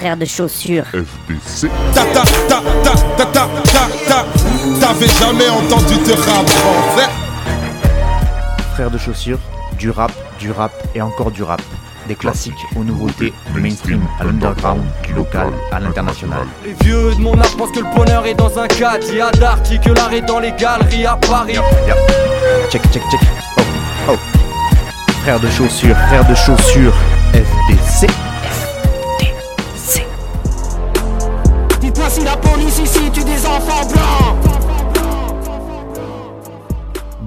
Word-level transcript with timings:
frères 0.00 0.16
de 0.16 0.24
chaussures. 0.24 0.86
FDC. 0.86 1.68
Ta 1.94 2.04
ta 2.04 2.22
ta 2.48 2.62
ta 2.82 2.94
ta 3.18 3.26
ta 3.26 3.48
ta 3.64 3.84
ta. 4.08 4.26
T'avais 4.80 5.06
jamais 5.06 5.48
entendu 5.50 5.94
de 5.94 6.12
rap 6.12 6.48
français 6.48 7.08
Frères 8.72 8.90
de 8.90 8.96
chaussures, 8.96 9.38
du 9.78 9.90
rap, 9.90 10.10
du 10.38 10.52
rap 10.52 10.72
et 10.94 11.02
encore 11.02 11.30
du 11.30 11.42
rap. 11.42 11.60
Des 12.08 12.14
classiques 12.14 12.54
aux 12.76 12.82
nouveautés, 12.82 13.34
du 13.52 13.60
mainstream 13.60 14.00
à 14.18 14.24
l'underground, 14.24 14.82
du 15.06 15.12
local 15.12 15.50
à 15.70 15.78
l'international. 15.80 16.46
Les 16.64 16.72
vieux 16.82 17.14
de 17.14 17.20
mon 17.20 17.38
âge 17.38 17.54
pensent 17.58 17.72
que 17.72 17.80
le 17.80 17.94
bonheur 17.94 18.24
est 18.24 18.34
dans 18.34 18.58
un 18.58 18.68
cadre. 18.68 19.04
Il 19.10 19.18
y 19.18 19.20
a 19.20 19.30
d'arty 19.32 19.78
que 19.80 19.90
l'art 19.90 20.14
est 20.14 20.22
dans 20.22 20.40
les 20.40 20.52
galeries 20.52 21.04
à 21.04 21.16
Paris. 21.16 21.58
Check, 22.70 22.82
check, 22.90 23.02
check. 23.10 23.20
Oh, 23.58 24.12
oh. 24.12 24.16
Frères 25.22 25.40
de 25.40 25.50
chaussures, 25.50 25.96
frères 26.08 26.26
de 26.26 26.34
chaussures, 26.34 26.94
FDC. 27.34 28.10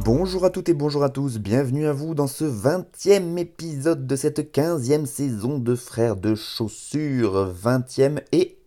Bonjour 0.06 0.44
à 0.44 0.50
toutes 0.50 0.68
et 0.68 0.74
bonjour 0.74 1.02
à 1.06 1.10
tous, 1.10 1.38
bienvenue 1.38 1.88
à 1.88 1.94
vous 1.94 2.14
dans 2.14 2.28
ce 2.28 2.44
20e 2.44 3.38
épisode 3.38 4.06
de 4.06 4.18
cette 4.18 4.54
15e 4.54 5.06
saison 5.06 5.60
de 5.60 5.76
Frères 5.76 6.18
de 6.18 6.36
Chaussures, 6.36 7.54
20e 7.54 8.22
et 8.34 8.58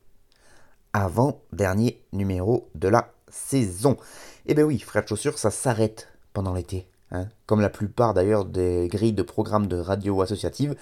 avant-dernier 0.95 2.01
numéro 2.15 2.71
de 2.75 2.89
la 2.89 3.13
saison. 3.29 3.99
Et 4.47 4.55
ben 4.55 4.65
oui, 4.65 4.79
Frères 4.79 5.03
de 5.03 5.09
Chaussures, 5.09 5.39
ça 5.39 5.51
s'arrête 5.51 6.09
pendant 6.33 6.55
l'été, 6.55 6.89
hein. 7.11 7.27
comme 7.45 7.61
la 7.61 7.69
plupart 7.69 8.15
d'ailleurs 8.15 8.47
des 8.47 8.89
grilles 8.89 9.13
de 9.13 9.23
programmes 9.23 9.67
de 9.67 9.77
radio 9.77 10.23
associative. 10.23 10.75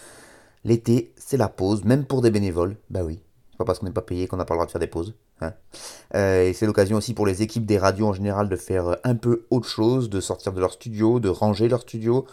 L'été, 0.63 1.13
c'est 1.17 1.37
la 1.37 1.49
pause, 1.49 1.83
même 1.83 2.05
pour 2.05 2.23
des 2.23 2.31
bénévoles, 2.31 2.77
bah 2.91 3.03
oui, 3.03 3.19
c'est 3.51 3.59
pas 3.59 3.65
parce 3.65 3.81
qu'on 3.81 3.87
n'est 3.87 3.93
pas 3.93 4.03
payé 4.03 4.29
qu'on 4.29 4.37
n'a 4.37 4.45
pas 4.45 4.55
le 4.55 4.59
droit 4.59 4.67
de 4.67 4.71
faire 4.71 4.81
des 4.81 4.87
pauses. 4.87 5.17
Hein. 5.41 5.53
Euh, 6.15 6.49
et 6.49 6.53
c'est 6.53 6.67
l'occasion 6.67 6.97
aussi 6.97 7.15
pour 7.15 7.27
les 7.27 7.43
équipes 7.43 7.67
des 7.67 7.79
radios 7.79 8.07
en 8.07 8.13
général 8.13 8.49
de 8.49 8.57
faire 8.57 8.89
euh, 8.89 8.95
un 9.05 9.15
peu 9.15 9.47
autre 9.51 9.69
chose, 9.69 10.11
de 10.11 10.21
sortir 10.21 10.53
de 10.53 10.61
leur 10.61 10.73
studio, 10.73 11.21
de 11.21 11.29
ranger 11.29 11.69
leur 11.69 11.83
studio, 11.83 12.27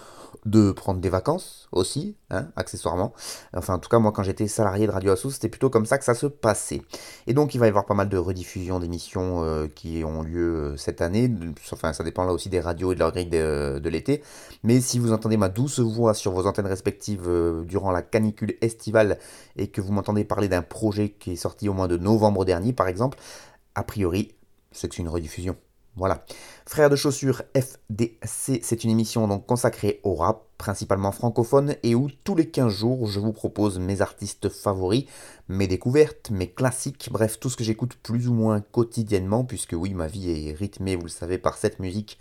de 0.45 0.71
prendre 0.71 0.99
des 0.99 1.09
vacances 1.09 1.67
aussi, 1.71 2.15
hein, 2.29 2.47
accessoirement. 2.55 3.13
Enfin, 3.55 3.75
en 3.75 3.79
tout 3.79 3.89
cas, 3.89 3.99
moi, 3.99 4.11
quand 4.11 4.23
j'étais 4.23 4.47
salarié 4.47 4.87
de 4.87 4.91
Radio 4.91 5.11
Asso, 5.11 5.29
c'était 5.29 5.49
plutôt 5.49 5.69
comme 5.69 5.85
ça 5.85 5.97
que 5.97 6.03
ça 6.03 6.15
se 6.15 6.25
passait. 6.25 6.81
Et 7.27 7.33
donc, 7.33 7.53
il 7.53 7.59
va 7.59 7.67
y 7.67 7.69
avoir 7.69 7.85
pas 7.85 7.93
mal 7.93 8.09
de 8.09 8.17
rediffusions 8.17 8.79
d'émissions 8.79 9.43
euh, 9.43 9.67
qui 9.67 10.03
ont 10.03 10.23
lieu 10.23 10.75
cette 10.77 11.01
année. 11.01 11.31
Enfin, 11.71 11.93
ça 11.93 12.03
dépend 12.03 12.25
là 12.25 12.33
aussi 12.33 12.49
des 12.49 12.59
radios 12.59 12.91
et 12.91 12.95
de 12.95 12.99
leur 12.99 13.11
grille 13.11 13.27
de, 13.27 13.79
de 13.79 13.89
l'été. 13.89 14.23
Mais 14.63 14.81
si 14.81 14.99
vous 14.99 15.11
entendez 15.11 15.37
ma 15.37 15.49
douce 15.49 15.79
voix 15.79 16.13
sur 16.13 16.31
vos 16.31 16.47
antennes 16.47 16.67
respectives 16.67 17.29
durant 17.65 17.91
la 17.91 18.01
canicule 18.01 18.55
estivale 18.61 19.17
et 19.57 19.67
que 19.67 19.81
vous 19.81 19.91
m'entendez 19.91 20.23
parler 20.23 20.47
d'un 20.49 20.61
projet 20.61 21.09
qui 21.09 21.33
est 21.33 21.35
sorti 21.35 21.69
au 21.69 21.73
mois 21.73 21.87
de 21.87 21.97
novembre 21.97 22.45
dernier, 22.45 22.73
par 22.73 22.87
exemple, 22.91 23.17
a 23.73 23.83
priori, 23.83 24.35
c'est 24.71 24.87
que 24.87 24.95
c'est 24.95 25.01
une 25.01 25.09
rediffusion. 25.09 25.55
Voilà. 25.97 26.23
Frères 26.65 26.89
de 26.89 26.95
chaussures 26.95 27.43
FDC, 27.53 28.61
c'est 28.63 28.83
une 28.85 28.91
émission 28.91 29.27
donc 29.27 29.45
consacrée 29.45 29.99
au 30.03 30.15
rap, 30.15 30.45
principalement 30.57 31.11
francophone, 31.11 31.75
et 31.83 31.95
où 31.95 32.09
tous 32.23 32.35
les 32.35 32.49
15 32.49 32.71
jours 32.71 33.07
je 33.07 33.19
vous 33.19 33.33
propose 33.33 33.77
mes 33.77 34.01
artistes 34.01 34.47
favoris, 34.47 35.05
mes 35.49 35.67
découvertes, 35.67 36.29
mes 36.29 36.49
classiques, 36.49 37.09
bref, 37.11 37.39
tout 37.39 37.49
ce 37.49 37.57
que 37.57 37.65
j'écoute 37.65 37.95
plus 37.95 38.29
ou 38.29 38.33
moins 38.33 38.61
quotidiennement, 38.61 39.43
puisque 39.43 39.73
oui, 39.73 39.93
ma 39.93 40.07
vie 40.07 40.47
est 40.47 40.53
rythmée, 40.53 40.95
vous 40.95 41.03
le 41.03 41.09
savez, 41.09 41.37
par 41.37 41.57
cette 41.57 41.79
musique 41.79 42.17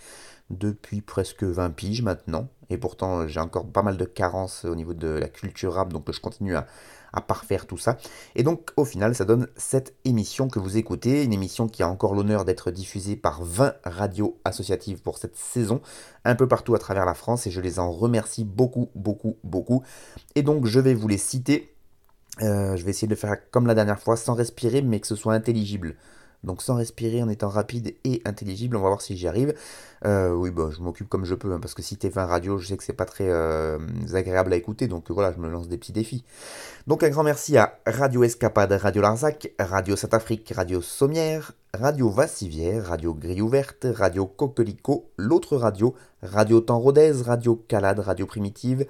depuis 0.51 1.01
presque 1.01 1.45
20 1.45 1.71
piges 1.71 2.03
maintenant, 2.03 2.49
et 2.71 2.77
pourtant 2.77 3.29
j'ai 3.29 3.39
encore 3.39 3.67
pas 3.67 3.83
mal 3.83 3.97
de 3.97 4.05
carences 4.05 4.65
au 4.65 4.75
niveau 4.75 4.95
de 4.95 5.07
la 5.07 5.29
culture 5.29 5.75
rap, 5.75 5.93
donc 5.93 6.11
je 6.11 6.21
continue 6.21 6.57
à, 6.57 6.67
à 7.13 7.21
parfaire 7.21 7.67
tout 7.67 7.79
ça. 7.79 7.99
Et 8.35 8.43
donc 8.43 8.71
au 8.77 8.85
final 8.85 9.15
ça 9.15 9.25
donne 9.25 9.49
cette 9.57 9.95
émission 10.05 10.49
que 10.49 10.59
vous 10.59 10.77
écoutez, 10.77 11.25
une 11.25 11.33
émission 11.33 11.69
qui 11.69 11.83
a 11.83 11.89
encore 11.89 12.15
l'honneur 12.15 12.45
d'être 12.45 12.71
diffusée 12.71 13.17
par 13.17 13.43
20 13.43 13.75
radios 13.85 14.39
associatives 14.45 15.03
pour 15.03 15.19
cette 15.19 15.37
saison, 15.37 15.81
un 16.25 16.35
peu 16.35 16.49
partout 16.49 16.75
à 16.75 16.79
travers 16.79 17.05
la 17.05 17.15
France, 17.15 17.47
et 17.47 17.51
je 17.51 17.61
les 17.61 17.79
en 17.79 17.91
remercie 17.91 18.45
beaucoup, 18.45 18.89
beaucoup, 18.95 19.37
beaucoup. 19.45 19.83
Et 20.35 20.43
donc 20.43 20.67
je 20.67 20.81
vais 20.81 20.95
vous 20.95 21.09
les 21.09 21.19
citer. 21.19 21.75
Euh, 22.43 22.77
je 22.77 22.85
vais 22.85 22.91
essayer 22.91 23.09
de 23.09 23.15
faire 23.15 23.37
comme 23.51 23.67
la 23.67 23.75
dernière 23.75 24.01
fois, 24.01 24.17
sans 24.17 24.35
respirer, 24.35 24.83
mais 24.83 25.01
que 25.01 25.07
ce 25.07 25.17
soit 25.17 25.35
intelligible. 25.35 25.97
Donc 26.43 26.63
sans 26.63 26.75
respirer, 26.77 27.23
en 27.23 27.29
étant 27.29 27.49
rapide 27.49 27.95
et 28.05 28.23
intelligible, 28.25 28.77
on 28.77 28.81
va 28.81 28.89
voir 28.89 29.03
si 29.03 29.17
j'y 29.17 29.29
arrive. 29.29 29.55
Euh, 30.07 30.33
oui, 30.33 30.51
bah, 30.51 30.71
je 30.75 30.81
m'occupe 30.81 31.09
comme 31.09 31.27
je 31.27 31.35
peux, 31.35 31.53
hein, 31.53 31.61
parce 31.61 31.75
que 31.75 31.83
si 31.83 31.97
t'es 31.97 32.09
20 32.09 32.25
radio, 32.25 32.59
je 32.59 32.69
sais 32.69 32.77
que 32.77 32.85
c'est 32.85 32.95
pas 32.95 33.05
très 33.05 33.29
euh, 33.29 33.79
agréable 34.15 34.53
à 34.53 34.57
écouter, 34.57 34.89
donc 34.89 35.11
voilà, 35.11 35.33
je 35.33 35.39
me 35.39 35.51
lance 35.51 35.69
des 35.69 35.77
petits 35.77 35.93
défis. 35.93 36.25
Donc 36.87 37.03
un 37.03 37.11
grand 37.11 37.25
merci 37.25 37.59
à 37.59 37.79
Radio 37.87 38.25
Escapade, 38.25 38.73
Radio 38.73 39.03
Larzac, 39.03 39.53
Radio 39.59 39.97
Saint-Afrique, 39.97 40.51
Radio 40.57 40.81
Sommière, 40.81 41.53
Radio 41.75 42.09
Vassivière, 42.09 42.87
Radio 42.87 43.13
Grille 43.13 43.43
Ouverte, 43.43 43.87
Radio 43.93 44.25
Coquelicot, 44.25 45.11
l'autre 45.19 45.59
radio, 45.59 45.95
Radio 46.23 46.61
Temps 46.61 46.79
Rodez, 46.79 47.13
Radio 47.23 47.57
Calade, 47.69 47.99
Radio 47.99 48.25
Primitive, 48.25 48.87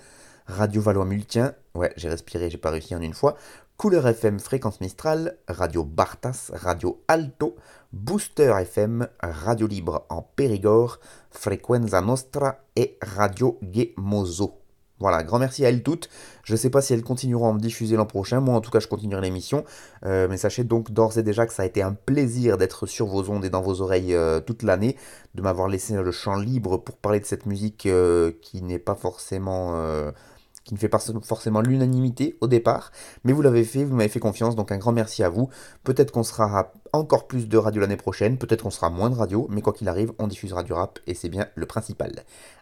Radio 0.47 0.81
Valois-Multien, 0.81 1.55
ouais, 1.75 1.93
j'ai 1.97 2.09
respiré, 2.09 2.49
j'ai 2.49 2.59
pas 2.59 2.71
réussi 2.71 2.94
en 2.94 3.00
une 3.00 3.15
fois, 3.15 3.37
Couleur 3.81 4.07
FM 4.07 4.41
Fréquence 4.41 4.83
Mistral, 4.83 5.39
Radio 5.49 5.85
Bartas, 5.85 6.51
Radio 6.53 7.01
Alto, 7.09 7.57
Booster 7.95 8.53
FM, 8.61 9.09
Radio 9.23 9.67
Libre 9.67 10.05
en 10.11 10.21
Périgord, 10.21 10.99
Frequenza 11.31 12.03
Nostra 12.03 12.59
et 12.77 12.99
Radio 13.01 13.59
Gemozo. 13.63 14.59
Voilà, 14.99 15.23
grand 15.23 15.39
merci 15.39 15.65
à 15.65 15.71
elles 15.71 15.83
toutes. 15.83 16.11
Je 16.45 16.53
ne 16.53 16.59
sais 16.59 16.69
pas 16.69 16.83
si 16.83 16.93
elles 16.93 17.03
continueront 17.03 17.49
à 17.49 17.55
me 17.55 17.59
diffuser 17.59 17.97
l'an 17.97 18.05
prochain. 18.05 18.41
Moi, 18.41 18.55
en 18.55 18.61
tout 18.61 18.71
cas, 18.71 18.81
je 18.81 18.87
continuerai 18.87 19.23
l'émission. 19.23 19.65
Euh, 20.05 20.29
mais 20.29 20.37
sachez 20.37 20.62
donc 20.62 20.91
d'ores 20.91 21.17
et 21.17 21.23
déjà 21.23 21.47
que 21.47 21.55
ça 21.55 21.62
a 21.62 21.67
été 21.67 21.81
un 21.81 21.95
plaisir 21.95 22.59
d'être 22.59 22.85
sur 22.85 23.07
vos 23.07 23.31
ondes 23.31 23.47
et 23.47 23.51
dans 23.51 23.62
vos 23.62 23.81
oreilles 23.81 24.15
euh, 24.15 24.41
toute 24.41 24.62
l'année, 24.62 24.97
de 25.35 25.41
m'avoir 25.41 25.69
laissé 25.69 25.95
le 25.95 26.12
champ 26.12 26.37
libre 26.37 26.77
pour 26.77 26.99
parler 26.99 27.19
de 27.19 27.25
cette 27.25 27.47
musique 27.47 27.87
euh, 27.87 28.33
qui 28.43 28.61
n'est 28.61 28.79
pas 28.79 28.95
forcément 28.95 29.73
qui 30.65 30.75
ne 30.75 30.78
fait 30.78 30.88
pas 30.88 31.00
forcément 31.22 31.60
l'unanimité 31.60 32.37
au 32.41 32.47
départ, 32.47 32.93
mais 33.25 33.32
vous 33.32 33.43
l'avez 33.43 33.65
fait, 33.65 33.84
vous 33.84 33.97
m'avez 33.97 34.09
fait 34.09 34.21
confiance, 34.21 34.56
donc 34.56 34.72
un 34.72 34.78
grand 34.78 34.93
merci 34.93 35.25
à 35.25 35.28
vous. 35.28 35.48
Peut-être 35.84 36.12
qu'on 36.12 36.22
sera 36.22 36.72
encore 36.93 37.26
plus 37.26 37.48
de 37.48 37.56
radio 37.56 37.81
l'année 37.81 37.97
prochaine, 37.97 38.38
peut-être 38.38 38.62
qu'on 38.62 38.70
sera 38.70 38.91
moins 38.91 39.10
de 39.10 39.15
radio, 39.15 39.47
mais 39.50 39.62
quoi 39.62 39.72
qu'il 39.72 39.88
arrive, 39.88 40.12
on 40.19 40.26
diffusera 40.26 40.62
du 40.62 40.72
rap 40.72 40.99
et 41.06 41.15
c'est 41.15 41.28
bien 41.28 41.47
le 41.54 41.66
principal. 41.66 42.12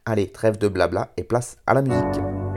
Allez, 0.04 0.30
trêve 0.30 0.58
de 0.58 0.68
blabla 0.68 1.12
et 1.16 1.24
place 1.24 1.58
à 1.66 1.74
la 1.74 1.82
musique. 1.82 2.47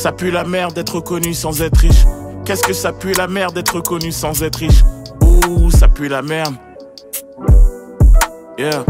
Ça 0.00 0.12
pue 0.12 0.30
la 0.30 0.44
merde 0.44 0.72
d'être 0.72 1.00
connu 1.00 1.34
sans 1.34 1.60
être 1.60 1.76
riche. 1.76 2.06
Qu'est-ce 2.46 2.62
que 2.62 2.72
ça 2.72 2.90
pue 2.90 3.12
la 3.12 3.28
merde 3.28 3.54
d'être 3.54 3.82
connu 3.82 4.12
sans 4.12 4.42
être 4.42 4.56
riche? 4.56 4.82
Ouh, 5.46 5.70
ça 5.70 5.88
pue 5.88 6.08
la 6.08 6.22
merde. 6.22 6.54
Yeah. 8.56 8.82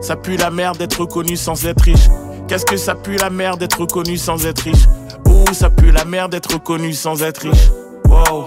Ça 0.00 0.16
pue 0.16 0.38
la 0.38 0.50
merde 0.50 0.78
d'être 0.78 1.04
connu 1.04 1.36
sans 1.36 1.66
être 1.66 1.82
riche. 1.82 2.08
Qu'est-ce 2.48 2.64
que 2.64 2.78
ça 2.78 2.94
pue 2.94 3.16
la 3.16 3.28
merde 3.28 3.58
d'être 3.60 3.84
connu 3.84 4.16
sans 4.16 4.46
être 4.46 4.60
riche? 4.60 4.86
Ouh, 5.26 5.52
ça 5.52 5.68
pue 5.68 5.90
la 5.90 6.06
merde 6.06 6.30
d'être 6.30 6.56
connu 6.62 6.94
sans 6.94 7.22
être 7.22 7.42
riche. 7.42 7.68
Wow. 8.06 8.46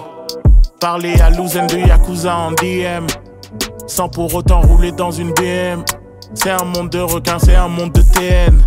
Parler 0.80 1.22
à 1.22 1.30
Louzen 1.30 1.68
de 1.68 1.78
Yakuza 1.78 2.36
en 2.36 2.52
DM. 2.54 3.06
Sans 3.86 4.10
pour 4.10 4.34
autant 4.34 4.62
rouler 4.62 4.92
dans 4.92 5.12
une 5.12 5.34
BM. 5.34 5.84
C'est 6.34 6.50
un 6.50 6.66
monde 6.66 6.90
de 6.90 7.00
requins, 7.00 7.38
c'est 7.38 7.56
un 7.56 7.68
monde 7.68 7.92
de 7.92 8.02
TN. 8.02 8.60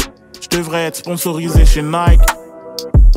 Je 0.55 0.61
devrais 0.61 0.85
être 0.85 0.95
sponsorisé 0.95 1.65
chez 1.65 1.83
Nike. 1.83 2.21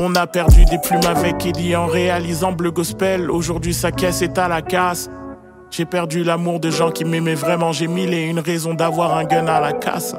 On 0.00 0.12
a 0.16 0.26
perdu 0.26 0.64
des 0.64 0.78
plumes 0.78 1.06
avec 1.06 1.46
Eddie 1.46 1.76
en 1.76 1.86
réalisant 1.86 2.50
Bleu 2.50 2.72
Gospel. 2.72 3.30
Aujourd'hui, 3.30 3.72
sa 3.72 3.92
caisse 3.92 4.22
est 4.22 4.36
à 4.38 4.48
la 4.48 4.60
casse. 4.60 5.08
J'ai 5.70 5.84
perdu 5.84 6.24
l'amour 6.24 6.58
de 6.58 6.68
gens 6.72 6.90
qui 6.90 7.04
m'aimaient 7.04 7.36
vraiment. 7.36 7.70
J'ai 7.70 7.86
mille 7.86 8.12
et 8.12 8.24
une 8.24 8.40
raisons 8.40 8.74
d'avoir 8.74 9.16
un 9.16 9.22
gun 9.22 9.46
à 9.46 9.60
la 9.60 9.72
casse. 9.72 10.16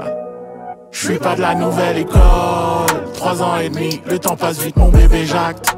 Je 0.91 1.07
suis 1.07 1.19
pas 1.19 1.35
de 1.35 1.41
la 1.41 1.55
nouvelle 1.55 1.97
école. 1.97 3.03
Trois 3.15 3.43
ans 3.43 3.57
et 3.57 3.67
demi, 3.67 4.01
le 4.05 4.17
temps 4.17 4.37
passe 4.37 4.61
vite, 4.61 4.77
mon 4.77 4.87
bébé 4.87 5.25
jacte. 5.25 5.75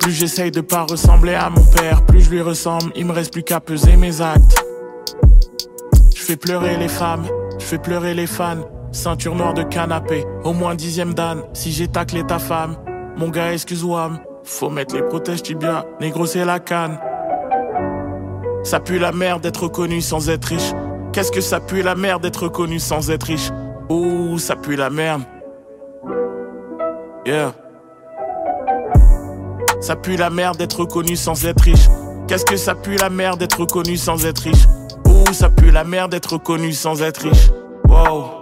Plus 0.00 0.10
j'essaye 0.10 0.50
de 0.50 0.62
pas 0.62 0.82
ressembler 0.82 1.34
à 1.34 1.48
mon 1.48 1.64
père, 1.64 2.04
plus 2.06 2.22
je 2.22 2.30
lui 2.30 2.42
ressemble. 2.42 2.90
Il 2.96 3.06
me 3.06 3.12
reste 3.12 3.32
plus 3.32 3.44
qu'à 3.44 3.60
peser 3.60 3.94
mes 3.94 4.20
actes. 4.20 4.64
Je 6.16 6.20
fais 6.20 6.36
pleurer 6.36 6.76
les 6.76 6.88
femmes, 6.88 7.24
je 7.60 7.64
fais 7.64 7.78
pleurer 7.78 8.14
les 8.14 8.26
fans. 8.26 8.66
Ceinture 8.92 9.36
noire 9.36 9.54
de 9.54 9.62
canapé, 9.62 10.24
au 10.42 10.52
moins 10.52 10.74
dixième 10.74 11.14
dan. 11.14 11.42
Si 11.52 11.70
j'ai 11.70 11.86
taclé 11.86 12.24
ta 12.24 12.38
femme, 12.38 12.76
mon 13.16 13.28
gars, 13.28 13.52
excuse-moi. 13.52 14.10
Faut 14.42 14.70
mettre 14.70 14.96
les 14.96 15.02
protèges 15.02 15.42
tibia, 15.42 15.84
négro, 16.00 16.26
c'est 16.26 16.44
la 16.44 16.58
canne. 16.58 16.98
Ça 18.64 18.80
pue 18.80 18.98
la 18.98 19.12
merde 19.12 19.42
d'être 19.42 19.68
connu 19.68 20.00
sans 20.00 20.28
être 20.28 20.46
riche. 20.46 20.72
Qu'est-ce 21.12 21.30
que 21.30 21.40
ça 21.40 21.60
pue 21.60 21.82
la 21.82 21.94
merde 21.94 22.22
d'être 22.22 22.48
connu 22.48 22.78
sans 22.80 23.10
être 23.10 23.24
riche? 23.24 23.50
Ouh, 23.88 24.38
ça 24.38 24.56
pue 24.56 24.76
la 24.76 24.90
merde. 24.90 25.22
Yeah. 27.24 27.52
Ça 29.80 29.96
pue 29.96 30.16
la 30.16 30.30
merde 30.30 30.56
d'être 30.56 30.80
reconnu 30.80 31.16
sans 31.16 31.46
être 31.46 31.62
riche. 31.62 31.88
Qu'est-ce 32.26 32.44
que 32.44 32.56
ça 32.56 32.74
pue 32.74 32.96
la 32.96 33.10
merde 33.10 33.38
d'être 33.38 33.60
reconnu 33.60 33.96
sans 33.96 34.26
être 34.26 34.40
riche? 34.40 34.66
Ouh, 35.06 35.32
ça 35.32 35.48
pue 35.48 35.70
la 35.70 35.84
merde 35.84 36.10
d'être 36.10 36.34
reconnu 36.34 36.72
sans 36.72 37.02
être 37.02 37.22
riche. 37.22 37.50
Wow. 37.88 38.39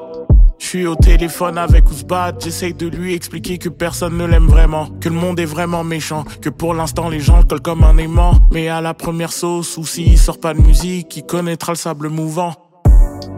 Je 0.68 0.76
suis 0.76 0.86
au 0.86 0.96
téléphone 0.96 1.56
avec 1.56 1.90
Ousbad, 1.90 2.42
j'essaye 2.44 2.74
de 2.74 2.88
lui 2.88 3.14
expliquer 3.14 3.56
que 3.56 3.70
personne 3.70 4.18
ne 4.18 4.26
l'aime 4.26 4.48
vraiment, 4.48 4.86
que 5.00 5.08
le 5.08 5.14
monde 5.14 5.40
est 5.40 5.46
vraiment 5.46 5.82
méchant, 5.82 6.24
que 6.42 6.50
pour 6.50 6.74
l'instant 6.74 7.08
les 7.08 7.20
gens 7.20 7.42
collent 7.42 7.62
comme 7.62 7.84
un 7.84 7.96
aimant, 7.96 8.34
mais 8.50 8.68
à 8.68 8.82
la 8.82 8.92
première 8.92 9.32
sauce 9.32 9.78
ou 9.78 9.86
s'il 9.86 10.18
sort 10.18 10.38
pas 10.38 10.52
de 10.52 10.60
musique, 10.60 11.16
il 11.16 11.24
connaîtra 11.24 11.72
le 11.72 11.76
sable 11.76 12.10
mouvant. 12.10 12.52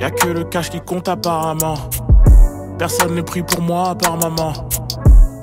Y 0.01 0.05
a 0.07 0.11
que 0.11 0.27
le 0.27 0.43
cash 0.43 0.71
qui 0.71 0.81
compte 0.81 1.07
apparemment. 1.07 1.77
Personne 2.81 3.15
ne 3.15 3.23
prie 3.23 3.45
pour 3.45 3.63
moi 3.63 3.91
à 3.91 3.95
part 3.95 4.17
maman. 4.17 4.53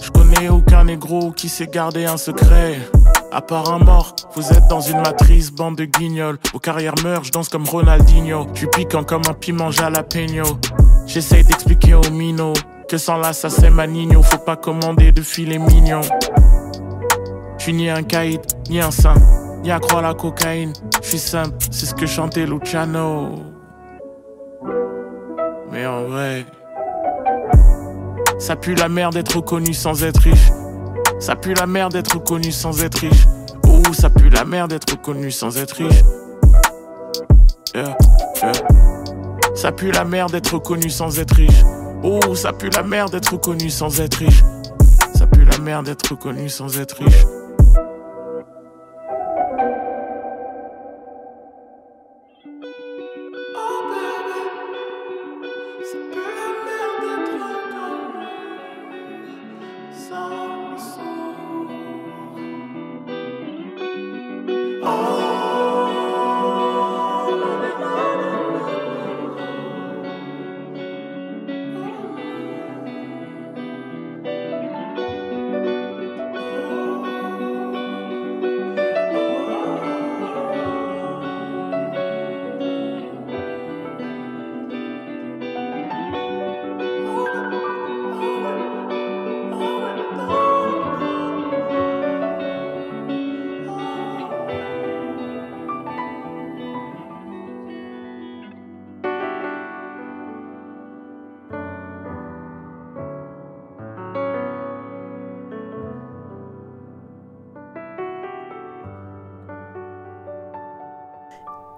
Je 0.04 0.12
connais 0.12 0.50
aucun 0.50 0.84
négro 0.84 1.32
qui 1.32 1.48
sait 1.48 1.68
garder 1.68 2.04
un 2.04 2.18
secret. 2.18 2.80
À 3.32 3.42
vous 4.36 4.52
êtes 4.52 4.68
dans 4.70 4.82
une 4.82 4.98
matrice, 4.98 5.52
bande 5.52 5.78
de 5.78 5.86
guignols. 5.86 6.38
Vos 6.52 6.60
carrières 6.60 6.96
meurent, 7.02 7.24
je 7.24 7.32
danse 7.32 7.48
comme 7.48 7.66
Ronaldinho. 7.66 8.48
Suis 8.56 8.68
piquant 8.68 9.06
comme 9.06 9.22
un 9.30 9.34
piment 9.34 9.72
jalapeno. 9.72 10.44
J'essaye 11.08 11.44
d'expliquer 11.46 11.94
aux 11.94 12.12
minots 12.12 12.54
que 12.90 12.98
sans 12.98 13.18
là 13.18 13.32
ça 13.32 13.50
c'est 13.50 13.70
manigno. 13.70 14.22
Faut 14.22 14.38
pas 14.38 14.58
commander 14.58 15.14
de 15.14 15.22
filet 15.22 15.58
mignon. 15.58 16.02
Je 17.58 17.64
suis 17.64 17.74
ni 17.74 17.90
un 17.90 18.04
caïd, 18.04 18.42
ni 18.70 18.82
un 18.82 18.92
saint, 18.92 19.16
ni 19.64 19.72
accro 19.72 19.98
à 19.98 20.02
la 20.02 20.14
cocaïne. 20.14 20.74
Je 21.02 21.08
suis 21.08 21.20
simple, 21.20 21.56
c'est 21.72 21.86
ce 21.86 21.96
que 21.96 22.06
chantait 22.06 22.46
Luciano. 22.46 23.36
Mais 25.72 25.86
en 25.86 26.04
vrai, 26.04 26.46
ça 28.38 28.56
pue 28.56 28.76
la 28.76 28.90
merde 28.90 29.14
d'être 29.14 29.38
reconnu 29.38 29.74
sans 29.74 30.04
être 30.04 30.20
riche. 30.20 30.52
Ça 31.20 31.36
pue 31.36 31.54
la 31.54 31.66
merde 31.66 31.94
d'être 31.94 32.16
reconnu 32.16 32.52
sans 32.52 32.84
être 32.84 33.00
riche. 33.00 33.26
Ouh, 33.66 33.94
ça 33.94 34.10
pue 34.10 34.30
la 34.30 34.46
merde 34.46 34.72
d'être 34.72 34.92
reconnu 34.92 35.32
sans 35.32 35.58
être 35.58 35.78
riche. 35.78 36.04
Ça 39.58 39.72
pue 39.72 39.92
la 39.92 40.06
merde 40.06 40.34
d'être 40.34 40.54
reconnu 40.54 40.88
sans 40.88 41.18
être 41.20 41.34
riche. 41.34 41.64
Ouh, 42.04 42.36
ça 42.36 42.54
pue 42.54 42.70
la 42.70 42.84
merde 42.84 43.12
d'être 43.12 43.34
reconnu 43.34 43.72
sans 43.72 44.00
être 44.00 44.20
riche. 44.20 44.44
Ça 45.16 45.26
pue 45.26 45.46
la 45.46 45.58
merde 45.58 45.88
d'être 45.88 46.12
reconnu 46.12 46.48
sans 46.48 46.80
être 46.80 46.98
riche. 46.98 47.26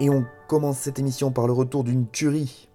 Et 0.02 0.10
on 0.10 0.26
commence 0.48 0.78
cette 0.78 0.98
émission 0.98 1.32
par 1.32 1.46
le 1.46 1.52
retour 1.52 1.84
d'une 1.84 2.10
tuerie. 2.10 2.70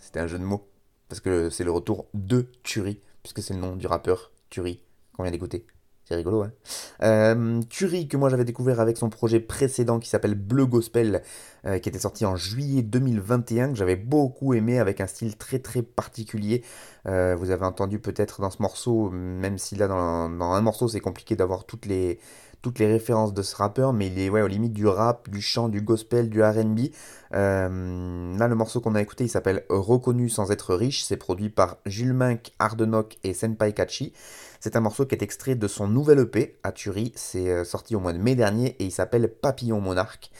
C'était 0.00 0.20
un 0.20 0.28
jeu 0.28 0.38
de 0.38 0.44
mots. 0.44 0.68
Parce 1.08 1.20
que 1.20 1.50
c'est 1.50 1.64
le 1.64 1.72
retour 1.72 2.06
de 2.14 2.46
Tuerie, 2.62 3.00
puisque 3.24 3.42
c'est 3.42 3.54
le 3.54 3.58
nom 3.58 3.74
du 3.74 3.88
rappeur 3.88 4.30
Tuerie 4.48 4.80
qu'on 5.12 5.24
vient 5.24 5.32
d'écouter. 5.32 5.66
C'est 6.04 6.14
rigolo, 6.14 6.42
hein 6.42 6.52
euh, 7.02 7.60
Tuerie, 7.68 8.06
que 8.06 8.16
moi 8.16 8.28
j'avais 8.30 8.44
découvert 8.44 8.80
avec 8.80 8.96
son 8.96 9.10
projet 9.10 9.40
précédent 9.40 9.98
qui 9.98 10.08
s'appelle 10.08 10.34
Bleu 10.34 10.66
Gospel, 10.66 11.22
euh, 11.66 11.78
qui 11.80 11.88
était 11.88 11.98
sorti 11.98 12.24
en 12.24 12.36
juillet 12.36 12.82
2021, 12.82 13.70
que 13.70 13.74
j'avais 13.76 13.96
beaucoup 13.96 14.54
aimé, 14.54 14.78
avec 14.78 15.00
un 15.00 15.06
style 15.08 15.36
très 15.36 15.58
très 15.58 15.82
particulier. 15.82 16.64
Euh, 17.06 17.36
vous 17.36 17.50
avez 17.50 17.64
entendu 17.64 17.98
peut-être 17.98 18.40
dans 18.40 18.50
ce 18.50 18.62
morceau, 18.62 19.10
même 19.10 19.58
si 19.58 19.74
là 19.74 19.88
dans 19.88 19.96
un 19.96 20.60
morceau 20.60 20.86
c'est 20.86 21.00
compliqué 21.00 21.34
d'avoir 21.34 21.64
toutes 21.64 21.86
les 21.86 22.20
toutes 22.62 22.78
les 22.78 22.86
références 22.86 23.32
de 23.32 23.42
ce 23.42 23.56
rappeur, 23.56 23.92
mais 23.92 24.08
il 24.08 24.18
est 24.18 24.28
ouais, 24.28 24.42
aux 24.42 24.46
limites 24.46 24.72
du 24.72 24.86
rap, 24.86 25.28
du 25.30 25.40
chant, 25.40 25.68
du 25.68 25.80
gospel, 25.80 26.28
du 26.28 26.42
RB. 26.42 26.90
Euh, 27.32 28.38
là, 28.38 28.48
le 28.48 28.54
morceau 28.54 28.80
qu'on 28.80 28.94
a 28.94 29.02
écouté, 29.02 29.24
il 29.24 29.28
s'appelle 29.28 29.64
Reconnu 29.68 30.28
sans 30.28 30.50
être 30.50 30.74
riche. 30.74 31.04
C'est 31.04 31.16
produit 31.16 31.48
par 31.48 31.78
Jules 31.86 32.12
Mink, 32.12 32.52
Ardenok 32.58 33.18
et 33.24 33.34
Senpai 33.34 33.72
Kachi. 33.72 34.12
C'est 34.60 34.76
un 34.76 34.80
morceau 34.80 35.06
qui 35.06 35.14
est 35.14 35.22
extrait 35.22 35.54
de 35.54 35.68
son 35.68 35.88
nouvel 35.88 36.18
EP 36.18 36.58
à 36.62 36.72
Turi. 36.72 37.12
C'est 37.14 37.50
euh, 37.50 37.64
sorti 37.64 37.96
au 37.96 38.00
mois 38.00 38.12
de 38.12 38.18
mai 38.18 38.34
dernier 38.34 38.76
et 38.78 38.84
il 38.84 38.92
s'appelle 38.92 39.28
Papillon 39.28 39.80
Monarque. 39.80 40.30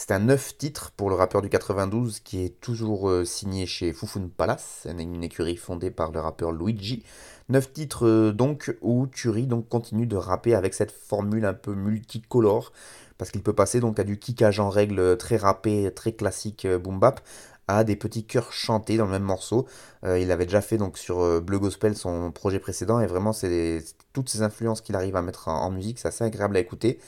C'est 0.00 0.12
un 0.12 0.20
neuf 0.20 0.56
titre 0.56 0.92
pour 0.96 1.10
le 1.10 1.16
rappeur 1.16 1.42
du 1.42 1.48
92 1.48 2.20
qui 2.20 2.44
est 2.44 2.60
toujours 2.60 3.10
euh, 3.10 3.24
signé 3.24 3.66
chez 3.66 3.92
Fufun 3.92 4.28
Palace, 4.28 4.86
une 4.88 5.24
écurie 5.24 5.56
fondée 5.56 5.90
par 5.90 6.12
le 6.12 6.20
rappeur 6.20 6.52
Luigi. 6.52 7.02
Neuf 7.48 7.72
titres 7.72 8.06
euh, 8.06 8.32
donc 8.32 8.76
où 8.82 9.06
Turi 9.06 9.46
donc 9.46 9.68
continue 9.68 10.06
de 10.06 10.16
rapper 10.16 10.54
avec 10.54 10.74
cette 10.74 10.90
formule 10.90 11.46
un 11.46 11.54
peu 11.54 11.74
multicolore 11.74 12.72
parce 13.16 13.30
qu'il 13.30 13.42
peut 13.42 13.54
passer 13.54 13.80
donc 13.80 13.98
à 13.98 14.04
du 14.04 14.18
kickage 14.18 14.60
en 14.60 14.68
règle 14.68 15.16
très 15.16 15.38
rappé, 15.38 15.90
très 15.94 16.12
classique 16.12 16.66
euh, 16.66 16.78
boom 16.78 17.00
bap 17.00 17.20
à 17.66 17.84
des 17.84 17.96
petits 17.96 18.24
chœurs 18.24 18.52
chantés 18.52 18.96
dans 18.96 19.06
le 19.06 19.12
même 19.12 19.22
morceau. 19.22 19.66
Euh, 20.04 20.18
il 20.18 20.30
avait 20.30 20.44
déjà 20.44 20.60
fait 20.60 20.76
donc 20.76 20.98
sur 20.98 21.40
Bleu 21.42 21.58
Gospel 21.58 21.96
son 21.96 22.32
projet 22.32 22.58
précédent 22.58 23.00
et 23.00 23.06
vraiment 23.06 23.32
c'est 23.32 23.82
toutes 24.12 24.28
ces 24.28 24.42
influences 24.42 24.82
qu'il 24.82 24.94
arrive 24.94 25.16
à 25.16 25.22
mettre 25.22 25.48
en, 25.48 25.70
musique, 25.70 25.98
c'est 25.98 26.08
assez 26.08 26.24
agréable 26.24 26.56
à 26.56 26.60
écouter. 26.60 26.98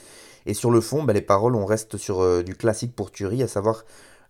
Et 0.47 0.55
sur 0.55 0.71
le 0.71 0.81
fond, 0.81 1.03
bah, 1.03 1.13
les 1.13 1.21
paroles, 1.21 1.55
on 1.55 1.65
reste 1.65 1.97
sur 1.97 2.43
du 2.43 2.55
classique 2.55 2.95
pour 2.95 3.11
Turi, 3.11 3.41
à 3.41 3.47
savoir 3.47 3.85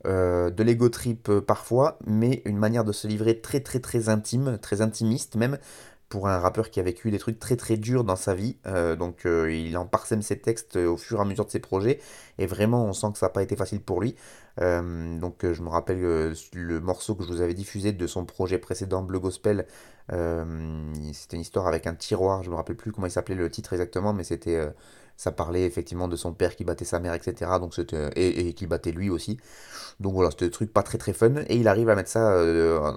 de 0.05 0.63
l'ego 0.63 0.87
trip 0.87 1.29
parfois, 1.39 1.99
mais 2.05 2.41
une 2.45 2.57
manière 2.57 2.85
de 2.85 2.93
se 2.93 3.07
livrer 3.07 3.39
très 3.39 3.59
très 3.59 3.79
très 3.79 4.07
intime, 4.07 4.57
très 4.61 4.81
intimiste 4.81 5.35
même, 5.35 5.57
pour 6.11 6.27
un 6.27 6.39
rappeur 6.39 6.69
qui 6.69 6.79
a 6.81 6.83
vécu 6.83 7.09
des 7.09 7.19
trucs 7.19 7.39
très 7.39 7.55
très 7.55 7.77
durs 7.77 8.03
dans 8.03 8.17
sa 8.17 8.35
vie. 8.35 8.57
Euh, 8.67 8.97
donc 8.97 9.25
euh, 9.25 9.51
il 9.51 9.77
en 9.77 9.85
parsème 9.85 10.21
ses 10.21 10.37
textes 10.37 10.75
au 10.75 10.97
fur 10.97 11.19
et 11.19 11.21
à 11.21 11.25
mesure 11.25 11.45
de 11.45 11.49
ses 11.49 11.59
projets. 11.59 11.99
Et 12.37 12.45
vraiment, 12.45 12.85
on 12.85 12.93
sent 12.93 13.07
que 13.13 13.17
ça 13.17 13.27
n'a 13.27 13.31
pas 13.31 13.41
été 13.41 13.55
facile 13.55 13.81
pour 13.81 14.01
lui. 14.01 14.15
Euh, 14.59 15.17
donc 15.17 15.49
je 15.49 15.61
me 15.61 15.69
rappelle 15.69 16.33
le 16.53 16.79
morceau 16.81 17.15
que 17.15 17.23
je 17.23 17.29
vous 17.29 17.41
avais 17.41 17.53
diffusé 17.53 17.93
de 17.93 18.07
son 18.07 18.25
projet 18.25 18.57
précédent, 18.57 19.01
Bleu 19.03 19.19
Gospel. 19.19 19.65
c'était 20.09 21.37
une 21.37 21.41
histoire 21.41 21.67
avec 21.67 21.87
un 21.87 21.95
tiroir. 21.95 22.43
Je 22.43 22.49
me 22.49 22.55
rappelle 22.55 22.75
plus 22.75 22.91
comment 22.91 23.07
il 23.07 23.11
s'appelait 23.11 23.35
le 23.35 23.49
titre 23.49 23.71
exactement, 23.71 24.11
mais 24.11 24.25
c'était 24.25 24.69
ça 25.21 25.31
parlait 25.31 25.65
effectivement 25.65 26.07
de 26.07 26.15
son 26.15 26.33
père 26.33 26.55
qui 26.55 26.63
battait 26.63 26.85
sa 26.85 26.99
mère, 26.99 27.13
etc. 27.13 27.51
Donc 27.59 27.77
et, 28.15 28.47
et 28.47 28.53
qui 28.53 28.65
battait 28.65 28.91
lui 28.91 29.11
aussi. 29.11 29.37
Donc 29.99 30.13
voilà, 30.13 30.31
c'était 30.31 30.45
un 30.47 30.49
truc 30.49 30.73
pas 30.73 30.81
très 30.81 30.97
très 30.97 31.13
fun. 31.13 31.35
Et 31.47 31.57
il 31.57 31.67
arrive 31.67 31.89
à 31.89 31.95
mettre 31.95 32.09
ça 32.09 32.43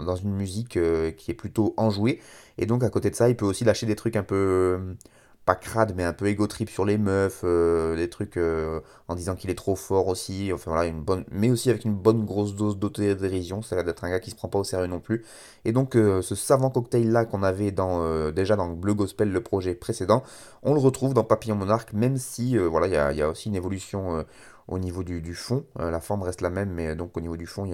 dans 0.05 0.17
une 0.17 0.35
musique 0.35 0.79
qui 1.17 1.31
est 1.31 1.35
plutôt 1.35 1.75
enjouée. 1.77 2.21
Et 2.57 2.65
donc 2.67 2.83
à 2.83 2.89
côté 2.89 3.11
de 3.11 3.15
ça, 3.15 3.29
il 3.29 3.37
peut 3.37 3.45
aussi 3.45 3.65
lâcher 3.65 3.85
des 3.87 3.97
trucs 3.97 4.17
un 4.17 4.23
peu 4.23 4.35
euh, 4.37 4.95
pas 5.45 5.55
crade 5.55 5.95
mais 5.97 6.05
un 6.05 6.13
peu 6.13 6.27
égo 6.27 6.47
trip 6.47 6.71
sur 6.71 6.85
les 6.85 6.99
meufs, 6.99 7.43
euh, 7.45 7.97
des 7.97 8.09
trucs 8.09 8.37
euh, 8.37 8.81
en 9.09 9.15
disant 9.15 9.35
qu'il 9.37 9.51
est 9.51 9.55
trop 9.55 9.77
fort 9.77 10.09
aussi, 10.09 10.53
enfin 10.53 10.71
voilà, 10.71 10.87
une 10.87 11.03
bonne, 11.03 11.25
mais 11.31 11.51
aussi 11.51 11.71
avec 11.71 11.85
une 11.85 11.95
bonne 11.95 12.25
grosse 12.25 12.55
dose 12.55 12.79
d'autodérision, 12.79 13.63
ça 13.63 13.75
a 13.75 13.77
l'air 13.77 13.85
d'être 13.85 14.05
un 14.05 14.11
gars 14.11 14.21
qui 14.21 14.31
se 14.31 14.37
prend 14.37 14.49
pas 14.49 14.59
au 14.59 14.65
sérieux 14.65 14.87
non 14.87 15.01
plus. 15.01 15.25
Et 15.65 15.73
donc 15.73 15.95
ce 15.95 16.35
savant 16.35 16.71
cocktail 16.71 17.11
là 17.11 17.25
qu'on 17.25 17.43
avait 17.43 17.73
dans, 17.73 18.31
déjà 18.33 18.57
dans 18.57 18.69
Bleu 18.69 18.95
Gospel, 18.95 19.31
le 19.31 19.41
projet 19.43 19.75
précédent, 19.75 20.23
on 20.63 20.75
le 20.75 20.81
retrouve 20.81 21.15
dans 21.15 21.25
Papillon 21.25 21.57
Monarque, 21.57 21.93
même 21.93 22.17
si 22.17 22.57
voilà, 22.57 23.11
il 23.13 23.17
y 23.19 23.23
a, 23.23 23.29
aussi 23.29 23.49
une 23.49 23.57
évolution 23.57 24.25
au 24.69 24.79
niveau 24.79 25.03
du, 25.05 25.35
fond, 25.35 25.65
la 25.77 26.01
forme 26.01 26.23
reste 26.23 26.41
la 26.41 26.51
même, 26.51 26.71
mais 26.71 26.97
donc 26.97 27.17
au 27.17 27.21
niveau 27.21 27.37
du 27.37 27.47
fond, 27.47 27.67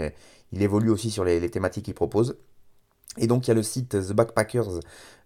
il, 0.53 0.63
évolue 0.63 0.91
aussi 0.91 1.11
sur 1.11 1.25
les 1.25 1.49
thématiques 1.51 1.85
qu'il 1.85 1.95
propose. 1.95 2.37
Et 3.19 3.27
donc 3.27 3.47
il 3.47 3.49
y 3.49 3.51
a 3.51 3.55
le 3.55 3.63
site 3.63 3.91
The 3.91 4.13
Backpackers, 4.13 4.81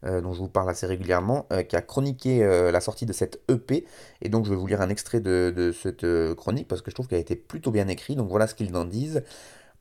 euh, 0.04 0.20
dont 0.20 0.32
je 0.32 0.38
vous 0.38 0.48
parle 0.48 0.70
assez 0.70 0.86
régulièrement, 0.86 1.46
euh, 1.52 1.62
qui 1.62 1.76
a 1.76 1.82
chroniqué 1.82 2.42
euh, 2.42 2.70
la 2.70 2.80
sortie 2.80 3.04
de 3.04 3.12
cette 3.12 3.40
EP. 3.48 3.84
Et 4.22 4.28
donc 4.28 4.46
je 4.46 4.50
vais 4.50 4.56
vous 4.56 4.66
lire 4.66 4.80
un 4.80 4.88
extrait 4.88 5.20
de, 5.20 5.52
de 5.54 5.70
cette 5.70 6.06
chronique, 6.34 6.66
parce 6.66 6.80
que 6.80 6.90
je 6.90 6.94
trouve 6.94 7.08
qu'elle 7.08 7.18
a 7.18 7.22
été 7.22 7.36
plutôt 7.36 7.70
bien 7.70 7.88
écrite. 7.88 8.16
Donc 8.16 8.30
voilà 8.30 8.46
ce 8.46 8.54
qu'ils 8.54 8.74
en 8.74 8.84
disent. 8.84 9.22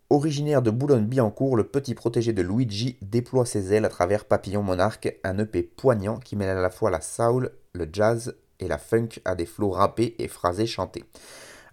Originaire 0.09 0.61
de 0.61 0.69
Boulogne-Billancourt, 0.69 1.55
le 1.55 1.63
petit 1.63 1.95
protégé 1.95 2.33
de 2.33 2.41
Luigi 2.41 2.97
déploie 3.01 3.45
ses 3.45 3.73
ailes 3.73 3.85
à 3.85 3.89
travers 3.89 4.25
Papillon 4.25 4.61
Monarque, 4.61 5.17
un 5.23 5.39
EP 5.39 5.63
poignant 5.63 6.19
qui 6.19 6.35
mêle 6.35 6.55
à 6.55 6.61
la 6.61 6.69
fois 6.69 6.91
la 6.91 7.01
soul, 7.01 7.51
le 7.71 7.87
jazz 7.91 8.35
et 8.59 8.67
la 8.67 8.77
funk 8.77 9.09
à 9.25 9.33
des 9.33 9.45
flots 9.45 9.71
rappés 9.71 10.15
et 10.19 10.27
phrasés 10.27 10.67
chantés. 10.67 11.05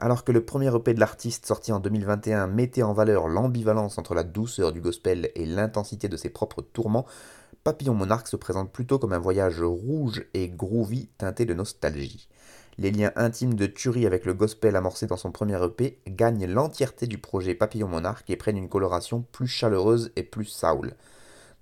Alors 0.02 0.25
que 0.25 0.33
le 0.33 0.42
premier 0.42 0.75
EP 0.75 0.95
de 0.95 1.00
l'artiste 1.00 1.45
sorti 1.45 1.73
en 1.73 1.78
2021 1.78 2.47
mettait 2.47 2.83
en 2.83 2.95
valeur 2.95 3.28
l'ambivalence 3.28 3.99
entre 3.99 4.14
la 4.14 4.25
douceur 4.25 4.73
du 4.73 4.80
gospel 4.80 5.30
et 5.35 5.45
l'intensité 5.45 6.09
de 6.09 6.16
ses 6.16 6.30
propres 6.30 6.62
tourments, 6.62 7.04
Papillon 7.64 7.92
Monarque 7.92 8.28
se 8.28 8.37
présente 8.37 8.73
plutôt 8.73 8.99
comme 8.99 9.12
un 9.12 9.19
voyage 9.19 9.61
rouge 9.61 10.25
et 10.33 10.49
groovy 10.49 11.11
teinté 11.19 11.45
de 11.45 11.52
nostalgie. 11.52 12.30
Les 12.78 12.90
liens 12.90 13.12
intimes 13.14 13.52
de 13.52 13.66
Turi 13.66 14.07
avec 14.07 14.25
le 14.25 14.33
gospel 14.33 14.75
amorcé 14.75 15.07
dans 15.07 15.19
son 15.19 15.33
premier 15.33 15.62
EP 15.62 15.99
gagnent 16.09 16.47
l'entièreté 16.47 17.07
du 17.07 17.19
projet 17.19 17.54
Papillon 17.54 17.88
Monarque 17.88 18.30
et 18.30 18.37
prennent 18.37 18.57
une 18.57 18.71
coloration 18.71 19.26
plus 19.33 19.49
chaleureuse 19.49 20.12
et 20.16 20.23
plus 20.23 20.47
soul. 20.47 20.95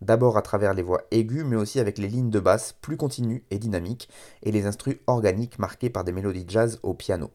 D'abord 0.00 0.36
à 0.36 0.42
travers 0.42 0.74
les 0.74 0.82
voix 0.82 1.02
aiguës, 1.10 1.44
mais 1.44 1.56
aussi 1.56 1.80
avec 1.80 1.98
les 1.98 2.06
lignes 2.06 2.30
de 2.30 2.38
basse 2.38 2.76
plus 2.82 2.96
continues 2.96 3.42
et 3.50 3.58
dynamiques, 3.58 4.08
et 4.44 4.52
les 4.52 4.66
instruments 4.66 5.00
organiques 5.08 5.58
marqués 5.58 5.90
par 5.90 6.04
des 6.04 6.12
mélodies 6.12 6.46
jazz 6.46 6.78
au 6.84 6.94
piano. 6.94 7.32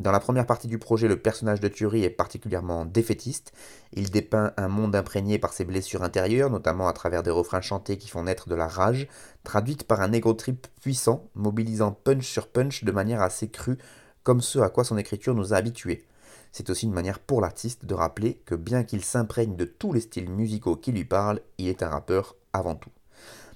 Dans 0.00 0.12
la 0.12 0.20
première 0.20 0.46
partie 0.46 0.68
du 0.68 0.78
projet, 0.78 1.08
le 1.08 1.20
personnage 1.20 1.58
de 1.58 1.66
Thury 1.66 2.04
est 2.04 2.10
particulièrement 2.10 2.84
défaitiste. 2.84 3.52
Il 3.92 4.10
dépeint 4.10 4.52
un 4.56 4.68
monde 4.68 4.94
imprégné 4.94 5.40
par 5.40 5.52
ses 5.52 5.64
blessures 5.64 6.04
intérieures, 6.04 6.50
notamment 6.50 6.86
à 6.86 6.92
travers 6.92 7.24
des 7.24 7.32
refrains 7.32 7.60
chantés 7.60 7.98
qui 7.98 8.08
font 8.08 8.22
naître 8.22 8.48
de 8.48 8.54
la 8.54 8.68
rage, 8.68 9.08
traduite 9.42 9.82
par 9.82 10.00
un 10.00 10.12
ego 10.12 10.34
trip 10.34 10.68
puissant, 10.80 11.28
mobilisant 11.34 11.90
punch 11.90 12.28
sur 12.28 12.46
punch 12.46 12.84
de 12.84 12.92
manière 12.92 13.22
assez 13.22 13.48
crue, 13.48 13.78
comme 14.22 14.40
ce 14.40 14.60
à 14.60 14.68
quoi 14.68 14.84
son 14.84 14.98
écriture 14.98 15.34
nous 15.34 15.52
a 15.52 15.56
habitués. 15.56 16.06
C'est 16.52 16.70
aussi 16.70 16.86
une 16.86 16.92
manière 16.92 17.18
pour 17.18 17.40
l'artiste 17.40 17.84
de 17.84 17.94
rappeler 17.94 18.34
que 18.46 18.54
bien 18.54 18.84
qu'il 18.84 19.02
s'imprègne 19.02 19.56
de 19.56 19.64
tous 19.64 19.92
les 19.92 20.00
styles 20.00 20.30
musicaux 20.30 20.76
qui 20.76 20.92
lui 20.92 21.04
parlent, 21.04 21.40
il 21.58 21.66
est 21.66 21.82
un 21.82 21.88
rappeur 21.88 22.36
avant 22.52 22.76
tout. 22.76 22.90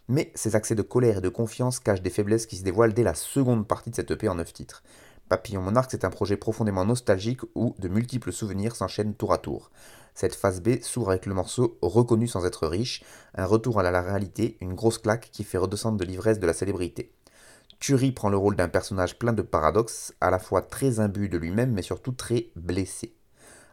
Mais 0.08 0.32
ces 0.34 0.56
accès 0.56 0.74
de 0.74 0.82
colère 0.82 1.18
et 1.18 1.22
de 1.22 1.28
confiance 1.28 1.78
cachent 1.78 2.02
des 2.02 2.10
faiblesses 2.10 2.46
qui 2.46 2.56
se 2.56 2.64
dévoilent 2.64 2.94
dès 2.94 3.04
la 3.04 3.14
seconde 3.14 3.68
partie 3.68 3.90
de 3.90 3.94
cette 3.94 4.10
EP 4.10 4.28
en 4.28 4.34
9 4.34 4.52
titres. 4.52 4.82
Papillon 5.28 5.62
Monarque, 5.62 5.90
c'est 5.90 6.04
un 6.04 6.10
projet 6.10 6.36
profondément 6.36 6.84
nostalgique 6.84 7.40
où 7.54 7.74
de 7.78 7.88
multiples 7.88 8.32
souvenirs 8.32 8.76
s'enchaînent 8.76 9.14
tour 9.14 9.32
à 9.32 9.38
tour. 9.38 9.70
Cette 10.14 10.34
phase 10.34 10.60
B 10.60 10.82
s'ouvre 10.82 11.10
avec 11.10 11.26
le 11.26 11.34
morceau 11.34 11.78
Reconnu 11.80 12.28
sans 12.28 12.44
être 12.44 12.66
riche, 12.66 13.02
un 13.34 13.46
retour 13.46 13.80
à 13.80 13.82
la 13.82 14.02
réalité, 14.02 14.58
une 14.60 14.74
grosse 14.74 14.98
claque 14.98 15.30
qui 15.32 15.44
fait 15.44 15.58
redescendre 15.58 15.96
de 15.96 16.04
l'ivresse 16.04 16.38
de 16.38 16.46
la 16.46 16.52
célébrité. 16.52 17.12
Turi 17.80 18.12
prend 18.12 18.28
le 18.28 18.36
rôle 18.36 18.56
d'un 18.56 18.68
personnage 18.68 19.18
plein 19.18 19.32
de 19.32 19.42
paradoxes, 19.42 20.14
à 20.20 20.30
la 20.30 20.38
fois 20.38 20.62
très 20.62 21.00
imbu 21.00 21.28
de 21.28 21.38
lui-même 21.38 21.72
mais 21.72 21.82
surtout 21.82 22.12
très 22.12 22.50
blessé. 22.54 23.16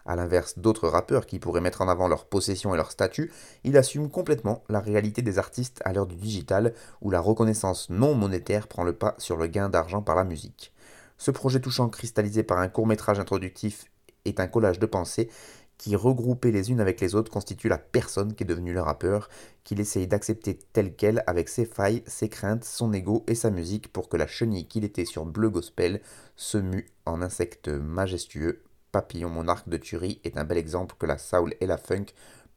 A 0.05 0.15
l'inverse 0.15 0.57
d'autres 0.57 0.87
rappeurs 0.87 1.27
qui 1.27 1.37
pourraient 1.37 1.61
mettre 1.61 1.81
en 1.81 1.87
avant 1.87 2.07
leur 2.07 2.25
possession 2.25 2.73
et 2.73 2.77
leur 2.77 2.91
statut, 2.91 3.31
il 3.63 3.77
assume 3.77 4.09
complètement 4.09 4.63
la 4.67 4.79
réalité 4.79 5.21
des 5.21 5.37
artistes 5.37 5.81
à 5.85 5.93
l'heure 5.93 6.07
du 6.07 6.15
digital 6.15 6.73
où 7.01 7.11
la 7.11 7.19
reconnaissance 7.19 7.89
non 7.91 8.15
monétaire 8.15 8.67
prend 8.67 8.83
le 8.83 8.93
pas 8.93 9.13
sur 9.19 9.37
le 9.37 9.45
gain 9.45 9.69
d'argent 9.69 10.01
par 10.01 10.15
la 10.15 10.23
musique. 10.23 10.73
Ce 11.19 11.31
projet 11.31 11.59
touchant 11.59 11.89
cristallisé 11.89 12.43
par 12.43 12.59
un 12.59 12.69
court 12.69 12.87
métrage 12.87 13.19
introductif 13.19 13.91
est 14.23 14.39
un 14.39 14.47
collage 14.47 14.79
de 14.79 14.85
pensées 14.85 15.29
qui, 15.77 15.97
regroupées 15.97 16.53
les 16.53 16.71
unes 16.71 16.79
avec 16.79 17.01
les 17.01 17.13
autres, 17.13 17.29
constitue 17.29 17.67
la 17.67 17.77
personne 17.77 18.33
qui 18.33 18.43
est 18.43 18.47
devenue 18.47 18.71
le 18.71 18.81
rappeur, 18.81 19.29
qu'il 19.65 19.81
essaye 19.81 20.07
d'accepter 20.07 20.57
telle 20.71 20.95
qu'elle 20.95 21.25
avec 21.27 21.49
ses 21.49 21.65
failles, 21.65 22.03
ses 22.07 22.29
craintes, 22.29 22.63
son 22.63 22.93
ego 22.93 23.25
et 23.27 23.35
sa 23.35 23.49
musique 23.49 23.91
pour 23.91 24.07
que 24.07 24.15
la 24.15 24.27
chenille 24.27 24.69
qu'il 24.69 24.85
était 24.85 25.03
sur 25.03 25.25
Bleu 25.25 25.49
Gospel 25.49 25.99
se 26.37 26.57
mue 26.57 26.89
en 27.05 27.21
insecte 27.21 27.67
majestueux. 27.67 28.63
Papillon 28.93 29.29
Monarque 29.29 29.67
de 29.67 29.77
Thury 29.77 30.21
est 30.23 30.37
un 30.37 30.45
bel 30.45 30.57
exemple 30.57 30.95
que 30.97 31.05
la 31.05 31.17
soul 31.17 31.53
et 31.59 31.65
la 31.65 31.77
funk 31.77 32.07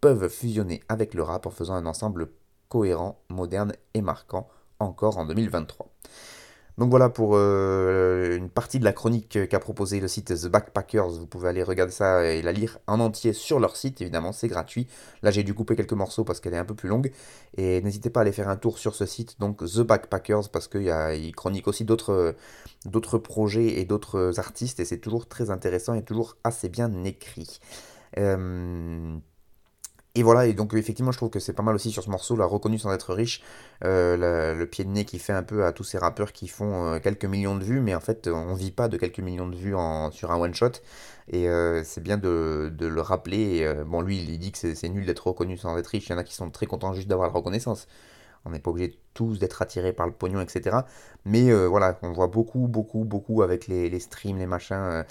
peuvent 0.00 0.28
fusionner 0.28 0.84
avec 0.88 1.14
le 1.14 1.24
rap 1.24 1.46
en 1.46 1.50
faisant 1.50 1.74
un 1.74 1.86
ensemble 1.86 2.30
cohérent, 2.68 3.20
moderne 3.28 3.72
et 3.94 4.02
marquant 4.02 4.48
encore 4.78 5.18
en 5.18 5.26
2023. 5.26 5.92
Donc 6.78 6.90
voilà 6.90 7.10
pour 7.10 7.32
euh, 7.34 8.36
une 8.36 8.48
partie 8.48 8.78
de 8.78 8.84
la 8.84 8.92
chronique 8.92 9.38
qu'a 9.48 9.60
proposé 9.60 10.00
le 10.00 10.08
site 10.08 10.34
The 10.34 10.46
Backpackers. 10.46 11.10
Vous 11.10 11.26
pouvez 11.26 11.48
aller 11.48 11.62
regarder 11.62 11.92
ça 11.92 12.24
et 12.24 12.40
la 12.42 12.52
lire 12.52 12.78
en 12.86 13.00
entier 13.00 13.32
sur 13.32 13.60
leur 13.60 13.76
site, 13.76 14.00
évidemment, 14.00 14.32
c'est 14.32 14.48
gratuit. 14.48 14.86
Là, 15.22 15.30
j'ai 15.30 15.42
dû 15.42 15.54
couper 15.54 15.76
quelques 15.76 15.92
morceaux 15.92 16.24
parce 16.24 16.40
qu'elle 16.40 16.54
est 16.54 16.58
un 16.58 16.64
peu 16.64 16.74
plus 16.74 16.88
longue. 16.88 17.12
Et 17.56 17.82
n'hésitez 17.82 18.10
pas 18.10 18.20
à 18.20 18.22
aller 18.22 18.32
faire 18.32 18.48
un 18.48 18.56
tour 18.56 18.78
sur 18.78 18.94
ce 18.94 19.04
site, 19.04 19.38
donc 19.38 19.58
The 19.58 19.80
Backpackers, 19.80 20.48
parce 20.50 20.68
qu'il 20.68 21.32
chronique 21.36 21.68
aussi 21.68 21.84
d'autres 21.84 22.34
projets 23.18 23.78
et 23.80 23.84
d'autres 23.84 24.38
artistes. 24.38 24.80
Et 24.80 24.84
c'est 24.84 24.98
toujours 24.98 25.26
très 25.26 25.50
intéressant 25.50 25.94
et 25.94 26.02
toujours 26.02 26.36
assez 26.44 26.68
bien 26.68 27.04
écrit. 27.04 27.60
Euh, 28.18 29.16
et 30.14 30.22
voilà, 30.22 30.46
et 30.46 30.52
donc 30.52 30.74
effectivement, 30.74 31.10
je 31.10 31.16
trouve 31.16 31.30
que 31.30 31.40
c'est 31.40 31.54
pas 31.54 31.62
mal 31.62 31.74
aussi 31.74 31.90
sur 31.90 32.02
ce 32.02 32.10
morceau, 32.10 32.36
là, 32.36 32.44
reconnu 32.44 32.78
sans 32.78 32.92
être 32.92 33.14
riche, 33.14 33.42
euh, 33.82 34.54
le 34.54 34.66
pied 34.66 34.84
de 34.84 34.90
nez 34.90 35.06
qui 35.06 35.18
fait 35.18 35.32
un 35.32 35.42
peu 35.42 35.64
à 35.64 35.72
tous 35.72 35.84
ces 35.84 35.96
rappeurs 35.96 36.32
qui 36.32 36.48
font 36.48 36.94
euh, 36.94 36.98
quelques 36.98 37.24
millions 37.24 37.56
de 37.56 37.64
vues, 37.64 37.80
mais 37.80 37.94
en 37.94 38.00
fait, 38.00 38.28
on 38.28 38.52
vit 38.52 38.72
pas 38.72 38.88
de 38.88 38.98
quelques 38.98 39.20
millions 39.20 39.48
de 39.48 39.56
vues 39.56 39.74
en, 39.74 40.10
sur 40.10 40.30
un 40.30 40.38
one-shot, 40.38 40.72
et 41.28 41.48
euh, 41.48 41.82
c'est 41.82 42.02
bien 42.02 42.18
de, 42.18 42.70
le 42.78 43.00
rappeler. 43.00 43.66
bon, 43.86 44.02
lui, 44.02 44.18
il 44.18 44.38
dit 44.38 44.52
que 44.52 44.74
c'est 44.74 44.88
nul 44.90 45.06
d'être 45.06 45.26
reconnu 45.26 45.56
sans 45.56 45.78
être 45.78 45.86
riche, 45.86 46.08
il 46.08 46.12
y 46.12 46.14
en 46.14 46.18
a 46.18 46.24
qui 46.24 46.34
sont 46.34 46.50
très 46.50 46.66
contents 46.66 46.92
juste 46.92 47.08
d'avoir 47.08 47.28
la 47.28 47.34
reconnaissance. 47.34 47.88
On 48.44 48.50
n'est 48.50 48.58
pas 48.58 48.70
obligé 48.70 48.98
tous 49.14 49.38
d'être 49.38 49.62
attirés 49.62 49.92
par 49.92 50.06
le 50.06 50.12
pognon, 50.12 50.40
etc. 50.40 50.78
Mais 51.24 51.52
voilà, 51.66 51.98
on 52.02 52.12
voit 52.12 52.26
beaucoup, 52.26 52.66
beaucoup, 52.68 53.04
beaucoup 53.04 53.42
avec 53.42 53.66
les, 53.68 53.88
les 53.88 54.00
streams, 54.00 54.38
les 54.38 54.46
machins. 54.46 55.04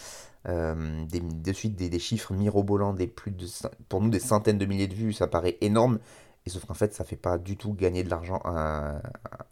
Euh, 0.49 1.05
des, 1.05 1.19
de 1.19 1.53
suite 1.53 1.75
des, 1.75 1.99
chiffres 1.99 2.33
mirobolants, 2.33 2.93
des 2.93 3.07
plus 3.07 3.31
de, 3.31 3.45
pour 3.89 4.01
nous 4.01 4.09
des 4.09 4.19
centaines 4.19 4.57
de 4.57 4.65
milliers 4.65 4.87
de 4.87 4.95
vues, 4.95 5.13
ça 5.13 5.27
paraît 5.27 5.57
énorme. 5.61 5.99
Et 6.47 6.49
sauf 6.49 6.65
qu'en 6.65 6.73
fait, 6.73 6.91
ça 6.95 7.03
fait 7.03 7.15
pas 7.15 7.37
du 7.37 7.55
tout 7.55 7.73
gagner 7.73 8.03
de 8.03 8.09
l'argent 8.09 8.41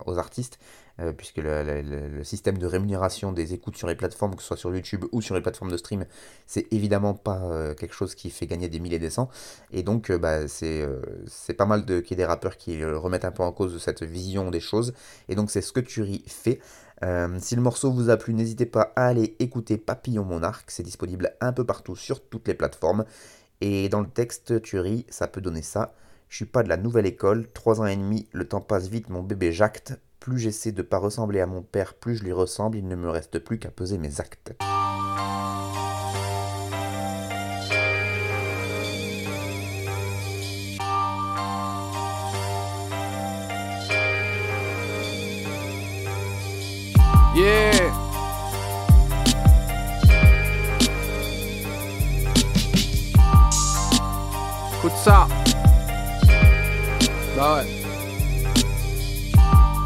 aux 0.08 0.18
artistes, 0.18 0.58
euh, 1.00 1.14
puisque 1.14 1.38
le, 1.38 2.24
système 2.24 2.58
de 2.58 2.66
rémunération 2.66 3.32
des 3.32 3.54
écoutes 3.54 3.78
sur 3.78 3.88
les 3.88 3.94
plateformes, 3.94 4.36
que 4.36 4.42
ce 4.42 4.48
soit 4.48 4.58
sur 4.58 4.74
YouTube 4.74 5.06
ou 5.12 5.22
sur 5.22 5.36
les 5.36 5.42
plateformes 5.42 5.70
de 5.70 5.78
stream, 5.78 6.06
c'est 6.48 6.66
évidemment 6.74 7.14
pas 7.14 7.44
euh, 7.44 7.76
quelque 7.76 7.94
chose 7.94 8.16
qui 8.16 8.32
fait 8.32 8.48
gagner 8.48 8.70
des 8.70 8.80
milliers 8.80 8.98
des 8.98 9.12
cents. 9.12 9.30
Et 9.70 9.84
donc, 9.84 10.12
bah, 10.12 10.48
c'est 10.48 11.54
pas 11.56 11.68
mal 11.68 11.86
qu'il 11.86 12.10
y 12.10 12.14
ait 12.14 12.16
des 12.16 12.26
rappeurs 12.26 12.58
qui 12.58 12.84
remettent 12.84 13.26
un 13.26 13.32
peu 13.32 13.44
en 13.44 13.52
cause 13.52 13.80
cette 13.80 14.02
vision 14.02 14.50
des 14.50 14.60
choses. 14.60 14.96
Et 15.28 15.36
donc, 15.36 15.52
c'est 15.52 15.62
ce 15.62 15.72
que 15.72 15.82
Turi 15.82 16.24
fait. 16.26 16.60
Euh, 17.04 17.38
si 17.40 17.56
le 17.56 17.62
morceau 17.62 17.92
vous 17.92 18.10
a 18.10 18.18
plu, 18.18 18.34
n'hésitez 18.34 18.66
pas 18.66 18.92
à 18.96 19.08
aller 19.08 19.36
écouter 19.40 19.78
Papillon 19.78 20.26
Monarque, 20.26 20.72
c'est 20.72 20.84
disponible 20.84 21.34
un 21.40 21.54
peu 21.54 21.66
partout 21.66 21.96
sur 21.96 22.22
toutes 22.22 22.48
les 22.48 22.54
plateformes. 22.54 23.06
Et 23.62 23.90
dans 23.90 24.02
le 24.02 24.08
texte, 24.08 24.62
tu 24.62 24.78
ça 25.10 25.28
peut 25.28 25.42
donner 25.42 25.62
ça. 25.62 25.94
Je 26.30 26.36
suis 26.38 26.46
pas 26.46 26.64
de 26.64 26.70
la 26.70 26.78
nouvelle 26.78 27.06
école, 27.06 27.48
3 27.54 27.82
ans 27.82 27.86
et 27.86 27.96
demi, 27.96 28.28
le 28.34 28.48
temps 28.48 28.62
passe 28.62 28.88
vite, 28.88 29.10
mon 29.10 29.24
bébé 29.24 29.52
jacte. 29.52 30.00
Plus 30.20 30.38
j'essaie 30.38 30.72
de 30.72 30.82
pas 30.82 30.98
ressembler 30.98 31.40
à 31.40 31.46
mon 31.46 31.62
père, 31.62 31.94
plus 31.94 32.18
je 32.18 32.24
lui 32.24 32.34
ressemble, 32.34 32.78
il 32.78 32.88
ne 32.88 32.96
me 32.96 33.10
reste 33.10 33.40
plus 33.40 33.58
qu'à 33.58 33.72
peser 33.72 33.98
mes 33.98 34.20
actes. 34.22 34.54
Yeah. 47.50 47.92
Écoute 54.78 54.92
ça. 55.04 55.28
Bah 57.36 57.56
ouais. 57.56 57.68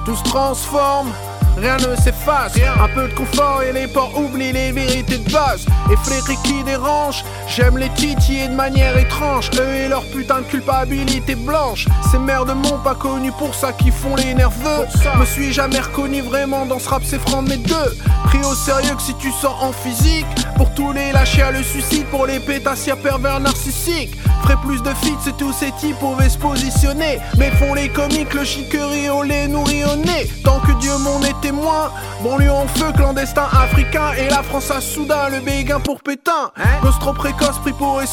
Tout 0.04 0.16
se 0.16 0.24
transforme 0.24 1.14
rien 1.58 1.78
ne 1.78 1.96
s'efface. 1.96 2.54
Un 2.82 2.88
peu 2.90 3.08
de 3.08 3.14
confort 3.14 3.62
et 3.64 3.72
les 3.72 3.88
porcs 3.88 4.18
oublient 4.18 4.52
les 4.52 4.72
vérités 4.72 5.18
de 5.18 5.32
base. 5.32 5.66
Et 5.92 5.96
flétri 5.98 6.36
qui 6.44 6.64
dérange, 6.64 7.24
j'aime 7.48 7.78
les 7.78 7.90
titiller 7.90 8.48
de 8.48 8.56
manière 8.56 8.98
étrange. 8.98 9.50
Eux 9.60 9.76
et 9.76 9.88
leur 9.88 10.04
putain 10.12 10.42
de 10.42 10.46
culpabilité 10.46 11.36
blanche. 11.36 11.88
Ces 12.12 12.20
merdes 12.20 12.54
m'ont 12.56 12.80
pas 12.80 12.96
connu 12.96 13.32
pour 13.32 13.54
ça 13.56 13.74
qui 13.74 13.92
font 13.92 14.16
les 14.16 14.34
nerveux. 14.34 14.86
Me 15.20 15.26
suis 15.26 15.54
jamais 15.54 15.80
reconnu 15.80 16.22
vraiment 16.22 16.66
dans 16.66 16.80
ce 16.80 16.90
rap, 16.90 17.04
c'est 17.06 17.20
franc 17.20 17.42
mes 17.42 17.58
deux. 17.58 17.98
Pris 18.26 18.40
au 18.40 18.56
sérieux 18.56 18.96
que 18.96 19.02
si 19.02 19.16
tu 19.16 19.32
sors 19.32 19.64
en 19.64 19.72
physique. 19.72 20.26
Pour 20.56 20.74
tous 20.76 20.94
les 20.94 21.12
lâchers 21.12 21.42
à 21.42 21.52
le 21.52 21.64
suicide, 21.64 22.06
pour 22.08 22.28
les 22.28 22.40
pétassiers 22.40 22.96
pervers 22.96 23.40
narcissiques. 23.40 24.16
Ferait 24.44 24.58
plus 24.58 24.82
de 24.84 24.90
feats, 24.90 25.20
c'est 25.24 25.38
tous 25.38 25.54
ces 25.54 25.72
types 25.72 25.98
pouvaient 26.00 26.30
se 26.30 26.38
positionner. 26.38 27.20
Mais 27.38 27.50
font 27.52 27.74
les 27.74 27.90
comiques, 27.90 28.34
le 28.34 28.44
chiquerie, 28.44 29.10
on 29.10 29.24
les 29.24 29.48
nourrit 29.48 29.84
au 29.86 29.96
nez. 29.96 30.30
Tant 30.44 30.60
que 30.60 30.74
Dieu 30.80 30.92
mon 31.00 31.22
est 31.24 31.43
témoin. 31.44 31.92
Bon 32.22 32.38
lui 32.38 32.50
en 32.50 32.66
feu, 32.68 32.92
clandestin 32.96 33.48
africain. 33.52 34.14
Et 34.18 34.30
la 34.30 34.42
France 34.42 34.72
à 34.72 34.80
Soudain, 34.80 35.30
le 35.30 35.42
béguin 35.42 35.80
pour 35.80 36.02
Pétain. 36.02 36.52
Gosse 36.82 36.98
trop 37.00 37.14
précoce, 37.14 37.60
pris 37.60 37.74
pour 37.74 38.02
et 38.02 38.06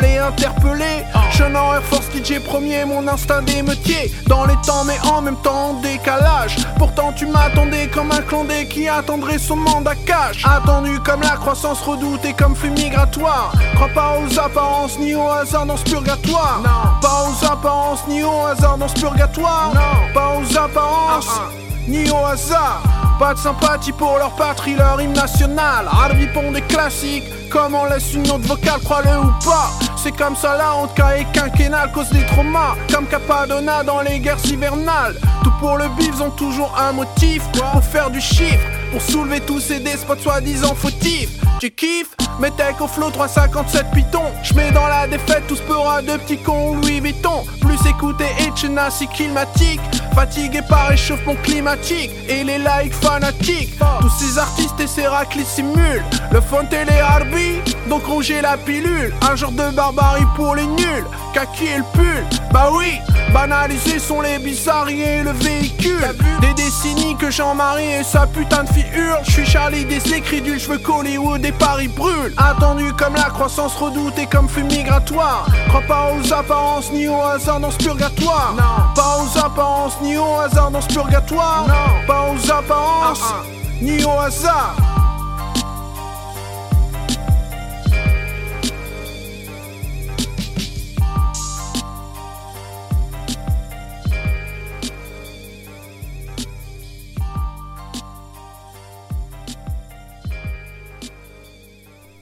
les 0.00 0.18
interpellés. 0.18 1.04
Jeune 1.32 1.56
en 1.56 1.74
Air 1.74 1.82
Force, 1.82 2.06
DJ 2.14 2.38
premier, 2.38 2.84
mon 2.84 3.06
instinct 3.08 3.42
d'émeutier. 3.42 4.12
Dans 4.28 4.46
les 4.46 4.54
temps, 4.64 4.84
mais 4.84 4.98
en 5.10 5.20
même 5.20 5.36
temps 5.42 5.70
en 5.70 5.74
décalage. 5.80 6.56
Pourtant, 6.78 7.12
tu 7.12 7.26
m'attendais 7.26 7.88
comme 7.88 8.12
un 8.12 8.22
clandé 8.22 8.68
qui 8.68 8.88
attendrait 8.88 9.38
son 9.38 9.56
mandat 9.56 9.96
cash. 10.06 10.44
Attendu 10.44 11.00
comme 11.00 11.22
la 11.22 11.36
croissance 11.36 11.80
redouté 11.80 12.32
comme 12.34 12.54
flux 12.54 12.70
migratoire. 12.70 13.52
Crois 13.74 13.88
pas 13.88 14.14
aux 14.20 14.38
apparences 14.38 14.98
ni 14.98 15.14
au 15.14 15.28
hasard 15.28 15.66
dans 15.66 15.76
ce 15.76 15.84
purgatoire. 15.84 16.60
Non. 16.64 17.00
Pas 17.00 17.26
aux 17.28 17.44
apparences 17.52 18.06
ni 18.08 18.22
au 18.22 18.46
hasard 18.46 18.78
dans 18.78 18.88
ce 18.88 18.94
purgatoire. 18.94 19.72
Non. 19.74 20.14
Pas 20.14 20.34
aux 20.38 20.56
apparences. 20.56 21.26
Ah, 21.28 21.50
ah 21.50 21.65
ni 21.88 22.10
au 22.10 22.24
hasard. 22.24 22.82
Pas 23.18 23.34
de 23.34 23.38
sympathie 23.38 23.92
pour 23.92 24.18
leur 24.18 24.34
patrie, 24.36 24.74
leur 24.74 25.00
hymne 25.00 25.14
national. 25.14 25.86
Harvey 25.90 26.26
pond 26.34 26.52
des 26.52 26.62
classiques, 26.62 27.24
comme 27.50 27.74
on 27.74 27.86
laisse 27.86 28.12
une 28.12 28.24
note 28.24 28.42
vocale, 28.42 28.80
crois-le 28.84 29.18
ou 29.20 29.32
pas? 29.44 29.70
C'est 29.96 30.12
comme 30.12 30.36
ça 30.36 30.56
la 30.56 30.76
honte 30.76 30.90
et 31.18 31.24
quinquennale 31.32 31.90
cause 31.92 32.10
des 32.10 32.24
traumas. 32.26 32.76
Comme 32.92 33.06
Capadonna 33.06 33.82
dans 33.82 34.02
les 34.02 34.20
guerres 34.20 34.44
hivernales. 34.44 35.16
Tout 35.42 35.52
pour 35.58 35.78
le 35.78 35.88
bif, 35.96 36.20
ont 36.20 36.30
toujours 36.30 36.72
un 36.78 36.92
motif 36.92 37.42
pour 37.52 37.82
faire 37.82 38.10
du 38.10 38.20
chiffre. 38.20 38.64
Pour 38.90 39.02
soulever 39.02 39.40
tous 39.40 39.60
ces 39.60 39.80
despotes 39.80 40.20
soi-disant 40.20 40.74
fautifs. 40.74 41.30
Tu 41.60 41.70
kiffes 41.70 42.16
Mets 42.38 42.50
tech 42.50 42.78
au 42.80 42.86
flow 42.86 43.10
357 43.10 43.86
Python. 43.94 44.24
J'mets 44.42 44.70
dans 44.70 44.86
la 44.86 45.06
défaite 45.06 45.44
tous 45.48 45.62
à 45.88 46.02
de 46.02 46.18
petits 46.18 46.36
cons 46.36 46.76
Louis 46.76 47.00
Vuitton. 47.00 47.44
Plus 47.62 47.78
écouter 47.88 48.26
et 48.40 48.50
si 48.90 49.08
climatique. 49.08 49.80
Fatigué 50.14 50.60
par 50.68 50.88
réchauffement 50.88 51.36
climatique 51.42 52.10
et 52.28 52.44
les 52.44 52.58
likes 52.58 52.94
fanatiques. 52.94 53.78
Tous 54.00 54.10
ces 54.10 54.38
artistes 54.38 54.78
et 54.80 54.86
ces 54.86 55.06
raclis 55.06 55.44
simulent 55.44 56.04
le 56.30 56.40
font 56.40 56.66
et 56.70 56.84
les 56.84 57.00
Harbi. 57.00 57.62
Donc 57.88 58.04
ronger 58.04 58.42
la 58.42 58.58
pilule. 58.58 59.14
Un 59.30 59.36
genre 59.36 59.52
de 59.52 59.74
barbarie 59.74 60.26
pour 60.36 60.54
les 60.54 60.66
nuls. 60.66 61.06
Kaki 61.32 61.64
et 61.64 61.78
le 61.78 61.84
pull. 61.94 62.24
Bah 62.52 62.70
oui, 62.72 62.98
banalisés 63.32 63.98
sont 63.98 64.20
les 64.20 64.38
bizarreries 64.38 65.02
et 65.02 65.22
le 65.22 65.32
véhicule. 65.32 66.14
Des 66.40 66.54
décennies 66.54 67.16
que 67.16 67.30
Jean-Marie 67.30 67.92
et 68.00 68.04
sa 68.04 68.26
putain 68.26 68.64
de 68.64 68.68
fille 68.76 68.90
hurlent. 68.94 69.24
J'suis 69.24 69.46
Charlie 69.46 69.84
des 69.84 70.14
écrits 70.14 70.40
du 70.40 70.58
cheveu 70.58 70.80
Hollywood 70.86 71.44
et 71.44 71.52
Paris 71.52 71.88
brûle. 71.88 72.34
Attendu 72.36 72.92
comme 72.92 73.14
la 73.14 73.30
croissance 73.30 73.74
redoutée 73.76 74.26
comme 74.26 74.48
flux 74.48 74.64
migratoire. 74.64 75.46
Crois 75.68 75.82
pas 75.82 76.12
aux 76.12 76.32
apparences 76.32 76.92
ni 76.92 77.08
au 77.08 77.20
hasard 77.20 77.60
dans 77.60 77.70
ce 77.70 77.78
purgatoire. 77.78 78.54
Non. 78.56 78.94
Pas 78.94 79.18
aux 79.22 79.38
apparences 79.38 79.98
ni 80.02 80.16
au 80.16 80.38
hasard 80.38 80.70
dans 80.70 80.80
ce 80.80 80.88
purgatoire. 80.88 81.66
Non. 81.68 82.06
Pas 82.06 82.26
aux 82.32 82.50
apparences 82.50 83.22
ah, 83.22 83.42
ah. 83.42 83.46
ni 83.80 84.04
au 84.04 84.18
hasard. 84.18 84.95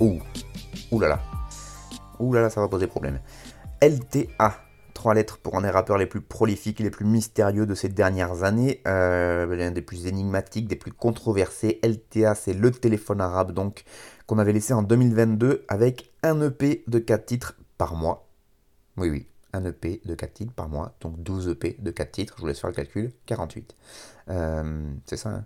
Ouh, 0.05 1.01
là 1.01 1.09
là. 1.09 2.51
Ça 2.51 2.61
va 2.61 2.69
poser 2.69 2.87
problème. 2.87 3.21
LTA, 3.81 4.55
trois 4.93 5.15
lettres 5.15 5.39
pour 5.39 5.57
un 5.57 5.63
des 5.63 5.71
rappeurs 5.71 5.97
les 5.97 6.07
plus 6.07 6.21
prolifiques 6.21 6.81
les 6.81 6.91
plus 6.91 7.07
mystérieux 7.07 7.65
de 7.65 7.75
ces 7.75 7.89
dernières 7.89 8.43
années, 8.43 8.83
euh, 8.87 9.71
des 9.71 9.83
plus 9.83 10.07
énigmatiques, 10.07 10.69
des 10.69 10.77
plus 10.77 10.93
controversés. 10.93 11.81
LTA, 11.83 12.35
c'est 12.35 12.53
le 12.53 12.71
téléphone 12.71 13.21
arabe 13.21 13.53
donc 13.53 13.85
qu'on 14.27 14.39
avait 14.39 14.53
laissé 14.53 14.75
en 14.75 14.83
2022 14.83 15.65
avec 15.69 16.13
un 16.23 16.41
EP 16.43 16.85
de 16.87 16.99
4 16.99 17.25
titres 17.25 17.57
par 17.79 17.95
mois. 17.95 18.29
Oui, 18.99 19.09
oui, 19.09 19.27
un 19.55 19.65
EP 19.65 20.03
de 20.05 20.15
4 20.15 20.35
titres 20.35 20.53
par 20.53 20.69
mois, 20.69 20.95
donc 21.01 21.23
12 21.23 21.49
EP 21.49 21.77
de 21.79 21.91
4 21.91 22.11
titres, 22.11 22.35
je 22.37 22.43
vous 22.43 22.49
laisse 22.49 22.61
faire 22.61 22.71
le 22.71 22.77
calcul, 22.77 23.11
48. 23.27 23.75
Euh, 24.29 24.93
c'est 25.07 25.17
ça, 25.17 25.31
hein 25.31 25.45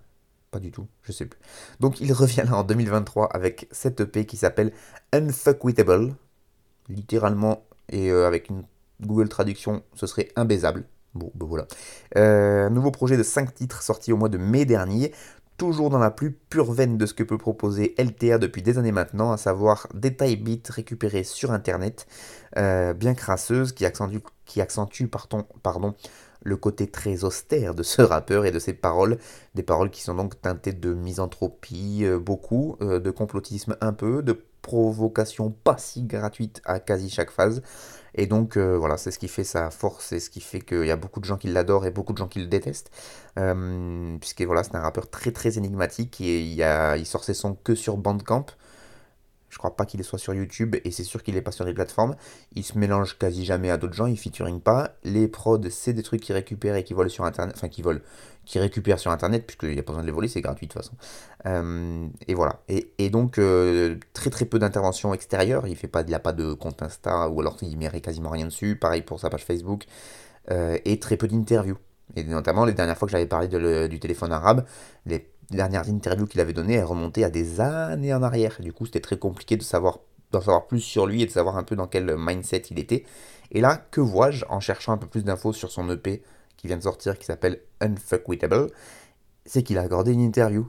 pas 0.51 0.61
du 0.61 0.71
tout, 0.71 0.87
je 1.03 1.13
sais 1.13 1.27
plus. 1.27 1.39
Donc 1.81 2.01
il 2.01 2.13
revient 2.13 2.45
là 2.45 2.57
en 2.57 2.65
2023 2.65 3.27
avec 3.27 3.69
cette 3.71 4.01
EP 4.01 4.27
qui 4.27 4.37
s'appelle 4.37 4.73
Unfuckwitable, 5.13 6.15
littéralement, 6.89 7.65
et 7.91 8.11
euh, 8.11 8.27
avec 8.27 8.49
une 8.49 8.65
Google 9.01 9.29
Traduction, 9.29 9.83
ce 9.95 10.07
serait 10.07 10.29
imbaisable. 10.37 10.85
Bon, 11.15 11.31
ben 11.35 11.47
voilà. 11.47 11.67
Euh, 12.17 12.69
nouveau 12.69 12.91
projet 12.91 13.17
de 13.17 13.23
5 13.23 13.55
titres 13.55 13.83
sorti 13.83 14.13
au 14.13 14.17
mois 14.17 14.29
de 14.29 14.39
mai 14.39 14.65
dernier, 14.65 15.13
toujours 15.57 15.91
dans 15.91 15.99
la 15.99 16.11
plus 16.11 16.33
pure 16.33 16.73
veine 16.73 16.97
de 16.97 17.07
ce 17.07 17.15
que 17.15 17.23
peut 17.23 17.39
proposer 17.39 17.95
LTA 17.99 18.39
depuis 18.39 18.63
des 18.63 18.79
années 18.79 18.93
maintenant, 18.93 19.33
à 19.33 19.37
savoir 19.37 19.89
des 19.93 20.17
taille 20.17 20.37
beats 20.37 20.71
récupérés 20.71 21.25
sur 21.25 21.51
internet, 21.51 22.07
euh, 22.57 22.95
bien 22.95 23.15
crasseuses, 23.15 23.73
qui 23.73 23.85
accentuent, 23.85 24.23
qui 24.47 25.07
pardon, 25.07 25.45
pardon, 25.63 25.95
le 26.43 26.57
côté 26.57 26.87
très 26.91 27.25
austère 27.25 27.75
de 27.75 27.83
ce 27.83 28.03
rappeur 28.15 28.45
et 28.45 28.51
de 28.51 28.59
ses 28.59 28.73
paroles, 28.73 29.19
des 29.55 29.63
paroles 29.63 29.91
qui 29.91 30.03
sont 30.03 30.15
donc 30.15 30.41
teintées 30.41 30.73
de 30.73 30.95
misanthropie 30.95 32.01
euh, 32.05 32.19
beaucoup, 32.19 32.77
euh, 32.81 33.01
de 33.01 33.11
complotisme 33.11 33.77
un 33.81 33.93
peu, 33.93 34.23
de 34.23 34.45
provocation 34.63 35.51
pas 35.51 35.79
si 35.79 36.03
gratuite 36.03 36.61
à 36.65 36.81
quasi 36.81 37.11
chaque 37.11 37.31
phase. 37.31 37.63
Et 38.15 38.27
donc 38.27 38.57
euh, 38.57 38.77
voilà, 38.77 38.97
c'est 38.97 39.11
ce 39.11 39.19
qui 39.19 39.29
fait 39.29 39.45
sa 39.45 39.71
force 39.71 40.13
et 40.13 40.21
ce 40.21 40.31
qui 40.31 40.41
fait 40.41 40.61
qu'il 40.61 40.87
y 40.87 40.91
a 40.91 40.97
beaucoup 40.97 41.21
de 41.21 41.25
gens 41.25 41.37
qui 41.37 41.49
l'adorent 41.49 41.87
et 41.87 41.91
beaucoup 41.91 42.13
de 42.13 42.19
gens 42.19 42.29
qui 42.29 42.41
le 42.41 42.47
détestent. 42.47 42.91
puisque 44.21 44.43
voilà, 44.43 44.65
c'est 44.65 44.75
un 44.75 44.81
rappeur 44.81 45.09
très 45.11 45.31
très 45.31 45.59
énigmatique 45.59 46.21
et 46.21 46.41
il, 46.43 46.63
a, 46.63 46.97
il 46.97 47.07
sort 47.07 47.25
ses 47.25 47.35
sons 47.35 47.57
que 47.63 47.75
sur 47.75 47.97
Bandcamp. 47.97 48.47
Je 49.51 49.59
crois 49.59 49.77
pas 49.77 49.87
qu'il 49.87 50.03
soit 50.05 50.19
sur 50.19 50.35
YouTube 50.35 50.77
et 50.85 50.91
c'est 50.91 51.05
sûr 51.05 51.23
qu'il 51.23 51.37
est 51.37 51.43
pas 51.43 51.53
sur 51.53 51.65
les 51.65 51.73
plateformes. 51.73 52.15
Il 52.55 52.65
se 52.65 52.77
mélange 52.79 53.19
quasi 53.19 53.45
jamais 53.45 53.71
à 53.71 53.77
d'autres 53.77 53.95
gens, 53.95 54.07
il 54.07 54.19
featuring 54.19 54.61
pas. 54.61 54.93
Les 55.05 55.29
prods, 55.29 55.71
c'est 55.71 55.93
des 55.93 56.03
trucs 56.03 56.21
qu'il 56.21 56.35
récupère 56.35 56.77
et 56.77 56.85
qui 56.85 56.95
volent 56.95 57.09
sur 57.09 57.25
internet, 57.25 57.55
enfin 57.57 57.69
qui 57.69 57.83
volent, 57.83 58.01
qui 58.45 58.59
récupère 58.59 58.99
sur 58.99 59.11
internet 59.11 59.47
puisqu'il 59.47 59.71
n'y 59.71 59.79
a 59.79 59.83
pas 59.83 59.93
besoin 59.93 60.03
de 60.03 60.07
les 60.07 60.13
voler, 60.13 60.29
c'est 60.29 60.41
gratuit 60.41 60.67
de 60.67 60.73
toute 60.73 60.83
façon. 60.83 60.95
Euh, 61.47 62.07
et 62.27 62.35
voilà. 62.35 62.61
Et, 62.69 63.11
donc 63.11 63.39
euh, 63.39 63.97
très 64.13 64.31
très 64.31 64.45
peu 64.45 64.59
d'interventions 64.59 65.15
extérieures. 65.15 65.67
Il 65.67 65.77
fait 65.77 65.89
pas, 65.89 66.03
il 66.07 66.15
a 66.15 66.21
pas 66.21 66.33
de 66.33 66.53
compte 66.53 66.83
Insta 66.83 67.29
ou 67.29 67.41
alors 67.41 67.57
il 67.63 67.77
met 67.79 67.89
quasiment 68.01 68.31
rien 68.31 68.47
dessus. 68.47 68.77
Pareil 68.77 69.03
pour 69.03 69.21
sa 69.21 69.31
page 69.31 69.45
Facebook 69.45 69.87
euh, 70.51 70.79
et 70.85 70.99
très 70.99 71.17
peu 71.17 71.29
d'interviews. 71.29 71.79
Et 72.17 72.25
notamment 72.25 72.65
les 72.65 72.73
dernières 72.73 72.97
fois 72.97 73.07
que 73.07 73.13
j'avais 73.13 73.27
parlé 73.27 73.49
du 73.89 74.01
téléphone 74.01 74.33
arabe, 74.33 74.65
les 75.05 75.27
dernières 75.51 75.89
interviews 75.89 76.27
qu'il 76.27 76.41
avait 76.41 76.53
données, 76.53 76.83
remontaient 76.83 77.25
à 77.25 77.31
des 77.31 77.61
années 77.61 78.13
en 78.15 78.23
arrière. 78.23 78.57
Du 78.61 78.73
coup, 78.73 78.87
c'était 78.87 79.01
très 79.01 79.19
compliqué 79.19 79.57
de 79.57 79.63
savoir 79.63 80.01
d'en 80.31 80.41
savoir 80.41 80.67
plus 80.67 80.81
sur 80.81 81.07
lui 81.07 81.23
et 81.23 81.27
de 81.27 81.31
savoir 81.31 81.57
un 81.57 81.63
peu 81.63 81.75
dans 81.75 81.87
quel 81.87 82.17
mindset 82.19 82.65
il 82.71 82.79
était. 82.79 83.05
Et 83.51 83.61
là, 83.61 83.77
que 83.91 84.01
vois-je 84.01 84.45
en 84.49 84.61
cherchant 84.61 84.93
un 84.93 84.99
peu 84.99 85.07
plus 85.07 85.25
d'infos 85.25 85.53
sur 85.53 85.71
son 85.71 85.89
EP 85.91 86.23
qui 86.57 86.67
vient 86.67 86.77
de 86.77 86.83
sortir, 86.83 87.19
qui 87.19 87.25
s'appelle 87.25 87.61
Unfuckwitable 87.81 88.71
C'est 89.47 89.63
qu'il 89.63 89.79
a 89.79 89.83
accordé 89.83 90.13
une 90.13 90.21
interview. 90.21 90.69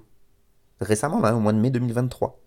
Récemment, 0.79 1.17
au 1.17 1.39
mois 1.39 1.51
de 1.51 1.59
mai 1.59 1.71
2023. 1.71 2.39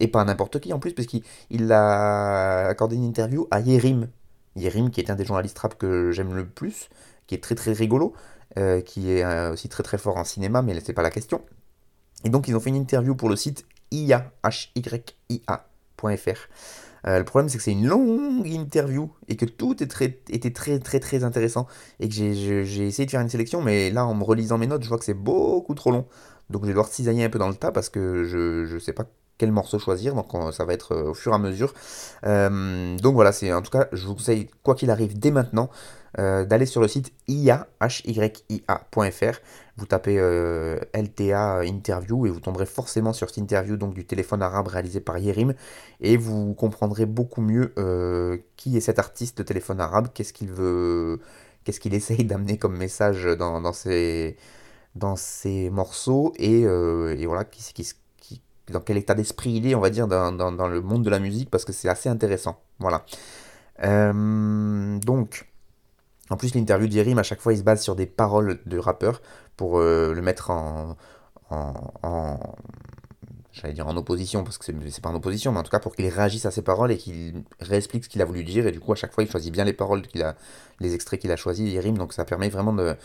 Et 0.00 0.08
pas 0.08 0.24
n'importe 0.24 0.60
qui 0.60 0.72
en 0.72 0.78
plus, 0.78 0.92
parce 0.92 1.08
qu'il 1.08 1.72
a 1.72 2.66
accordé 2.68 2.96
une 2.96 3.04
interview 3.04 3.48
à 3.50 3.60
Yerim. 3.60 4.08
Yerim, 4.56 4.90
qui 4.90 5.00
est 5.00 5.10
un 5.10 5.16
des 5.16 5.24
journalistes 5.24 5.58
rap 5.58 5.76
que 5.76 6.12
j'aime 6.12 6.34
le 6.34 6.46
plus, 6.46 6.88
qui 7.26 7.34
est 7.34 7.42
très 7.42 7.54
très 7.56 7.72
rigolo, 7.72 8.12
euh, 8.58 8.80
qui 8.80 9.10
est 9.10 9.24
euh, 9.24 9.52
aussi 9.52 9.68
très 9.68 9.82
très 9.82 9.98
fort 9.98 10.16
en 10.16 10.24
cinéma, 10.24 10.62
mais 10.62 10.78
c'est 10.80 10.92
pas 10.92 11.02
la 11.02 11.10
question. 11.10 11.42
Et 12.24 12.30
donc 12.30 12.48
ils 12.48 12.56
ont 12.56 12.60
fait 12.60 12.70
une 12.70 12.76
interview 12.76 13.14
pour 13.14 13.28
le 13.28 13.36
site 13.36 13.66
IA, 13.90 14.32
euh, 17.06 17.18
le 17.18 17.24
problème 17.24 17.48
c'est 17.48 17.58
que 17.58 17.64
c'est 17.64 17.72
une 17.72 17.86
longue 17.86 18.46
interview 18.46 19.10
et 19.28 19.36
que 19.36 19.44
tout 19.44 19.82
était 19.82 20.50
très 20.50 20.78
très 20.78 21.00
très 21.00 21.24
intéressant 21.24 21.66
et 22.00 22.08
que 22.08 22.14
j'ai 22.14 22.86
essayé 22.86 23.04
de 23.06 23.10
faire 23.10 23.20
une 23.20 23.28
sélection 23.28 23.60
mais 23.62 23.90
là 23.90 24.06
en 24.06 24.14
me 24.14 24.24
relisant 24.24 24.58
mes 24.58 24.66
notes 24.66 24.82
je 24.82 24.88
vois 24.88 24.98
que 24.98 25.04
c'est 25.04 25.14
beaucoup 25.14 25.74
trop 25.74 25.90
long. 25.90 26.06
Donc 26.50 26.62
je 26.62 26.66
vais 26.66 26.72
devoir 26.72 26.88
cisailler 26.88 27.24
un 27.24 27.30
peu 27.30 27.38
dans 27.38 27.48
le 27.48 27.54
tas 27.54 27.72
parce 27.72 27.88
que 27.88 28.24
je 28.24 28.72
ne 28.72 28.78
sais 28.78 28.92
pas 28.92 29.04
quel 29.38 29.52
morceau 29.52 29.78
choisir 29.78 30.14
donc 30.14 30.32
ça 30.52 30.64
va 30.64 30.72
être 30.72 30.94
au 30.94 31.14
fur 31.14 31.32
et 31.32 31.34
à 31.34 31.38
mesure 31.38 31.74
donc 32.22 33.14
voilà 33.14 33.32
c'est 33.32 33.52
en 33.52 33.62
tout 33.62 33.70
cas 33.70 33.86
je 33.92 34.06
vous 34.06 34.14
conseille 34.14 34.48
quoi 34.62 34.74
qu'il 34.74 34.90
arrive 34.90 35.18
dès 35.18 35.30
maintenant 35.30 35.70
euh, 36.20 36.44
d'aller 36.44 36.66
sur 36.66 36.80
le 36.80 36.86
site 36.86 37.12
ia.fr. 37.26 39.40
Vous 39.76 39.86
tapez 39.86 40.16
euh, 40.20 40.78
LTA 40.94 41.64
interview 41.64 42.26
et 42.26 42.30
vous 42.30 42.38
tomberez 42.38 42.66
forcément 42.66 43.12
sur 43.12 43.28
cette 43.28 43.38
interview 43.38 43.76
du 43.76 44.04
téléphone 44.04 44.40
arabe 44.40 44.68
réalisé 44.68 45.00
par 45.00 45.18
Yerim 45.18 45.54
et 46.00 46.16
vous 46.16 46.54
comprendrez 46.54 47.06
beaucoup 47.06 47.40
mieux 47.40 47.72
euh, 47.78 48.38
qui 48.56 48.76
est 48.76 48.80
cet 48.80 49.00
artiste 49.00 49.38
de 49.38 49.42
téléphone 49.42 49.80
arabe, 49.80 50.08
qu'est-ce 50.14 50.32
qu'il 50.32 50.52
veut, 50.52 51.18
qu'est-ce 51.64 51.80
qu'il 51.80 51.94
essaye 51.94 52.24
d'amener 52.24 52.58
comme 52.58 52.76
message 52.76 53.24
dans, 53.24 53.60
dans, 53.60 53.72
ses, 53.72 54.36
morceaux 55.70 56.32
et, 56.36 56.60
et 56.60 57.26
voilà 57.26 57.44
qui, 57.44 57.60
qui, 57.74 57.82
qui, 57.82 57.94
dans 58.70 58.80
quel 58.80 58.96
état 58.96 59.14
d'esprit 59.14 59.52
il 59.52 59.66
est, 59.66 59.74
on 59.74 59.80
va 59.80 59.90
dire, 59.90 60.06
dans, 60.06 60.32
dans, 60.32 60.52
dans, 60.52 60.68
le 60.68 60.80
monde 60.80 61.04
de 61.04 61.10
la 61.10 61.18
musique 61.18 61.50
parce 61.50 61.64
que 61.64 61.72
c'est 61.72 61.88
assez 61.88 62.08
intéressant. 62.08 62.60
Voilà. 62.78 63.04
donc 63.80 65.46
en 66.30 66.36
plus, 66.36 66.54
l'interview 66.54 66.88
d'Yerim, 66.88 67.18
à 67.18 67.22
chaque 67.22 67.40
fois, 67.40 67.52
il 67.52 67.58
se 67.58 67.62
base 67.62 67.82
sur 67.82 67.96
des 67.96 68.06
paroles 68.06 68.58
de 68.64 68.78
rappeurs 68.78 69.20
pour 69.56 69.78
euh, 69.78 70.14
le 70.14 70.22
mettre 70.22 70.50
en, 70.50 70.96
en, 71.50 72.38
j'allais 73.52 73.74
dire 73.74 73.86
en 73.86 73.96
opposition, 73.96 74.42
parce 74.42 74.58
que 74.58 74.64
c'est 74.64 75.00
pas 75.02 75.10
en 75.10 75.14
opposition, 75.14 75.52
mais 75.52 75.58
en 75.58 75.62
tout 75.62 75.70
cas 75.70 75.78
pour 75.78 75.94
qu'il 75.94 76.08
réagisse 76.08 76.46
à 76.46 76.50
ses 76.50 76.62
paroles 76.62 76.90
et 76.90 76.96
qu'il 76.96 77.44
réexplique 77.60 78.04
ce 78.04 78.08
qu'il 78.08 78.20
a 78.22 78.24
voulu 78.24 78.42
dire, 78.42 78.66
et 78.66 78.72
du 78.72 78.80
coup 78.80 78.92
à 78.92 78.96
chaque 78.96 79.12
fois 79.12 79.22
il 79.22 79.30
choisit 79.30 79.52
bien 79.52 79.64
les 79.64 79.72
paroles 79.72 80.02
a, 80.22 80.34
les 80.80 80.94
extraits 80.94 81.20
qu'il 81.20 81.30
a 81.30 81.36
choisis, 81.36 81.78
rimes, 81.78 81.98
donc 81.98 82.12
ça 82.12 82.24
permet 82.24 82.48
vraiment 82.48 82.72
de, 82.72 82.96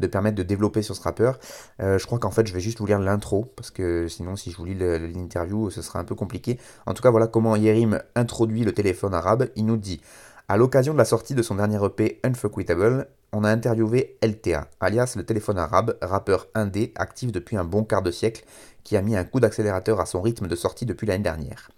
de 0.00 0.06
permettre 0.06 0.36
de 0.36 0.42
développer 0.42 0.82
sur 0.82 0.96
ce 0.96 1.02
rappeur. 1.02 1.38
Euh, 1.80 1.98
je 1.98 2.06
crois 2.06 2.18
qu'en 2.18 2.30
fait 2.30 2.46
je 2.46 2.52
vais 2.52 2.60
juste 2.60 2.78
vous 2.78 2.86
lire 2.86 2.98
l'intro, 2.98 3.52
parce 3.56 3.70
que 3.70 4.08
sinon 4.08 4.36
si 4.36 4.50
je 4.50 4.56
vous 4.56 4.64
lis 4.64 4.74
l'interview 4.74 5.70
ce 5.70 5.82
sera 5.82 5.98
un 5.98 6.04
peu 6.04 6.14
compliqué. 6.14 6.58
En 6.86 6.94
tout 6.94 7.02
cas 7.02 7.10
voilà 7.10 7.26
comment 7.26 7.56
Yerim 7.56 8.00
introduit 8.14 8.64
le 8.64 8.72
téléphone 8.72 9.14
arabe, 9.14 9.48
il 9.56 9.66
nous 9.66 9.76
dit 9.76 10.00
à 10.48 10.56
l'occasion 10.56 10.92
de 10.94 10.98
la 10.98 11.04
sortie 11.04 11.34
de 11.34 11.42
son 11.42 11.54
dernier 11.54 11.78
EP 11.84 12.18
Unfuckwittable, 12.24 13.06
on 13.32 13.44
a 13.44 13.50
interviewé 13.50 14.18
LTA, 14.20 14.66
alias 14.80 15.14
le 15.16 15.24
téléphone 15.24 15.58
arabe, 15.58 15.96
rappeur 16.02 16.48
indé, 16.56 16.92
actif 16.96 17.30
depuis 17.30 17.56
un 17.56 17.62
bon 17.62 17.84
quart 17.84 18.02
de 18.02 18.10
siècle, 18.10 18.44
qui 18.82 18.96
a 18.96 19.02
mis 19.02 19.14
un 19.14 19.22
coup 19.22 19.38
d'accélérateur 19.38 20.00
à 20.00 20.06
son 20.06 20.20
rythme 20.20 20.48
de 20.48 20.56
sortie 20.56 20.86
depuis 20.86 21.06
l'année 21.06 21.22
dernière. 21.22 21.70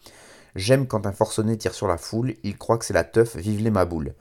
J'aime 0.54 0.86
quand 0.86 1.06
un 1.06 1.12
forcené 1.12 1.58
tire 1.58 1.74
sur 1.74 1.86
la 1.86 1.98
foule, 1.98 2.34
il 2.42 2.56
croit 2.56 2.78
que 2.78 2.86
c'est 2.86 2.94
la 2.94 3.04
teuf, 3.04 3.36
vive 3.36 3.62
les 3.62 3.70
maboules. 3.70 4.14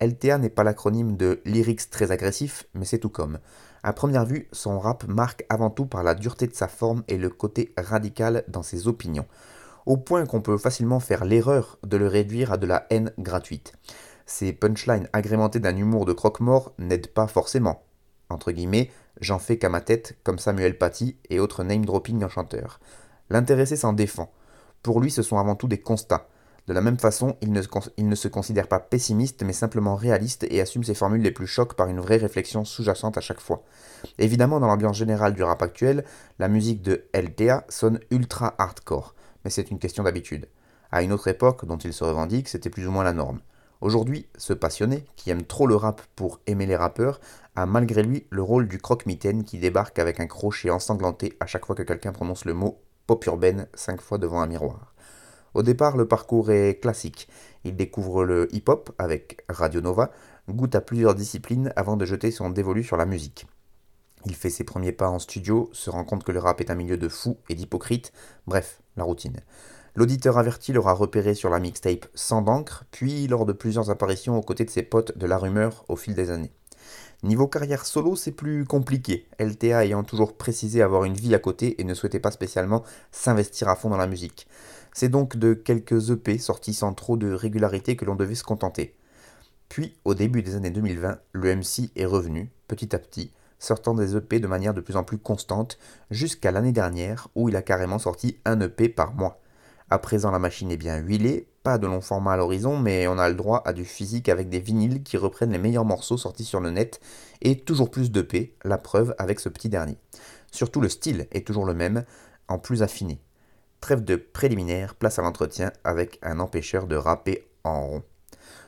LTA 0.00 0.38
n'est 0.38 0.48
pas 0.48 0.64
l'acronyme 0.64 1.16
de 1.16 1.40
lyrics 1.44 1.90
très 1.90 2.10
agressif, 2.10 2.64
mais 2.74 2.84
c'est 2.84 2.98
tout 2.98 3.10
comme. 3.10 3.38
À 3.82 3.92
première 3.92 4.26
vue, 4.26 4.48
son 4.52 4.78
rap 4.78 5.06
marque 5.08 5.44
avant 5.48 5.70
tout 5.70 5.86
par 5.86 6.02
la 6.02 6.14
dureté 6.14 6.46
de 6.46 6.54
sa 6.54 6.68
forme 6.68 7.02
et 7.08 7.16
le 7.16 7.30
côté 7.30 7.72
radical 7.76 8.44
dans 8.48 8.62
ses 8.62 8.88
opinions 8.88 9.26
au 9.86 9.96
point 9.96 10.26
qu'on 10.26 10.40
peut 10.40 10.58
facilement 10.58 11.00
faire 11.00 11.24
l'erreur 11.24 11.78
de 11.84 11.96
le 11.96 12.06
réduire 12.06 12.52
à 12.52 12.56
de 12.56 12.66
la 12.66 12.86
haine 12.90 13.12
gratuite. 13.18 13.72
Ces 14.26 14.52
punchlines 14.52 15.08
agrémentées 15.12 15.60
d'un 15.60 15.76
humour 15.76 16.04
de 16.04 16.12
croque-mort 16.12 16.72
n'aident 16.78 17.08
pas 17.08 17.26
forcément. 17.26 17.82
Entre 18.28 18.52
guillemets, 18.52 18.90
j'en 19.20 19.40
fais 19.40 19.58
qu'à 19.58 19.68
ma 19.68 19.80
tête, 19.80 20.16
comme 20.22 20.38
Samuel 20.38 20.78
Paty 20.78 21.16
et 21.30 21.40
autres 21.40 21.64
name-dropping 21.64 22.22
enchanteurs. 22.22 22.78
L'intéressé 23.28 23.74
s'en 23.76 23.92
défend. 23.92 24.32
Pour 24.82 25.00
lui, 25.00 25.10
ce 25.10 25.22
sont 25.22 25.38
avant 25.38 25.56
tout 25.56 25.66
des 25.66 25.80
constats. 25.80 26.28
De 26.66 26.72
la 26.72 26.80
même 26.80 26.98
façon, 26.98 27.36
il 27.40 27.52
ne, 27.52 28.14
se 28.14 28.28
considère 28.28 28.68
pas 28.68 28.80
pessimiste, 28.80 29.42
mais 29.42 29.52
simplement 29.52 29.96
réaliste 29.96 30.46
et 30.50 30.60
assume 30.60 30.84
ses 30.84 30.94
formules 30.94 31.22
les 31.22 31.30
plus 31.30 31.46
chocs 31.46 31.74
par 31.74 31.88
une 31.88 32.00
vraie 32.00 32.16
réflexion 32.16 32.64
sous-jacente 32.64 33.18
à 33.18 33.20
chaque 33.20 33.40
fois. 33.40 33.64
Évidemment, 34.18 34.60
dans 34.60 34.66
l'ambiance 34.66 34.96
générale 34.96 35.34
du 35.34 35.42
rap 35.42 35.62
actuel, 35.62 36.04
la 36.38 36.48
musique 36.48 36.82
de 36.82 37.04
LTA 37.14 37.64
sonne 37.68 38.00
ultra 38.10 38.54
hardcore 38.58 39.14
mais 39.44 39.50
c'est 39.50 39.70
une 39.70 39.78
question 39.78 40.02
d'habitude. 40.02 40.48
À 40.92 41.02
une 41.02 41.12
autre 41.12 41.28
époque, 41.28 41.64
dont 41.66 41.78
il 41.78 41.92
se 41.92 42.04
revendique, 42.04 42.48
c'était 42.48 42.70
plus 42.70 42.86
ou 42.86 42.90
moins 42.90 43.04
la 43.04 43.12
norme. 43.12 43.40
Aujourd'hui, 43.80 44.28
ce 44.36 44.52
passionné, 44.52 45.06
qui 45.16 45.30
aime 45.30 45.44
trop 45.44 45.66
le 45.66 45.76
rap 45.76 46.02
pour 46.14 46.40
aimer 46.46 46.66
les 46.66 46.76
rappeurs, 46.76 47.20
a 47.56 47.64
malgré 47.64 48.02
lui 48.02 48.26
le 48.30 48.42
rôle 48.42 48.68
du 48.68 48.78
croque-mitaine 48.78 49.44
qui 49.44 49.58
débarque 49.58 49.98
avec 49.98 50.20
un 50.20 50.26
crochet 50.26 50.70
ensanglanté 50.70 51.36
à 51.40 51.46
chaque 51.46 51.64
fois 51.64 51.74
que 51.74 51.82
quelqu'un 51.82 52.12
prononce 52.12 52.44
le 52.44 52.54
mot 52.54 52.80
pop 53.06 53.24
urbaine 53.26 53.66
cinq 53.74 54.00
fois 54.00 54.18
devant 54.18 54.40
un 54.40 54.46
miroir. 54.46 54.94
Au 55.54 55.62
départ, 55.62 55.96
le 55.96 56.06
parcours 56.06 56.50
est 56.50 56.80
classique. 56.80 57.28
Il 57.64 57.76
découvre 57.76 58.24
le 58.24 58.48
hip-hop 58.54 58.90
avec 58.98 59.44
Radio 59.48 59.80
Nova, 59.80 60.10
goûte 60.48 60.74
à 60.74 60.80
plusieurs 60.80 61.14
disciplines 61.14 61.72
avant 61.76 61.96
de 61.96 62.04
jeter 62.04 62.30
son 62.30 62.50
dévolu 62.50 62.84
sur 62.84 62.96
la 62.96 63.06
musique. 63.06 63.46
Il 64.26 64.34
fait 64.34 64.50
ses 64.50 64.64
premiers 64.64 64.92
pas 64.92 65.08
en 65.08 65.18
studio, 65.18 65.70
se 65.72 65.90
rend 65.90 66.04
compte 66.04 66.24
que 66.24 66.32
le 66.32 66.38
rap 66.38 66.60
est 66.60 66.70
un 66.70 66.74
milieu 66.74 66.98
de 66.98 67.08
fous 67.08 67.38
et 67.48 67.54
d'hypocrites, 67.54 68.12
bref, 68.46 68.80
la 68.96 69.04
routine. 69.04 69.40
L'auditeur 69.94 70.38
averti 70.38 70.72
l'aura 70.72 70.92
repéré 70.92 71.34
sur 71.34 71.50
la 71.50 71.58
mixtape 71.58 72.06
Sans 72.14 72.42
d'encre, 72.42 72.84
puis 72.90 73.26
lors 73.26 73.46
de 73.46 73.52
plusieurs 73.52 73.90
apparitions 73.90 74.36
aux 74.36 74.42
côtés 74.42 74.64
de 74.64 74.70
ses 74.70 74.82
potes 74.82 75.16
de 75.18 75.26
la 75.26 75.38
rumeur 75.38 75.84
au 75.88 75.96
fil 75.96 76.14
des 76.14 76.30
années. 76.30 76.52
Niveau 77.22 77.48
carrière 77.48 77.84
solo, 77.84 78.16
c'est 78.16 78.32
plus 78.32 78.64
compliqué, 78.64 79.26
LTA 79.38 79.84
ayant 79.84 80.04
toujours 80.04 80.36
précisé 80.36 80.80
avoir 80.80 81.04
une 81.04 81.14
vie 81.14 81.34
à 81.34 81.38
côté 81.38 81.80
et 81.80 81.84
ne 81.84 81.92
souhaitait 81.92 82.20
pas 82.20 82.30
spécialement 82.30 82.82
s'investir 83.10 83.68
à 83.68 83.76
fond 83.76 83.90
dans 83.90 83.98
la 83.98 84.06
musique. 84.06 84.46
C'est 84.92 85.08
donc 85.08 85.36
de 85.36 85.54
quelques 85.54 86.10
EP 86.10 86.38
sortis 86.38 86.74
sans 86.74 86.94
trop 86.94 87.16
de 87.16 87.32
régularité 87.32 87.96
que 87.96 88.04
l'on 88.04 88.16
devait 88.16 88.34
se 88.34 88.44
contenter. 88.44 88.96
Puis, 89.68 89.96
au 90.04 90.14
début 90.14 90.42
des 90.42 90.56
années 90.56 90.70
2020, 90.70 91.18
le 91.32 91.56
MC 91.56 91.90
est 91.94 92.04
revenu, 92.04 92.50
petit 92.66 92.94
à 92.94 92.98
petit, 92.98 93.32
sortant 93.60 93.94
des 93.94 94.16
EP 94.16 94.40
de 94.40 94.48
manière 94.48 94.74
de 94.74 94.80
plus 94.80 94.96
en 94.96 95.04
plus 95.04 95.18
constante, 95.18 95.78
jusqu'à 96.10 96.50
l'année 96.50 96.72
dernière 96.72 97.28
où 97.36 97.48
il 97.48 97.56
a 97.56 97.62
carrément 97.62 98.00
sorti 98.00 98.38
un 98.44 98.60
EP 98.60 98.88
par 98.88 99.14
mois. 99.14 99.40
À 99.88 99.98
présent 99.98 100.30
la 100.30 100.38
machine 100.38 100.70
est 100.72 100.76
bien 100.76 100.96
huilée, 100.96 101.46
pas 101.62 101.78
de 101.78 101.86
long 101.86 102.00
format 102.00 102.32
à 102.32 102.36
l'horizon, 102.36 102.78
mais 102.78 103.06
on 103.06 103.18
a 103.18 103.28
le 103.28 103.34
droit 103.34 103.62
à 103.64 103.72
du 103.72 103.84
physique 103.84 104.28
avec 104.28 104.48
des 104.48 104.60
vinyles 104.60 105.02
qui 105.02 105.16
reprennent 105.16 105.52
les 105.52 105.58
meilleurs 105.58 105.84
morceaux 105.84 106.16
sortis 106.16 106.44
sur 106.44 106.60
le 106.60 106.70
net, 106.70 107.00
et 107.42 107.60
toujours 107.60 107.90
plus 107.90 108.10
d'EP, 108.10 108.56
la 108.64 108.78
preuve 108.78 109.14
avec 109.18 109.40
ce 109.40 109.48
petit 109.48 109.68
dernier. 109.68 109.98
Surtout 110.50 110.80
le 110.80 110.88
style 110.88 111.28
est 111.30 111.46
toujours 111.46 111.64
le 111.64 111.74
même, 111.74 112.04
en 112.48 112.58
plus 112.58 112.82
affiné. 112.82 113.20
Trêve 113.80 114.04
de 114.04 114.16
préliminaire, 114.16 114.94
place 114.94 115.18
à 115.18 115.22
l'entretien 115.22 115.72
avec 115.84 116.18
un 116.22 116.38
empêcheur 116.38 116.86
de 116.86 116.96
rapper 116.96 117.46
en 117.64 117.86
rond. 117.86 118.02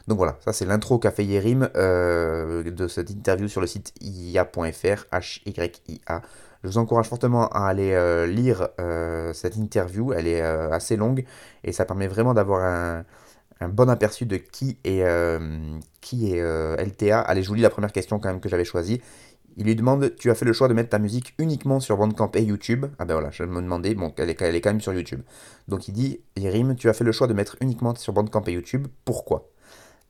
Donc 0.08 0.18
voilà, 0.18 0.36
ça 0.40 0.52
c'est 0.52 0.64
l'intro 0.64 0.98
qu'a 0.98 1.10
fait 1.10 1.24
Yerim 1.24 1.68
euh, 1.76 2.62
de 2.64 2.88
cette 2.88 3.10
interview 3.10 3.48
sur 3.48 3.60
le 3.60 3.66
site 3.66 3.92
ia.fr. 4.00 5.04
Je 6.64 6.68
vous 6.68 6.78
encourage 6.78 7.08
fortement 7.08 7.48
à 7.48 7.66
aller 7.66 7.92
euh, 7.92 8.26
lire 8.26 8.68
euh, 8.80 9.32
cette 9.32 9.56
interview, 9.56 10.12
elle 10.12 10.26
est 10.26 10.40
assez 10.40 10.96
longue 10.96 11.24
et 11.64 11.72
ça 11.72 11.84
permet 11.84 12.08
vraiment 12.08 12.34
d'avoir 12.34 12.64
un, 12.64 13.04
bon 13.68 13.88
aperçu 13.88 14.26
de 14.26 14.38
qui 14.38 14.76
est, 14.82 15.04
qui 16.00 16.32
est 16.32 16.42
LTA. 16.84 17.20
Allez, 17.20 17.44
je 17.44 17.48
vous 17.48 17.54
lis 17.54 17.62
la 17.62 17.70
première 17.70 17.92
question 17.92 18.18
quand 18.18 18.28
même 18.28 18.40
que 18.40 18.48
j'avais 18.48 18.64
choisie. 18.64 19.00
Il 19.56 19.66
lui 19.66 19.76
demande 19.76 20.14
Tu 20.16 20.30
as 20.30 20.34
fait 20.34 20.44
le 20.44 20.52
choix 20.52 20.68
de 20.68 20.74
mettre 20.74 20.90
ta 20.90 20.98
musique 20.98 21.34
uniquement 21.38 21.80
sur 21.80 21.96
Bandcamp 21.96 22.30
et 22.34 22.42
YouTube? 22.42 22.86
Ah 22.98 23.04
ben 23.04 23.14
voilà, 23.14 23.30
je 23.30 23.42
me 23.44 23.60
demandais, 23.60 23.94
bon, 23.94 24.12
elle 24.16 24.30
est, 24.30 24.40
elle 24.40 24.54
quand 24.60 24.70
même 24.70 24.80
sur 24.80 24.94
YouTube. 24.94 25.20
Donc 25.68 25.88
il 25.88 25.92
dit 25.92 26.20
Yerim, 26.36 26.74
tu 26.74 26.88
as 26.88 26.92
fait 26.94 27.04
le 27.04 27.12
choix 27.12 27.26
de 27.26 27.34
mettre 27.34 27.56
uniquement 27.60 27.94
sur 27.94 28.12
Bandcamp 28.12 28.44
et 28.46 28.52
YouTube, 28.52 28.86
pourquoi? 29.04 29.50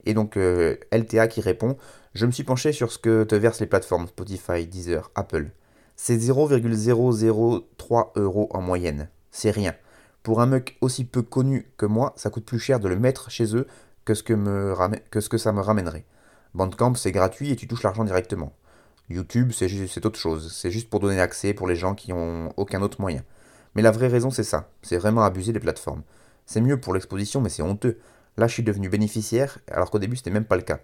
Et 0.05 0.13
donc 0.13 0.37
euh, 0.37 0.77
LTA 0.91 1.27
qui 1.27 1.41
répond 1.41 1.77
Je 2.13 2.25
me 2.25 2.31
suis 2.31 2.43
penché 2.43 2.71
sur 2.71 2.91
ce 2.91 2.97
que 2.97 3.23
te 3.23 3.35
versent 3.35 3.59
les 3.59 3.67
plateformes 3.67 4.07
Spotify, 4.07 4.65
Deezer, 4.65 5.11
Apple. 5.15 5.51
C'est 5.95 6.17
0,003 6.17 8.13
euros 8.15 8.49
en 8.51 8.61
moyenne. 8.61 9.09
C'est 9.31 9.51
rien. 9.51 9.75
Pour 10.23 10.41
un 10.41 10.45
mec 10.45 10.77
aussi 10.81 11.03
peu 11.05 11.21
connu 11.21 11.71
que 11.77 11.85
moi, 11.85 12.13
ça 12.15 12.29
coûte 12.29 12.45
plus 12.45 12.59
cher 12.59 12.79
de 12.79 12.87
le 12.87 12.97
mettre 12.97 13.29
chez 13.29 13.55
eux 13.55 13.67
que, 14.05 14.13
ce 14.13 14.23
que 14.23 15.37
ça 15.37 15.51
me 15.51 15.61
ramènerait. 15.61 16.05
Bandcamp, 16.53 16.95
c'est 16.95 17.11
gratuit 17.11 17.51
et 17.51 17.55
tu 17.55 17.67
touches 17.67 17.83
l'argent 17.83 18.03
directement. 18.03 18.53
YouTube, 19.13 19.51
c'est 19.51 20.05
autre 20.05 20.19
chose. 20.19 20.51
C'est 20.53 20.71
juste 20.71 20.89
pour 20.89 20.99
donner 20.99 21.19
accès 21.19 21.53
pour 21.53 21.67
les 21.67 21.75
gens 21.75 21.95
qui 21.95 22.11
ont 22.13 22.51
aucun 22.57 22.81
autre 22.81 22.99
moyen. 22.99 23.23
Mais 23.75 23.81
la 23.81 23.91
vraie 23.91 24.07
raison, 24.07 24.29
c'est 24.29 24.43
ça. 24.43 24.69
C'est 24.81 24.97
vraiment 24.97 25.23
abuser 25.23 25.53
des 25.53 25.59
plateformes. 25.59 26.03
C'est 26.45 26.61
mieux 26.61 26.79
pour 26.79 26.93
l'exposition, 26.93 27.41
mais 27.41 27.49
c'est 27.49 27.63
honteux. 27.63 27.99
Là, 28.37 28.47
je 28.47 28.53
suis 28.53 28.63
devenu 28.63 28.89
bénéficiaire, 28.89 29.59
alors 29.71 29.91
qu'au 29.91 29.99
début, 29.99 30.15
c'était 30.15 30.31
même 30.31 30.45
pas 30.45 30.55
le 30.55 30.63
cas. 30.63 30.79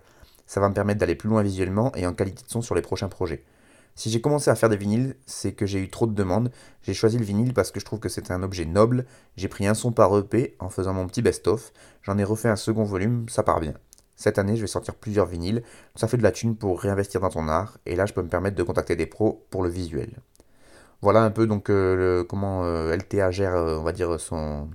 Ça 0.45 0.59
va 0.59 0.69
me 0.69 0.73
permettre 0.73 0.99
d'aller 0.99 1.15
plus 1.15 1.29
loin 1.29 1.43
visuellement 1.43 1.91
et 1.95 2.07
en 2.07 2.13
qualité 2.13 2.43
de 2.43 2.49
son 2.49 2.61
sur 2.61 2.75
les 2.75 2.81
prochains 2.81 3.09
projets. 3.09 3.43
Si 3.95 4.09
j'ai 4.09 4.21
commencé 4.21 4.49
à 4.49 4.55
faire 4.55 4.69
des 4.69 4.77
vinyles, 4.77 5.15
c'est 5.25 5.51
que 5.51 5.65
j'ai 5.65 5.79
eu 5.79 5.89
trop 5.89 6.07
de 6.07 6.13
demandes. 6.13 6.51
J'ai 6.83 6.93
choisi 6.93 7.17
le 7.17 7.25
vinyle 7.25 7.53
parce 7.53 7.71
que 7.71 7.79
je 7.79 7.85
trouve 7.85 7.99
que 7.99 8.09
c'est 8.09 8.31
un 8.31 8.43
objet 8.43 8.65
noble. 8.65 9.05
J'ai 9.35 9.49
pris 9.49 9.67
un 9.67 9.73
son 9.73 9.91
par 9.91 10.17
EP 10.17 10.55
en 10.59 10.69
faisant 10.69 10.93
mon 10.93 11.05
petit 11.07 11.21
best-of. 11.21 11.73
J'en 12.03 12.17
ai 12.17 12.23
refait 12.23 12.49
un 12.49 12.55
second 12.55 12.83
volume, 12.83 13.27
ça 13.27 13.43
part 13.43 13.59
bien. 13.59 13.73
Cette 14.19 14.37
année, 14.37 14.57
je 14.57 14.61
vais 14.61 14.67
sortir 14.67 14.95
plusieurs 14.95 15.25
vinyles. 15.25 15.63
Ça 15.95 16.09
fait 16.09 16.17
de 16.17 16.23
la 16.23 16.33
thune 16.33 16.57
pour 16.57 16.81
réinvestir 16.81 17.21
dans 17.21 17.29
ton 17.29 17.47
art. 17.47 17.77
Et 17.85 17.95
là, 17.95 18.05
je 18.05 18.13
peux 18.13 18.21
me 18.21 18.27
permettre 18.27 18.57
de 18.57 18.63
contacter 18.63 18.97
des 18.97 19.05
pros 19.05 19.45
pour 19.49 19.63
le 19.63 19.69
visuel. 19.69 20.11
Voilà 21.01 21.23
un 21.23 21.31
peu 21.31 21.47
donc 21.47 21.69
euh, 21.69 22.25
comment 22.25 22.65
euh, 22.65 22.93
LTA 22.93 23.31
gère, 23.31 23.55
euh, 23.55 23.77
on 23.79 23.83
va 23.83 23.93
dire, 23.93 24.19
son, 24.19 24.67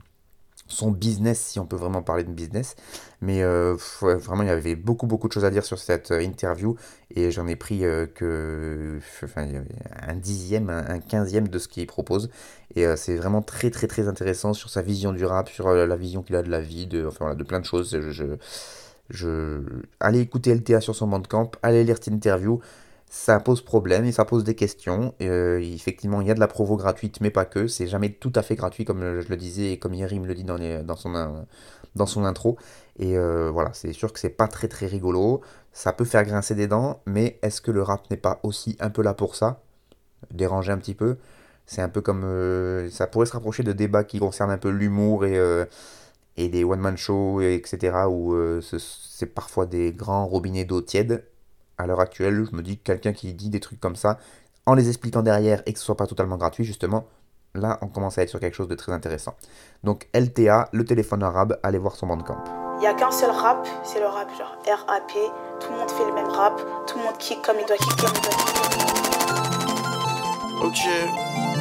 son 0.67 0.91
business, 0.91 1.39
si 1.39 1.59
on 1.59 1.67
peut 1.67 1.77
vraiment 1.77 2.01
parler 2.01 2.25
de 2.25 2.33
business. 2.33 2.75
Mais 3.21 3.43
vraiment, 3.43 4.43
il 4.43 4.47
y 4.47 4.51
avait 4.51 4.77
beaucoup, 4.77 5.07
beaucoup 5.07 5.29
de 5.29 5.33
choses 5.35 5.45
à 5.45 5.51
dire 5.51 5.65
sur 5.65 5.79
cette 5.79 6.11
interview. 6.11 6.77
Et 7.15 7.31
j'en 7.31 7.47
ai 7.47 7.57
pris 7.57 7.81
que 8.15 8.99
enfin, 9.23 9.47
un 10.07 10.15
dixième, 10.15 10.71
un, 10.71 11.01
quinzième 11.01 11.49
de 11.49 11.59
ce 11.59 11.69
qu'il 11.69 11.87
propose. 11.87 12.31
Et 12.77 12.85
c'est 12.97 13.17
vraiment 13.17 13.43
très, 13.43 13.71
très, 13.71 13.87
très 13.87 14.09
intéressant 14.09 14.55
sur 14.55 14.71
sa 14.71 14.83
vision 14.83 15.13
du 15.13 15.25
rap, 15.25 15.49
sur 15.49 15.73
la 15.73 15.97
vision 15.97 16.23
qu'il 16.23 16.37
a 16.37 16.43
de 16.43 16.51
la 16.51 16.61
vie, 16.61 16.87
de, 16.87 17.07
enfin, 17.07 17.19
voilà, 17.21 17.35
de 17.35 17.45
plein 17.45 17.61
de 17.61 17.67
choses. 17.67 17.99
Allez 20.01 20.21
écouter 20.21 20.55
LTA 20.55 20.81
sur 20.81 20.95
son 20.95 21.07
bandcamp, 21.07 21.51
allez 21.63 21.85
lire 21.85 21.97
cette 21.97 22.09
interview 22.09 22.61
ça 23.15 23.39
pose 23.39 23.63
problème 23.63 24.05
et 24.07 24.13
ça 24.13 24.25
pose 24.25 24.43
des 24.43 24.57
questions. 24.57 25.15
Euh, 25.23 25.61
effectivement, 25.61 26.21
il 26.21 26.27
y 26.27 26.33
a 26.33 26.35
de 26.35 26.41
la 26.41 26.49
provo 26.49 26.77
gratuite, 26.77 27.21
mais 27.21 27.31
pas 27.31 27.45
que. 27.45 27.69
C'est 27.69 27.87
jamais 27.87 28.11
tout 28.11 28.33
à 28.35 28.43
fait 28.43 28.57
gratuit, 28.57 28.85
comme 28.85 29.21
je 29.21 29.29
le 29.29 29.37
disais 29.37 29.71
et 29.71 29.79
comme 29.79 29.95
Yerim 29.95 30.27
le 30.27 30.35
dit 30.35 30.43
dans, 30.43 30.59
dans, 30.83 30.97
son, 30.97 31.47
dans 31.95 32.07
son 32.07 32.25
intro. 32.25 32.59
Et 32.99 33.17
euh, 33.17 33.51
voilà, 33.53 33.71
c'est 33.73 33.93
sûr 33.93 34.13
que 34.13 34.19
c'est 34.19 34.31
pas 34.31 34.49
très 34.49 34.67
très 34.67 34.87
rigolo. 34.87 35.43
Ça 35.73 35.93
peut 35.93 36.05
faire 36.05 36.25
grincer 36.25 36.57
des 36.57 36.67
dents, 36.67 37.03
mais 37.07 37.39
est-ce 37.43 37.61
que 37.61 37.71
le 37.71 37.83
rap 37.83 38.11
n'est 38.11 38.17
pas 38.17 38.41
aussi 38.43 38.77
un 38.81 38.91
peu 38.91 39.03
là 39.03 39.15
pour 39.15 39.37
ça? 39.37 39.63
Déranger 40.33 40.73
un 40.73 40.79
petit 40.79 40.95
peu 40.95 41.17
C'est 41.67 41.83
un 41.83 41.89
peu 41.89 42.01
comme. 42.01 42.25
Euh, 42.25 42.91
ça 42.91 43.07
pourrait 43.07 43.27
se 43.27 43.33
rapprocher 43.33 43.63
de 43.63 43.73
débats 43.73 44.03
qui 44.03 44.19
concernent 44.19 44.51
un 44.51 44.59
peu 44.59 44.71
l'humour 44.71 45.25
et, 45.25 45.39
et 46.37 46.49
les 46.49 46.65
one-man 46.65 46.97
shows, 46.97 47.41
etc., 47.41 47.97
où 48.09 48.35
c'est 48.61 49.27
parfois 49.27 49.67
des 49.67 49.93
grands 49.93 50.27
robinets 50.27 50.65
d'eau 50.65 50.81
tiède 50.81 51.25
à 51.79 51.87
l'heure 51.87 52.01
actuelle, 52.01 52.47
je 52.51 52.57
me 52.57 52.63
dis 52.63 52.79
que 52.79 52.85
quelqu'un 52.85 53.13
qui 53.13 53.35
dit 53.35 53.51
des 53.51 53.61
trucs 53.61 53.81
comme 53.81 53.97
ça, 53.97 54.19
en 54.67 54.75
les 54.75 54.89
expliquant 54.89 55.23
derrière 55.23 55.63
et 55.67 55.73
que 55.73 55.79
ce 55.79 55.85
soit 55.85 55.97
pas 55.97 56.07
totalement 56.07 56.37
gratuit, 56.37 56.65
justement, 56.65 57.07
là, 57.55 57.79
on 57.83 57.89
commence 57.89 58.19
à 58.19 58.23
être 58.23 58.29
sur 58.29 58.41
quelque 58.41 58.55
chose 58.55 58.69
de 58.69 58.75
très 58.75 58.93
intéressant. 58.93 59.35
Donc, 59.83 60.09
LTA, 60.15 60.69
le 60.73 60.85
téléphone 60.85 61.23
arabe, 61.23 61.59
allez 61.63 61.79
voir 61.79 61.97
son 61.97 62.07
bandcamp. 62.07 62.43
Il 62.77 62.81
n'y 62.81 62.87
a 62.87 62.95
qu'un 62.95 63.11
seul 63.11 63.31
rap, 63.31 63.67
c'est 63.85 64.01
le 64.01 64.07
rap 64.07 64.29
genre 64.37 64.57
RAP. 64.67 65.13
Tout 65.61 65.71
le 65.71 65.79
monde 65.79 65.91
fait 65.91 66.05
le 66.05 66.13
même 66.13 66.27
rap, 66.27 66.61
tout 66.87 66.99
le 66.99 67.05
monde 67.05 67.17
kick 67.19 67.41
comme 67.43 67.57
il 67.61 67.67
doit 67.67 67.77
kicker. 67.77 68.13
il 68.15 68.21
doit 68.21 68.31
kicker. 68.31 68.95
Ok. 70.65 71.54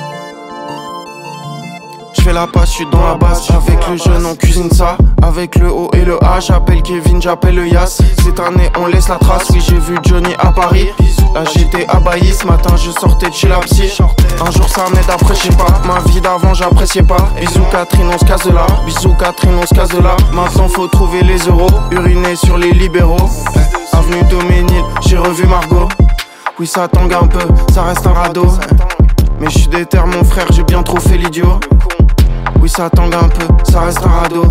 Je 2.13 2.21
fais 2.21 2.33
la 2.33 2.47
passe, 2.47 2.69
je 2.69 2.73
suis 2.75 2.85
dans 2.91 3.05
la 3.05 3.15
base. 3.15 3.49
Avec 3.49 3.87
le 3.89 3.97
jeune, 3.97 4.25
on 4.25 4.35
cuisine 4.35 4.69
ça. 4.71 4.97
Avec 5.21 5.55
le 5.55 5.69
O 5.69 5.89
et 5.93 6.05
le 6.05 6.23
A, 6.23 6.39
j'appelle 6.39 6.81
Kevin, 6.81 7.21
j'appelle 7.21 7.55
le 7.55 7.67
Yas. 7.67 8.01
Cette 8.23 8.39
année, 8.39 8.69
on 8.77 8.85
laisse 8.87 9.09
la 9.09 9.15
trace. 9.15 9.49
Oui, 9.51 9.61
j'ai 9.67 9.77
vu 9.77 9.97
Johnny 10.03 10.33
à 10.39 10.51
Paris. 10.51 10.89
Là, 11.33 11.43
j'étais 11.53 11.85
abahi. 11.87 12.33
Ce 12.33 12.45
matin, 12.45 12.75
je 12.75 12.91
sortais 12.91 13.29
de 13.29 13.33
chez 13.33 13.47
la 13.47 13.59
psy. 13.59 13.91
Un 14.39 14.51
jour, 14.51 14.69
ça 14.69 14.85
m'aide, 14.93 15.09
après, 15.09 15.33
pas. 15.57 15.87
Ma 15.87 15.99
vie 16.11 16.21
d'avant, 16.21 16.53
j'appréciais 16.53 17.03
pas. 17.03 17.29
Bisous, 17.39 17.65
Catherine, 17.71 18.09
on 18.13 18.17
se 18.17 18.25
casse 18.25 18.45
là. 18.45 18.65
Bisous, 18.85 19.15
Catherine, 19.19 19.57
on 19.61 19.65
se 19.65 19.73
casse 19.73 19.93
là. 19.93 20.15
Maintenant, 20.33 20.67
faut 20.67 20.87
trouver 20.87 21.23
les 21.23 21.39
euros. 21.47 21.69
Uriner 21.91 22.35
sur 22.35 22.57
les 22.57 22.71
libéraux. 22.71 23.29
Avenue 23.93 24.23
Doménil, 24.29 24.83
j'ai 25.01 25.17
revu 25.17 25.45
Margot. 25.45 25.87
Oui, 26.59 26.67
ça 26.67 26.87
tangue 26.87 27.13
un 27.13 27.25
peu, 27.25 27.39
ça 27.73 27.83
reste 27.83 28.05
un 28.05 28.13
radeau. 28.13 28.47
Mais 29.39 29.49
je 29.49 29.57
suis 29.59 29.69
mon 30.05 30.23
frère, 30.23 30.45
j'ai 30.51 30.63
bien 30.63 30.83
trop 30.83 30.99
fait 30.99 31.17
l'idiot. 31.17 31.59
Oui, 32.61 32.69
ça 32.69 32.89
tangue 32.89 33.15
un 33.15 33.27
peu, 33.27 33.45
ça 33.69 33.81
reste 33.81 34.03
un 34.05 34.21
radeau. 34.21 34.45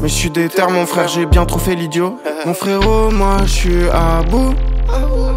Mais 0.00 0.08
je 0.08 0.14
suis 0.14 0.30
déter, 0.30 0.62
mon 0.70 0.86
frère, 0.86 1.08
j'ai 1.08 1.26
bien 1.26 1.44
trop 1.44 1.58
fait 1.58 1.74
l'idiot. 1.74 2.18
Mon 2.44 2.54
frérot, 2.54 3.10
moi, 3.10 3.38
je 3.44 3.50
suis 3.50 3.88
à 3.88 4.22
bout. 4.22 4.54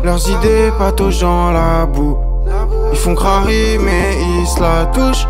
Leurs 0.04 0.30
idées 0.30 0.72
patauchent 0.78 1.20
dans 1.20 1.52
la 1.52 1.86
boue. 1.86 2.18
Ils 2.92 2.98
font 2.98 3.16
crari, 3.16 3.78
mais 3.80 4.18
ils 4.20 4.48
se 4.48 4.60
la 4.60 4.86
touchent. 4.88 5.28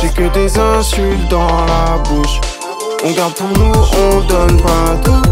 J'ai 0.00 0.08
que 0.08 0.32
des 0.32 0.58
insultes 0.58 1.28
dans 1.28 1.46
la 1.46 1.98
bouche. 2.08 2.40
On 3.04 3.10
garde 3.12 3.34
pour 3.34 3.48
nous, 3.58 3.72
on 3.72 4.20
donne 4.20 4.60
pas 4.62 4.96
tout. 5.02 5.22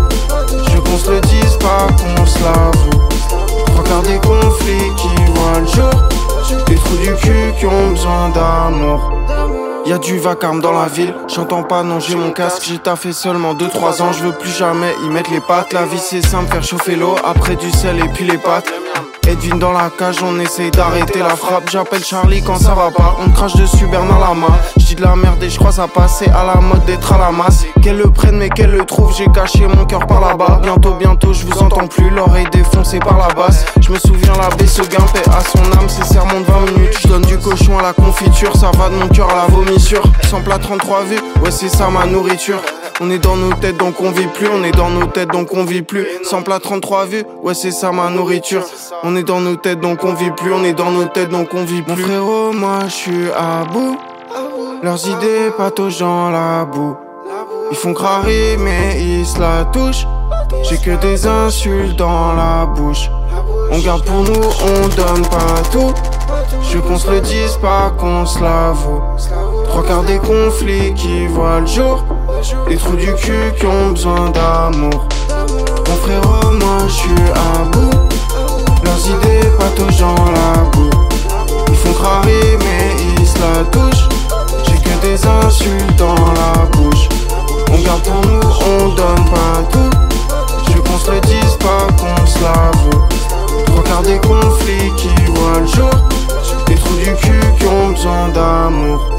Je 0.67 0.77
veux 0.77 0.81
qu'on 0.81 0.99
se 0.99 1.11
le 1.11 1.21
dise, 1.21 1.57
pas 1.61 1.87
qu'on 1.97 2.27
se 2.27 2.39
l'avoue. 2.43 3.09
Quarts 3.89 4.03
des 4.03 4.19
conflits 4.19 4.95
qui 4.97 5.09
voient 5.33 5.61
le 5.61 5.67
jour. 5.67 6.09
Des 6.67 6.75
trous 6.75 6.97
du 6.99 7.15
cul 7.15 7.55
qui 7.59 7.65
ont 7.65 7.91
besoin 7.93 8.29
d'amour. 8.29 9.18
Y'a 9.89 9.97
du 9.97 10.19
vacarme 10.19 10.61
dans 10.61 10.73
la 10.73 10.85
ville, 10.85 11.15
j'entends 11.29 11.63
pas, 11.63 11.83
non 11.83 11.99
j'ai 11.99 12.15
mon 12.15 12.31
casque, 12.31 12.63
j'ai 12.63 12.77
taffé 12.77 13.15
seulement 13.15 13.55
2-3 13.55 14.03
ans, 14.03 14.13
je 14.13 14.23
veux 14.23 14.33
plus 14.33 14.51
jamais 14.51 14.93
y 15.03 15.09
mettre 15.09 15.31
les 15.31 15.41
pattes. 15.41 15.73
La 15.73 15.87
vie 15.87 15.99
c'est 15.99 16.21
simple, 16.21 16.53
faire 16.53 16.63
chauffer 16.63 16.95
l'eau, 16.95 17.15
après 17.25 17.57
du 17.57 17.71
sel 17.71 17.99
et 17.99 18.09
puis 18.09 18.27
les 18.27 18.37
pâtes. 18.37 18.71
Edwin 19.29 19.59
dans 19.59 19.73
la 19.73 19.91
cage, 19.91 20.23
on 20.23 20.41
essaye 20.41 20.71
d'arrêter 20.71 21.19
la 21.19 21.37
frappe. 21.37 21.69
J'appelle 21.71 22.03
Charlie 22.03 22.43
quand 22.43 22.57
ça 22.57 22.75
va 22.75 22.91
pas. 22.91 23.15
On 23.21 23.31
crache 23.31 23.57
dessus 23.57 23.87
Bernard 23.87 24.21
Lama. 24.21 24.47
J'dis 24.79 24.95
de 24.95 25.03
la 25.03 25.17
merde 25.17 25.43
et 25.43 25.51
je 25.51 25.59
crois 25.59 25.71
ça 25.71 25.87
passer 25.87 26.31
à 26.31 26.45
la 26.47 26.59
mode 26.63 26.83
d'être 26.87 27.13
à 27.13 27.19
la 27.19 27.31
masse. 27.31 27.67
Qu'elle 27.83 27.99
le 27.99 28.11
prenne 28.11 28.39
mais 28.39 28.49
qu'elle 28.49 28.71
le 28.71 28.87
trouve. 28.87 29.15
J'ai 29.15 29.27
caché 29.27 29.67
mon 29.67 29.85
cœur 29.85 30.07
par 30.07 30.23
là-bas. 30.23 30.61
Bientôt, 30.63 30.95
bientôt, 30.95 31.35
je 31.35 31.45
vous 31.45 31.59
entends 31.59 31.87
plus. 31.87 32.09
L'oreille 32.09 32.47
défoncée 32.51 33.01
par 33.01 33.19
la 33.19 33.35
basse. 33.35 33.67
Je 33.79 33.93
me 33.93 33.99
souviens 33.99 34.33
l'abbé 34.41 34.67
se 34.67 34.81
guimper 34.81 35.29
à 35.31 35.41
son 35.43 35.79
âme. 35.79 35.89
C'est 35.89 36.05
sermon 36.05 36.41
de 36.41 36.47
20 36.47 36.61
minutes. 36.73 36.99
Je 37.03 37.09
donne 37.09 37.23
du 37.27 37.37
cochon 37.37 37.79
à 37.79 37.83
la 37.83 37.93
confiture. 37.93 38.57
Ça 38.57 38.71
va 38.79 38.89
de 38.89 38.95
mon 38.95 39.09
cœur 39.09 39.29
à 39.31 39.47
la 39.47 39.55
vomissure. 39.55 40.05
Sans 40.31 40.41
plat 40.41 40.59
33 40.59 41.03
vues. 41.03 41.21
Ouais, 41.45 41.51
c'est 41.51 41.69
ça 41.69 41.91
ma 41.91 42.07
nourriture. 42.07 42.63
On 43.01 43.11
est 43.11 43.19
dans 43.21 43.37
nos 43.37 43.53
têtes 43.53 43.77
donc 43.77 44.01
on 44.01 44.11
vit 44.11 44.27
plus, 44.27 44.49
on 44.49 44.65
est 44.65 44.73
dans 44.73 44.91
nos 44.91 45.07
têtes 45.07 45.31
donc 45.31 45.55
on 45.55 45.65
vit 45.65 45.83
plus. 45.83 46.05
Sans 46.25 46.43
plat 46.43 46.59
33 46.59 47.07
vues, 47.07 47.23
ouais 47.45 47.55
c'est 47.55 47.71
ça 47.71 47.93
ma 47.93 48.11
nourriture. 48.11 48.65
Est 49.19 49.25
dans 49.25 49.41
nos 49.41 49.57
têtes 49.57 49.81
donc 49.81 50.05
on 50.05 50.15
vit 50.15 50.31
plus, 50.31 50.53
on 50.53 50.65
est 50.65 50.73
dans 50.73 50.91
nos 50.91 51.05
têtes 51.05 51.31
donc 51.31 51.49
on 51.53 51.65
vit 51.65 51.83
plus. 51.83 51.97
Mon 51.97 52.03
frérot, 52.03 52.53
moi 52.53 52.79
je 52.85 52.91
suis 52.91 53.31
à 53.33 53.65
bout. 53.65 53.99
Leurs 54.83 55.09
idées 55.09 55.51
patauchent 55.57 55.99
dans 55.99 56.31
la 56.31 56.65
boue. 56.65 56.97
Ils 57.71 57.77
font 57.77 57.95
crari 57.95 58.57
mais 58.59 59.01
ils 59.01 59.27
se 59.27 59.41
la 59.41 59.65
touchent. 59.73 60.07
J'ai 60.63 60.79
que 60.79 60.97
des 61.01 61.27
insultes 61.27 61.97
dans 61.97 62.33
la 62.35 62.67
bouche. 62.67 63.11
On 63.71 63.79
garde 63.79 64.05
pour 64.05 64.23
nous, 64.23 64.33
on 64.33 64.89
donne 64.89 65.27
pas 65.29 65.63
tout. 65.73 65.93
Je 66.63 66.77
veux 66.77 66.83
qu'on 66.83 66.99
se 66.99 67.11
le 67.11 67.21
dise, 67.21 67.57
pas 67.61 67.93
qu'on 67.99 68.25
se 68.25 68.41
l'avoue. 68.41 69.03
Trois 69.65 69.83
quarts 69.85 70.05
des 70.05 70.19
conflits 70.19 70.95
qui 70.95 71.27
voient 71.27 71.61
le 71.61 71.67
jour. 71.67 72.05
Des 72.69 72.77
trous 72.77 72.97
du 72.97 73.13
cul 73.15 73.53
qui 73.59 73.67
ont 73.67 73.91
besoin 73.91 74.31
d'amour. 74.31 75.09
Mon 75.89 75.97
frérot, 75.97 76.53
moi 76.53 76.79
je 76.87 76.93
suis 76.93 77.11
à 77.35 77.65
bout. 77.65 78.08
Patauchent 79.59 79.99
dans 79.99 80.15
la 80.15 80.65
boue. 80.71 80.91
Ils 81.69 81.77
font 81.77 81.93
crari 81.95 82.57
mais 82.61 82.97
ils 83.19 83.27
se 83.27 83.39
la 83.39 83.65
touchent. 83.65 84.09
J'ai 84.65 84.77
que 84.77 85.01
des 85.03 85.27
insultes 85.27 85.97
dans 85.97 86.15
la 86.15 86.67
bouche. 86.73 87.09
On 87.71 87.83
garde 87.83 88.03
pour 88.03 88.21
nous, 88.27 88.41
on 88.67 88.89
donne 88.95 89.25
pas 89.31 89.63
tout. 89.71 89.91
Je 90.69 90.73
veux 90.77 90.83
qu'on 90.83 90.99
se 90.99 91.11
le 91.11 91.21
dise, 91.21 91.57
pas 91.61 91.87
qu'on 91.99 92.27
se 92.27 92.43
l'avoue. 92.43 93.65
Trois 93.67 93.85
quarts 93.85 94.03
des 94.03 94.19
conflits 94.21 94.93
qui 94.97 95.09
voient 95.33 95.61
le 95.61 95.67
jour. 95.67 95.91
Des 96.67 96.75
trous 96.75 96.97
du 96.97 97.15
cul 97.17 97.41
qui 97.59 97.67
ont 97.67 97.91
besoin 97.91 98.29
d'amour. 98.29 99.11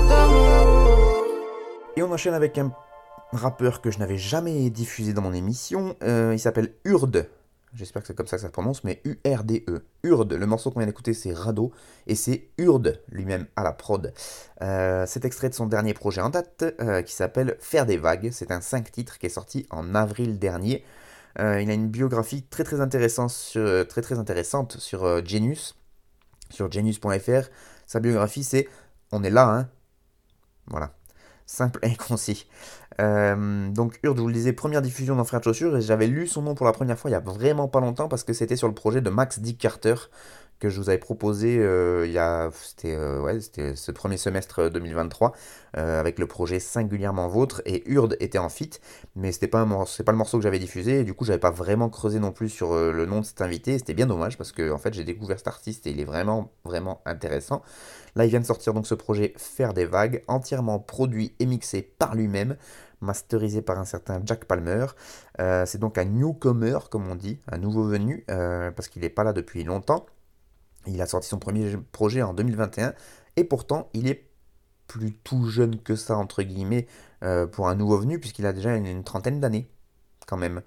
Et 1.95 2.04
on 2.04 2.12
enchaîne 2.12 2.34
avec 2.34 2.58
un 2.58 2.71
rappeur 3.34 3.82
que 3.82 3.91
je 3.91 3.99
n'avais 3.99 4.17
jamais 4.17 4.69
diffusé 4.69 5.13
dans 5.13 5.21
mon 5.21 5.34
émission. 5.34 5.95
Euh, 6.04 6.32
il 6.34 6.39
s'appelle 6.39 6.73
Urde. 6.86 7.28
J'espère 7.73 8.01
que 8.01 8.08
c'est 8.08 8.15
comme 8.15 8.25
ça 8.25 8.38
que 8.38 8.41
ça 8.41 8.47
se 8.47 8.51
prononce, 8.51 8.84
mais 8.84 9.01
U-R-D-E. 9.05 9.86
Urde. 10.03 10.34
Le 10.34 10.45
morceau 10.47 10.71
qu'on 10.71 10.79
vient 10.79 10.88
d'écouter, 10.88 11.13
c'est 11.13 11.34
Rado. 11.34 11.71
Et 12.08 12.15
c'est 12.15 12.49
Urde 12.58 13.01
lui-même 13.10 13.45
à 13.55 13.63
la 13.63 13.73
prod. 13.73 14.12
Euh, 14.62 15.05
extrait 15.23 15.49
de 15.49 15.53
son 15.53 15.67
dernier 15.67 15.93
projet 15.93 16.21
en 16.21 16.29
date, 16.29 16.63
euh, 16.82 17.01
qui 17.03 17.13
s'appelle 17.13 17.58
Faire 17.60 17.86
des 17.86 17.97
vagues. 17.97 18.29
C'est 18.32 18.51
un 18.51 18.62
5 18.62 18.91
titres 18.91 19.19
qui 19.19 19.27
est 19.27 19.29
sorti 19.29 19.67
en 19.69 19.93
avril 19.93 20.39
dernier. 20.39 20.84
Euh, 21.38 21.62
il 21.62 21.69
a 21.69 21.73
une 21.73 21.89
biographie 21.89 22.43
très 22.43 22.63
très 22.63 22.82
intéressante 22.82 23.29
sur, 23.29 23.88
très, 23.88 24.01
très 24.01 24.17
intéressante 24.17 24.77
sur 24.77 25.03
euh, 25.03 25.21
Genius. 25.23 25.75
Sur 26.49 26.71
genius.fr. 26.71 27.49
Sa 27.86 27.99
biographie, 27.99 28.43
c'est 28.43 28.67
On 29.12 29.23
est 29.23 29.29
là, 29.29 29.47
hein. 29.47 29.69
Voilà. 30.67 30.93
Simple 31.45 31.79
et 31.84 31.95
concis. 32.08 32.47
Euh, 32.99 33.69
donc 33.69 33.99
Urde, 34.03 34.17
je 34.17 34.21
vous 34.21 34.27
le 34.27 34.33
disais, 34.33 34.53
première 34.53 34.81
diffusion 34.81 35.15
dans 35.15 35.23
Frères 35.23 35.39
de 35.39 35.45
Chaussures, 35.45 35.77
et 35.77 35.81
j'avais 35.81 36.07
lu 36.07 36.27
son 36.27 36.41
nom 36.41 36.55
pour 36.55 36.65
la 36.65 36.73
première 36.73 36.97
fois 36.99 37.09
il 37.09 37.13
y 37.13 37.15
a 37.15 37.21
vraiment 37.21 37.67
pas 37.67 37.79
longtemps 37.79 38.09
parce 38.09 38.23
que 38.23 38.33
c'était 38.33 38.55
sur 38.55 38.67
le 38.67 38.73
projet 38.73 39.01
de 39.01 39.09
Max 39.09 39.39
Dick 39.39 39.57
Carter 39.57 39.95
que 40.59 40.69
je 40.69 40.79
vous 40.79 40.89
avais 40.89 40.99
proposé 40.99 41.57
euh, 41.59 42.05
il 42.05 42.12
y 42.12 42.17
a 42.17 42.49
c'était 42.51 42.93
euh, 42.93 43.21
ouais, 43.21 43.39
c'était 43.39 43.75
ce 43.75 43.91
premier 43.91 44.17
semestre 44.17 44.69
2023 44.69 45.31
euh, 45.77 45.99
avec 45.99 46.19
le 46.19 46.27
projet 46.27 46.59
singulièrement 46.59 47.27
vôtre 47.27 47.62
et 47.65 47.89
Urde 47.89 48.17
était 48.19 48.38
en 48.38 48.49
fit 48.49 48.71
mais 49.15 49.31
c'était 49.31 49.47
pas 49.47 49.65
pas 49.65 50.12
le 50.12 50.17
morceau 50.17 50.38
que 50.38 50.43
j'avais 50.43 50.59
diffusé 50.59 50.99
et 50.99 51.03
du 51.03 51.13
coup 51.13 51.23
j'avais 51.23 51.39
pas 51.39 51.51
vraiment 51.51 51.89
creusé 51.89 52.19
non 52.19 52.31
plus 52.31 52.49
sur 52.49 52.73
le 52.73 53.05
nom 53.05 53.21
de 53.21 53.25
cet 53.25 53.41
invité 53.41 53.77
c'était 53.77 53.93
bien 53.93 54.05
dommage 54.05 54.38
parce 54.38 54.51
que 54.51 54.71
en 54.71 54.77
fait 54.77 54.93
j'ai 54.93 55.05
découvert 55.05 55.38
cet 55.38 55.47
artiste 55.47 55.88
et 55.88 55.91
il 55.91 55.99
est 55.99 56.05
vraiment 56.05 56.51
vraiment 56.65 57.01
intéressant. 57.05 57.62
Là 58.15 58.25
il 58.25 58.29
vient 58.29 58.41
de 58.41 58.45
sortir 58.45 58.73
donc 58.73 58.85
ce 58.85 58.95
projet 58.95 59.33
Faire 59.38 59.73
des 59.73 59.85
vagues 59.85 60.23
entièrement 60.27 60.79
produit 60.79 61.33
et 61.39 61.45
mixé 61.45 61.81
par 61.81 62.15
lui-même 62.15 62.57
masterisé 63.01 63.62
par 63.62 63.79
un 63.79 63.85
certain 63.85 64.21
Jack 64.25 64.45
Palmer. 64.45 64.88
Euh, 65.39 65.65
c'est 65.65 65.77
donc 65.77 65.97
un 65.97 66.05
newcomer, 66.05 66.79
comme 66.89 67.07
on 67.07 67.15
dit, 67.15 67.39
un 67.51 67.57
nouveau 67.57 67.83
venu, 67.83 68.25
euh, 68.29 68.71
parce 68.71 68.88
qu'il 68.88 69.01
n'est 69.01 69.09
pas 69.09 69.23
là 69.23 69.33
depuis 69.33 69.63
longtemps. 69.63 70.05
Il 70.88 71.01
a 71.01 71.05
sorti 71.05 71.27
son 71.27 71.39
premier 71.39 71.77
projet 71.91 72.21
en 72.21 72.33
2021, 72.33 72.93
et 73.35 73.43
pourtant 73.43 73.89
il 73.93 74.07
est 74.07 74.25
plus 74.88 75.13
tout 75.13 75.45
jeune 75.47 75.79
que 75.81 75.95
ça, 75.95 76.17
entre 76.17 76.41
guillemets, 76.43 76.88
euh, 77.23 77.45
pour 77.47 77.69
un 77.69 77.75
nouveau 77.75 77.97
venu, 77.97 78.19
puisqu'il 78.19 78.45
a 78.45 78.53
déjà 78.53 78.75
une, 78.75 78.88
une 78.88 79.03
trentaine 79.03 79.39
d'années, 79.39 79.69
quand 80.27 80.38
même. 80.38 80.62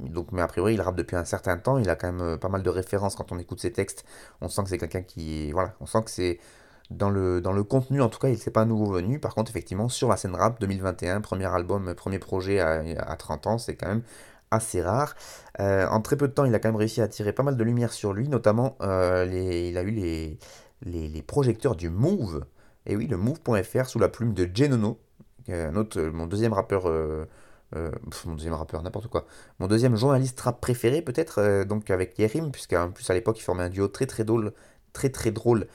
Donc, 0.00 0.32
mais 0.32 0.42
a 0.42 0.48
priori, 0.48 0.74
il 0.74 0.80
rappe 0.80 0.96
depuis 0.96 1.16
un 1.16 1.24
certain 1.24 1.56
temps. 1.58 1.78
Il 1.78 1.88
a 1.88 1.94
quand 1.94 2.12
même 2.12 2.38
pas 2.38 2.48
mal 2.48 2.62
de 2.62 2.70
références 2.70 3.14
quand 3.14 3.30
on 3.30 3.38
écoute 3.38 3.60
ses 3.60 3.72
textes. 3.72 4.04
On 4.40 4.48
sent 4.48 4.64
que 4.64 4.68
c'est 4.70 4.78
quelqu'un 4.78 5.02
qui. 5.02 5.52
Voilà, 5.52 5.74
on 5.80 5.86
sent 5.86 6.02
que 6.04 6.10
c'est. 6.10 6.40
Dans 6.96 7.10
le, 7.10 7.40
dans 7.40 7.52
le 7.52 7.64
contenu, 7.64 8.02
en 8.02 8.08
tout 8.08 8.18
cas, 8.18 8.28
il 8.28 8.38
c'est 8.38 8.50
pas 8.50 8.64
nouveau 8.64 8.92
venu. 8.92 9.18
Par 9.20 9.34
contre, 9.34 9.50
effectivement, 9.50 9.88
sur 9.88 10.08
la 10.08 10.16
scène 10.16 10.34
rap 10.34 10.60
2021, 10.60 11.20
premier 11.20 11.46
album, 11.46 11.94
premier 11.94 12.18
projet 12.18 12.60
à, 12.60 12.82
à 13.10 13.16
30 13.16 13.46
ans, 13.46 13.58
c'est 13.58 13.76
quand 13.76 13.88
même 13.88 14.02
assez 14.50 14.82
rare. 14.82 15.14
Euh, 15.60 15.86
en 15.88 16.00
très 16.00 16.16
peu 16.16 16.28
de 16.28 16.32
temps, 16.34 16.44
il 16.44 16.54
a 16.54 16.58
quand 16.58 16.68
même 16.68 16.76
réussi 16.76 17.00
à 17.00 17.04
attirer 17.04 17.32
pas 17.32 17.42
mal 17.42 17.56
de 17.56 17.64
lumière 17.64 17.92
sur 17.92 18.12
lui, 18.12 18.28
notamment 18.28 18.76
euh, 18.82 19.24
les, 19.24 19.68
il 19.70 19.78
a 19.78 19.82
eu 19.82 19.90
les, 19.90 20.38
les, 20.82 21.08
les 21.08 21.22
projecteurs 21.22 21.76
du 21.76 21.88
Move. 21.90 22.44
Et 22.86 22.96
oui, 22.96 23.06
le 23.06 23.16
Move.fr 23.16 23.86
sous 23.86 23.98
la 23.98 24.08
plume 24.08 24.34
de 24.34 24.48
Genono, 24.52 24.98
mon 25.48 26.26
deuxième 26.26 26.52
rappeur. 26.52 26.88
euh, 26.88 27.26
euh, 27.74 27.90
mon 28.26 28.34
deuxième 28.34 28.52
rappeur, 28.54 28.82
n'importe 28.82 29.08
quoi. 29.08 29.24
Mon 29.58 29.66
deuxième 29.66 29.96
journaliste 29.96 30.38
rap 30.40 30.60
préféré, 30.60 31.00
peut-être, 31.02 31.38
euh, 31.40 31.64
donc 31.64 31.90
avec 31.90 32.18
Yerim, 32.18 32.50
puisqu'en 32.52 32.90
plus 32.90 33.08
à 33.10 33.14
l'époque, 33.14 33.38
il 33.38 33.42
formait 33.42 33.62
un 33.64 33.70
duo 33.70 33.88
très 33.88 34.06
très 34.06 34.24
drôle, 34.24 34.52
très 34.92 35.08
très 35.10 35.30
drôle, 35.30 35.62
euh, 35.62 35.66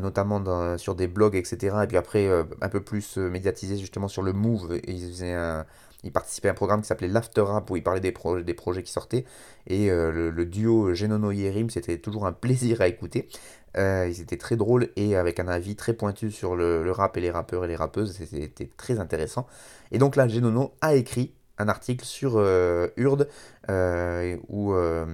notamment 0.00 0.40
dans- 0.40 0.78
sur 0.78 0.94
des 0.94 1.06
blogs, 1.06 1.36
etc. 1.36 1.76
Et 1.84 1.86
puis 1.86 1.96
après, 1.96 2.26
euh, 2.26 2.44
un 2.60 2.68
peu 2.68 2.80
plus 2.80 3.18
euh, 3.18 3.28
médiatisé 3.30 3.76
justement 3.76 4.08
sur 4.08 4.22
le 4.22 4.32
Move. 4.32 4.78
Ils 4.86 5.00
faisaient 5.08 5.34
à 5.34 5.66
un 6.04 6.54
programme 6.54 6.82
qui 6.82 6.88
s'appelait 6.88 7.08
l'After 7.08 7.40
Rap 7.42 7.70
où 7.70 7.76
il 7.76 7.82
parlait 7.82 8.00
des, 8.00 8.12
projets 8.12 8.82
qui 8.82 8.92
sortaient. 8.92 9.24
Et 9.66 9.88
le, 9.88 10.44
duo 10.44 10.92
Genono 10.94 11.30
Yerim, 11.30 11.70
c'était 11.70 11.96
toujours 11.98 12.26
un 12.26 12.32
plaisir 12.32 12.82
à 12.82 12.88
écouter. 12.88 13.28
ils 13.76 14.20
étaient 14.20 14.36
très 14.36 14.56
drôles 14.56 14.90
et 14.96 15.16
avec 15.16 15.40
un 15.40 15.48
avis 15.48 15.76
très 15.76 15.94
pointu 15.94 16.30
sur 16.30 16.56
le, 16.56 16.90
rap 16.90 17.16
et 17.16 17.22
les 17.22 17.30
rappeurs 17.30 17.64
et 17.64 17.68
les 17.68 17.76
rappeuses. 17.76 18.12
C'était 18.12 18.70
très 18.76 18.98
intéressant. 18.98 19.46
Et 19.92 19.98
donc 19.98 20.16
là, 20.16 20.28
Genono 20.28 20.74
a 20.82 20.94
écrit 20.94 21.32
un 21.58 21.68
article 21.68 22.04
sur 22.04 22.34
euh, 22.36 22.88
Urde 22.96 23.28
euh, 23.70 24.36
où, 24.48 24.72
euh, 24.72 25.06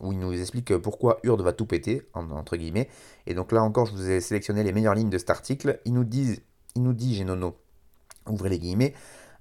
où, 0.00 0.12
il 0.12 0.18
nous 0.18 0.32
explique 0.32 0.76
pourquoi 0.78 1.18
Urde 1.24 1.42
va 1.42 1.52
tout 1.52 1.66
péter, 1.66 2.02
entre 2.14 2.56
guillemets. 2.56 2.88
Et 3.26 3.34
donc 3.34 3.52
là 3.52 3.62
encore, 3.62 3.86
je 3.86 3.92
vous 3.92 4.10
ai 4.10 4.20
sélectionné 4.20 4.62
les 4.62 4.72
meilleures 4.72 4.94
lignes 4.94 5.10
de 5.10 5.18
cet 5.18 5.30
article. 5.30 5.80
Il 5.84 5.94
nous 5.94 6.04
dit, 6.04 6.40
il 6.74 6.82
nous 6.82 6.92
dit 6.92 7.16
Genono, 7.16 7.56
ouvrez 8.26 8.50
les 8.50 8.58
guillemets, 8.58 8.94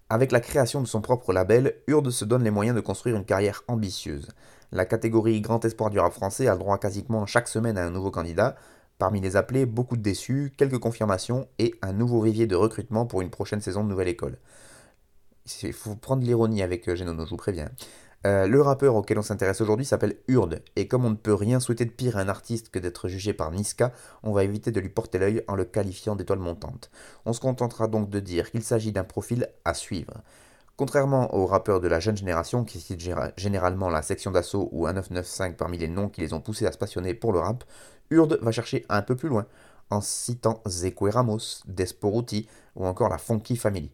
avec 0.09 0.31
la 0.31 0.41
création 0.41 0.81
de 0.81 0.87
son 0.87 1.01
propre 1.01 1.33
label, 1.33 1.75
Urde 1.87 2.09
se 2.09 2.25
donne 2.25 2.43
les 2.43 2.51
moyens 2.51 2.75
de 2.75 2.81
construire 2.81 3.15
une 3.15 3.25
carrière 3.25 3.63
ambitieuse. 3.67 4.27
La 4.71 4.85
catégorie 4.85 5.41
Grand 5.41 5.63
Espoir 5.65 5.89
du 5.89 5.99
rap 5.99 6.13
français 6.13 6.47
a 6.47 6.53
le 6.53 6.59
droit 6.59 6.77
quasiment 6.77 7.25
chaque 7.25 7.47
semaine 7.47 7.77
à 7.77 7.85
un 7.85 7.91
nouveau 7.91 8.11
candidat. 8.11 8.55
Parmi 8.97 9.19
les 9.19 9.35
appelés, 9.35 9.65
beaucoup 9.65 9.97
de 9.97 10.01
déçus, 10.01 10.53
quelques 10.57 10.77
confirmations 10.77 11.47
et 11.59 11.75
un 11.81 11.91
nouveau 11.91 12.21
vivier 12.21 12.45
de 12.45 12.55
recrutement 12.55 13.05
pour 13.05 13.21
une 13.21 13.29
prochaine 13.29 13.59
saison 13.59 13.83
de 13.83 13.89
nouvelle 13.89 14.07
école. 14.07 14.37
Il 15.63 15.73
faut 15.73 15.95
prendre 15.95 16.23
l'ironie 16.23 16.61
avec 16.61 16.87
euh, 16.87 16.95
Genono, 16.95 17.25
je 17.25 17.31
vous 17.31 17.37
préviens. 17.37 17.69
Euh, 18.27 18.45
le 18.45 18.61
rappeur 18.61 18.95
auquel 18.95 19.17
on 19.17 19.23
s'intéresse 19.23 19.61
aujourd'hui 19.61 19.85
s'appelle 19.85 20.17
Urde, 20.27 20.61
et 20.75 20.87
comme 20.87 21.05
on 21.05 21.09
ne 21.09 21.15
peut 21.15 21.33
rien 21.33 21.59
souhaiter 21.59 21.85
de 21.85 21.91
pire 21.91 22.17
à 22.17 22.21
un 22.21 22.29
artiste 22.29 22.69
que 22.69 22.77
d'être 22.77 23.07
jugé 23.07 23.33
par 23.33 23.51
Niska, 23.51 23.91
on 24.21 24.31
va 24.31 24.43
éviter 24.43 24.71
de 24.71 24.79
lui 24.79 24.89
porter 24.89 25.17
l'œil 25.17 25.43
en 25.47 25.55
le 25.55 25.65
qualifiant 25.65 26.15
d'étoile 26.15 26.37
montante. 26.37 26.91
On 27.25 27.33
se 27.33 27.39
contentera 27.39 27.87
donc 27.87 28.09
de 28.11 28.19
dire 28.19 28.51
qu'il 28.51 28.61
s'agit 28.61 28.91
d'un 28.91 29.03
profil 29.03 29.49
à 29.65 29.73
suivre. 29.73 30.21
Contrairement 30.77 31.33
aux 31.35 31.47
rappeurs 31.47 31.79
de 31.79 31.87
la 31.87 31.99
jeune 31.99 32.17
génération 32.17 32.63
qui 32.63 32.79
citent 32.79 33.07
généralement 33.37 33.89
la 33.89 34.01
section 34.03 34.31
d'assaut 34.31 34.69
ou 34.71 34.85
1995 34.87 35.55
parmi 35.57 35.77
les 35.79 35.87
noms 35.87 36.09
qui 36.09 36.21
les 36.21 36.33
ont 36.33 36.41
poussés 36.41 36.67
à 36.67 36.71
se 36.71 36.77
passionner 36.77 37.15
pour 37.15 37.33
le 37.33 37.39
rap, 37.39 37.63
Urde 38.11 38.37
va 38.41 38.51
chercher 38.51 38.85
un 38.89 39.01
peu 39.01 39.15
plus 39.15 39.29
loin, 39.29 39.47
en 39.89 40.01
citant 40.01 40.61
Zeko 40.67 41.09
Ramos, 41.09 41.63
Desporuti 41.65 42.47
ou 42.75 42.85
encore 42.85 43.09
la 43.09 43.17
Funky 43.17 43.57
Family. 43.57 43.91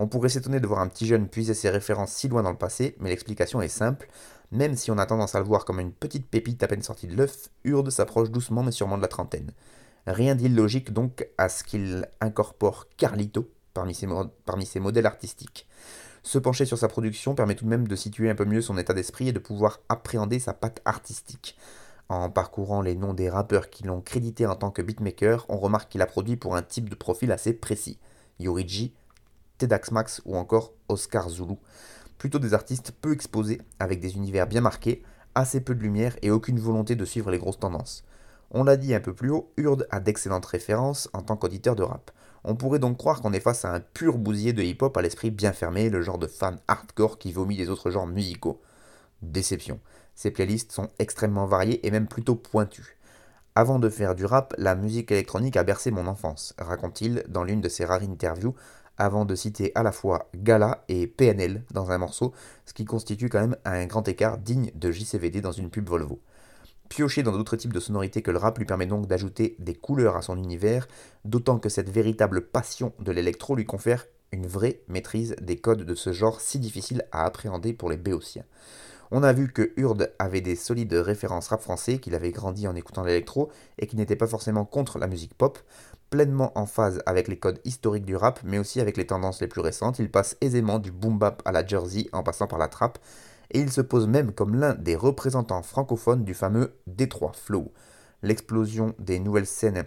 On 0.00 0.06
pourrait 0.06 0.28
s'étonner 0.28 0.60
de 0.60 0.66
voir 0.68 0.78
un 0.80 0.86
petit 0.86 1.06
jeune 1.06 1.28
puiser 1.28 1.54
ses 1.54 1.70
références 1.70 2.12
si 2.12 2.28
loin 2.28 2.44
dans 2.44 2.52
le 2.52 2.56
passé, 2.56 2.94
mais 3.00 3.10
l'explication 3.10 3.60
est 3.60 3.68
simple. 3.68 4.08
Même 4.52 4.76
si 4.76 4.92
on 4.92 4.98
a 4.98 5.06
tendance 5.06 5.34
à 5.34 5.40
le 5.40 5.44
voir 5.44 5.64
comme 5.64 5.80
une 5.80 5.92
petite 5.92 6.28
pépite 6.28 6.62
à 6.62 6.68
peine 6.68 6.82
sortie 6.82 7.08
de 7.08 7.16
l'œuf, 7.16 7.48
Urde 7.64 7.90
s'approche 7.90 8.30
doucement 8.30 8.62
mais 8.62 8.70
sûrement 8.70 8.96
de 8.96 9.02
la 9.02 9.08
trentaine. 9.08 9.50
Rien 10.06 10.36
d'illogique 10.36 10.92
donc 10.92 11.26
à 11.36 11.48
ce 11.48 11.64
qu'il 11.64 12.08
incorpore 12.20 12.86
Carlito 12.96 13.50
parmi 13.74 13.92
ses, 13.94 14.80
modèles 14.80 15.06
artistiques. 15.06 15.66
Se 16.22 16.38
pencher 16.38 16.64
sur 16.64 16.78
sa 16.78 16.88
production 16.88 17.34
permet 17.34 17.56
tout 17.56 17.64
de 17.64 17.70
même 17.70 17.88
de 17.88 17.96
situer 17.96 18.30
un 18.30 18.34
peu 18.36 18.44
mieux 18.44 18.62
son 18.62 18.78
état 18.78 18.94
d'esprit 18.94 19.28
et 19.28 19.32
de 19.32 19.38
pouvoir 19.40 19.80
appréhender 19.88 20.38
sa 20.38 20.54
patte 20.54 20.80
artistique. 20.84 21.58
En 22.08 22.30
parcourant 22.30 22.82
les 22.82 22.94
noms 22.94 23.14
des 23.14 23.28
rappeurs 23.28 23.68
qui 23.68 23.82
l'ont 23.82 24.00
crédité 24.00 24.46
en 24.46 24.54
tant 24.54 24.70
que 24.70 24.80
beatmaker, 24.80 25.44
on 25.48 25.58
remarque 25.58 25.90
qu'il 25.90 26.02
a 26.02 26.06
produit 26.06 26.36
pour 26.36 26.54
un 26.54 26.62
type 26.62 26.88
de 26.88 26.94
profil 26.94 27.32
assez 27.32 27.52
précis. 27.52 27.98
Yoriji, 28.38 28.94
Tedax 29.58 29.90
Max 29.90 30.22
ou 30.24 30.36
encore 30.36 30.72
Oscar 30.88 31.28
Zulu. 31.28 31.56
Plutôt 32.16 32.38
des 32.38 32.54
artistes 32.54 32.92
peu 32.92 33.12
exposés, 33.12 33.60
avec 33.78 34.00
des 34.00 34.16
univers 34.16 34.46
bien 34.46 34.60
marqués, 34.60 35.02
assez 35.34 35.60
peu 35.60 35.74
de 35.74 35.82
lumière 35.82 36.16
et 36.22 36.30
aucune 36.30 36.58
volonté 36.58 36.96
de 36.96 37.04
suivre 37.04 37.30
les 37.30 37.38
grosses 37.38 37.60
tendances. 37.60 38.04
On 38.50 38.64
l'a 38.64 38.76
dit 38.76 38.94
un 38.94 39.00
peu 39.00 39.14
plus 39.14 39.30
haut, 39.30 39.52
Urde 39.56 39.86
a 39.90 40.00
d'excellentes 40.00 40.46
références 40.46 41.10
en 41.12 41.22
tant 41.22 41.36
qu'auditeur 41.36 41.76
de 41.76 41.82
rap. 41.82 42.10
On 42.44 42.56
pourrait 42.56 42.78
donc 42.78 42.96
croire 42.96 43.20
qu'on 43.20 43.32
est 43.32 43.40
face 43.40 43.64
à 43.64 43.74
un 43.74 43.80
pur 43.80 44.16
bousier 44.16 44.52
de 44.52 44.62
hip-hop 44.62 44.96
à 44.96 45.02
l'esprit 45.02 45.30
bien 45.30 45.52
fermé, 45.52 45.90
le 45.90 46.02
genre 46.02 46.18
de 46.18 46.26
fan 46.26 46.58
hardcore 46.66 47.18
qui 47.18 47.32
vomit 47.32 47.56
les 47.56 47.68
autres 47.68 47.90
genres 47.90 48.06
musicaux. 48.06 48.60
Déception. 49.20 49.80
Ces 50.14 50.30
playlists 50.30 50.72
sont 50.72 50.88
extrêmement 50.98 51.46
variées 51.46 51.86
et 51.86 51.90
même 51.90 52.06
plutôt 52.06 52.36
pointues. 52.36 52.96
Avant 53.54 53.78
de 53.78 53.88
faire 53.88 54.14
du 54.14 54.24
rap, 54.24 54.54
la 54.56 54.76
musique 54.76 55.10
électronique 55.10 55.56
a 55.56 55.64
bercé 55.64 55.90
mon 55.90 56.06
enfance, 56.06 56.54
raconte-t-il 56.58 57.24
dans 57.28 57.42
l'une 57.42 57.60
de 57.60 57.68
ses 57.68 57.84
rares 57.84 58.02
interviews 58.02 58.54
avant 58.98 59.24
de 59.24 59.34
citer 59.34 59.72
à 59.74 59.82
la 59.82 59.92
fois 59.92 60.28
Gala 60.34 60.84
et 60.88 61.06
PNL 61.06 61.64
dans 61.72 61.90
un 61.90 61.98
morceau, 61.98 62.32
ce 62.66 62.74
qui 62.74 62.84
constitue 62.84 63.28
quand 63.28 63.40
même 63.40 63.56
un 63.64 63.86
grand 63.86 64.06
écart 64.06 64.38
digne 64.38 64.70
de 64.74 64.92
JCVD 64.92 65.40
dans 65.40 65.52
une 65.52 65.70
pub 65.70 65.88
Volvo. 65.88 66.20
Piocher 66.88 67.22
dans 67.22 67.32
d'autres 67.32 67.56
types 67.56 67.72
de 67.72 67.80
sonorités 67.80 68.22
que 68.22 68.30
le 68.30 68.38
rap 68.38 68.58
lui 68.58 68.64
permet 68.64 68.86
donc 68.86 69.06
d'ajouter 69.06 69.56
des 69.58 69.74
couleurs 69.74 70.16
à 70.16 70.22
son 70.22 70.36
univers, 70.36 70.88
d'autant 71.24 71.58
que 71.58 71.68
cette 71.68 71.90
véritable 71.90 72.46
passion 72.46 72.92
de 72.98 73.12
l'électro 73.12 73.54
lui 73.54 73.66
confère 73.66 74.06
une 74.32 74.46
vraie 74.46 74.80
maîtrise 74.88 75.36
des 75.40 75.56
codes 75.56 75.84
de 75.84 75.94
ce 75.94 76.12
genre 76.12 76.40
si 76.40 76.58
difficile 76.58 77.04
à 77.12 77.24
appréhender 77.24 77.72
pour 77.72 77.90
les 77.90 77.96
béotiens. 77.96 78.44
On 79.10 79.22
a 79.22 79.32
vu 79.32 79.50
que 79.50 79.72
Urde 79.76 80.12
avait 80.18 80.42
des 80.42 80.54
solides 80.54 80.92
références 80.92 81.48
rap 81.48 81.62
français, 81.62 81.98
qu'il 81.98 82.14
avait 82.14 82.30
grandi 82.30 82.68
en 82.68 82.74
écoutant 82.74 83.04
l'électro 83.04 83.50
et 83.78 83.86
qui 83.86 83.96
n'était 83.96 84.16
pas 84.16 84.26
forcément 84.26 84.66
contre 84.66 84.98
la 84.98 85.06
musique 85.06 85.32
pop, 85.32 85.58
pleinement 86.10 86.56
en 86.58 86.66
phase 86.66 87.02
avec 87.06 87.28
les 87.28 87.38
codes 87.38 87.60
historiques 87.64 88.04
du 88.04 88.16
rap, 88.16 88.40
mais 88.44 88.58
aussi 88.58 88.80
avec 88.80 88.96
les 88.96 89.06
tendances 89.06 89.40
les 89.40 89.46
plus 89.46 89.60
récentes. 89.60 89.98
Il 89.98 90.10
passe 90.10 90.36
aisément 90.40 90.78
du 90.78 90.90
boom 90.90 91.18
bap 91.18 91.42
à 91.44 91.52
la 91.52 91.66
Jersey 91.66 92.08
en 92.12 92.22
passant 92.22 92.46
par 92.46 92.58
la 92.58 92.68
trap, 92.68 92.98
et 93.50 93.60
il 93.60 93.70
se 93.70 93.80
pose 93.80 94.06
même 94.06 94.32
comme 94.32 94.54
l'un 94.54 94.74
des 94.74 94.96
représentants 94.96 95.62
francophones 95.62 96.24
du 96.24 96.34
fameux 96.34 96.74
Détroit 96.86 97.32
Flow. 97.34 97.72
L'explosion 98.22 98.94
des 98.98 99.20
nouvelles 99.20 99.46
scènes 99.46 99.84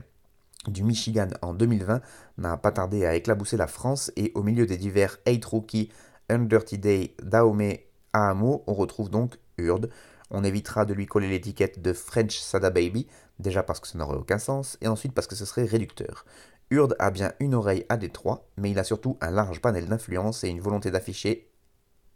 du 0.67 0.83
Michigan 0.83 1.27
en 1.41 1.53
2020 1.53 2.01
n'a 2.37 2.57
pas 2.57 2.71
tardé 2.71 3.05
à 3.05 3.15
éclabousser 3.15 3.57
la 3.57 3.67
France, 3.67 4.11
et 4.15 4.31
au 4.35 4.43
milieu 4.43 4.65
des 4.65 4.77
divers 4.77 5.17
Hate 5.25 5.45
Rookie, 5.45 5.89
Dirty 6.29 6.77
Day, 6.77 7.15
Dahomey, 7.21 7.87
Ahamo, 8.13 8.63
on 8.67 8.73
retrouve 8.73 9.09
donc 9.09 9.37
Urde. 9.57 9.89
On 10.31 10.43
évitera 10.43 10.85
de 10.85 10.93
lui 10.93 11.05
coller 11.05 11.29
l'étiquette 11.29 11.81
de 11.81 11.93
French 11.93 12.39
Sada 12.39 12.69
Baby, 12.69 13.07
déjà 13.39 13.63
parce 13.63 13.81
que 13.81 13.87
ça 13.87 13.97
n'aurait 13.97 14.17
aucun 14.17 14.39
sens, 14.39 14.77
et 14.81 14.87
ensuite 14.87 15.13
parce 15.13 15.27
que 15.27 15.35
ce 15.35 15.45
serait 15.45 15.65
réducteur. 15.65 16.25
Urde 16.71 16.95
a 16.99 17.11
bien 17.11 17.33
une 17.41 17.53
oreille 17.53 17.85
à 17.89 17.97
Détroit, 17.97 18.47
mais 18.55 18.71
il 18.71 18.79
a 18.79 18.85
surtout 18.85 19.17
un 19.19 19.29
large 19.29 19.59
panel 19.59 19.87
d'influence 19.87 20.45
et 20.45 20.49
une 20.49 20.61
volonté 20.61 20.89
d'afficher 20.89 21.51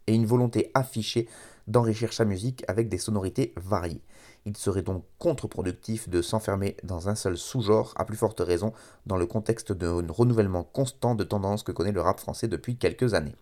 et 0.08 0.14
une 0.14 0.26
volonté 0.26 0.72
affichée 0.74 1.28
d'enrichir 1.68 2.14
sa 2.14 2.26
musique 2.26 2.64
avec 2.68 2.88
des 2.88 2.98
sonorités 2.98 3.54
variées. 3.58 4.02
Il 4.46 4.56
serait 4.56 4.84
donc 4.84 5.04
contre-productif 5.18 6.08
de 6.08 6.22
s'enfermer 6.22 6.78
dans 6.84 7.10
un 7.10 7.16
seul 7.16 7.38
sous-genre, 7.38 7.94
à 7.98 8.06
plus 8.06 8.16
forte 8.16 8.40
raison 8.40 8.72
dans 9.08 9.18
le 9.18 9.26
contexte 9.26 9.74
d'un 9.74 10.06
renouvellement 10.08 10.64
constant 10.64 11.16
de 11.16 11.24
tendances 11.24 11.64
que 11.64 11.72
connaît 11.72 11.92
le 11.92 12.02
rap 12.02 12.20
français 12.20 12.48
depuis 12.48 12.78
quelques 12.78 13.14
années. 13.14 13.36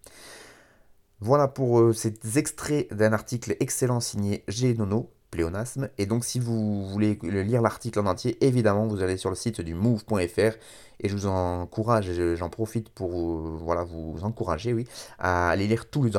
Voilà 1.24 1.48
pour 1.48 1.80
euh, 1.80 1.94
ces 1.94 2.14
extraits 2.38 2.94
d'un 2.94 3.14
article 3.14 3.56
excellent 3.62 4.02
signé 4.02 4.44
G. 4.50 4.74
Nono, 4.74 5.10
pléonasme. 5.32 5.88
Et 5.98 6.06
donc, 6.06 6.26
si 6.26 6.38
vous 6.38 6.86
voulez 6.90 7.18
lire 7.24 7.62
l'article 7.62 8.02
en 8.02 8.08
entier, 8.08 8.44
évidemment, 8.46 8.88
vous 8.88 9.02
allez 9.02 9.16
sur 9.16 9.30
le 9.30 9.38
site 9.38 9.62
du 9.62 9.74
move.fr 9.74 10.58
et 11.00 11.08
je 11.08 11.16
vous 11.16 11.26
encourage, 11.28 12.12
j'en 12.36 12.50
profite 12.50 12.90
pour 12.90 13.12
vous 13.12 14.24
encourager, 14.24 14.74
oui, 14.74 14.86
à 15.18 15.50
aller 15.50 15.66
lire 15.66 15.90
tous 15.90 16.04
les, 16.04 16.18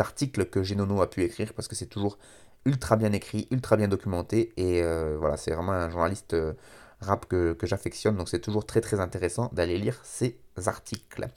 articles, 0.00 0.44
que 0.44 0.62
Genono 0.62 1.02
a 1.02 1.10
pu 1.10 1.24
écrire 1.24 1.52
parce 1.52 1.66
que 1.66 1.74
c'est 1.74 1.86
toujours 1.86 2.16
ultra 2.64 2.94
bien 2.94 3.10
écrit, 3.12 3.48
ultra 3.50 3.76
bien 3.76 3.88
documenté 3.88 4.52
et 4.56 4.84
euh, 4.84 5.16
voilà, 5.18 5.36
c'est 5.36 5.52
vraiment 5.52 5.72
un 5.72 5.90
journaliste 5.90 6.34
euh, 6.34 6.52
rap 7.00 7.26
que, 7.26 7.56
j'affectionne, 7.64 8.16
donc 8.16 8.28
c'est 8.28 8.38
toujours 8.38 8.66
très 8.66 8.80
très 8.80 9.00
intéressant 9.00 9.50
d'aller 9.52 9.78
lire 9.78 9.98
ces 10.04 10.38
articles. 10.66 11.28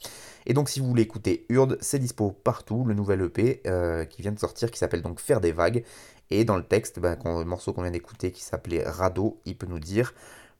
Et 0.46 0.54
donc 0.54 0.68
si 0.68 0.80
vous 0.80 0.86
voulez 0.86 1.02
écouter 1.02 1.46
Urde, 1.48 1.78
c'est 1.80 1.98
dispo 1.98 2.30
partout, 2.30 2.84
le 2.84 2.94
nouvel 2.94 3.22
EP 3.22 3.62
euh, 3.66 4.04
qui 4.04 4.22
vient 4.22 4.32
de 4.32 4.38
sortir 4.38 4.70
qui 4.70 4.78
s'appelle 4.78 5.02
donc 5.02 5.20
Faire 5.20 5.40
des 5.40 5.52
vagues 5.52 5.84
et 6.30 6.44
dans 6.44 6.56
le 6.56 6.62
texte, 6.64 6.98
ben, 6.98 7.16
le 7.24 7.44
morceau 7.44 7.72
qu'on 7.72 7.82
vient 7.82 7.90
d'écouter 7.90 8.32
qui 8.32 8.42
s'appelait 8.42 8.82
Rado, 8.84 9.40
il 9.44 9.56
peut 9.56 9.66
nous 9.66 9.78
dire 9.78 10.12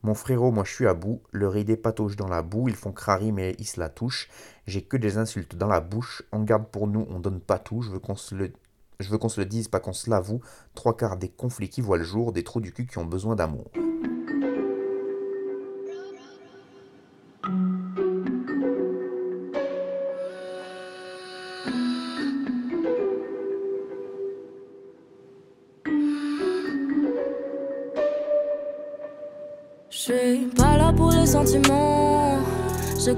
Mon 0.02 0.14
frérot, 0.14 0.52
moi 0.52 0.64
je 0.64 0.72
suis 0.72 0.86
à 0.86 0.94
bout, 0.94 1.22
leur 1.32 1.56
idée 1.56 1.76
patauge 1.76 2.16
dans 2.16 2.28
la 2.28 2.42
boue, 2.42 2.68
ils 2.68 2.76
font 2.76 2.92
crari 2.92 3.32
mais 3.32 3.56
ils 3.58 3.66
se 3.66 3.80
la 3.80 3.88
touchent. 3.88 4.28
J'ai 4.66 4.82
que 4.82 4.96
des 4.96 5.18
insultes 5.18 5.56
dans 5.56 5.68
la 5.68 5.80
bouche, 5.80 6.22
on 6.32 6.42
garde 6.42 6.66
pour 6.66 6.86
nous, 6.86 7.06
on 7.10 7.18
donne 7.18 7.40
pas 7.40 7.58
tout, 7.58 7.82
je 7.82 7.90
veux 7.90 8.00
qu'on 8.00 8.16
se 8.16 8.34
le. 8.34 8.52
Je 8.98 9.10
veux 9.10 9.18
qu'on 9.18 9.28
se 9.28 9.38
le 9.40 9.46
dise, 9.46 9.68
pas 9.68 9.78
qu'on 9.78 9.92
se 9.92 10.08
l'avoue. 10.08 10.40
Trois 10.74 10.96
quarts 10.96 11.18
des 11.18 11.28
conflits 11.28 11.68
qui 11.68 11.82
voient 11.82 11.98
le 11.98 12.04
jour, 12.04 12.32
des 12.32 12.44
trous 12.44 12.62
du 12.62 12.72
cul 12.72 12.86
qui 12.86 12.96
ont 12.96 13.04
besoin 13.04 13.36
d'amour. 13.36 13.70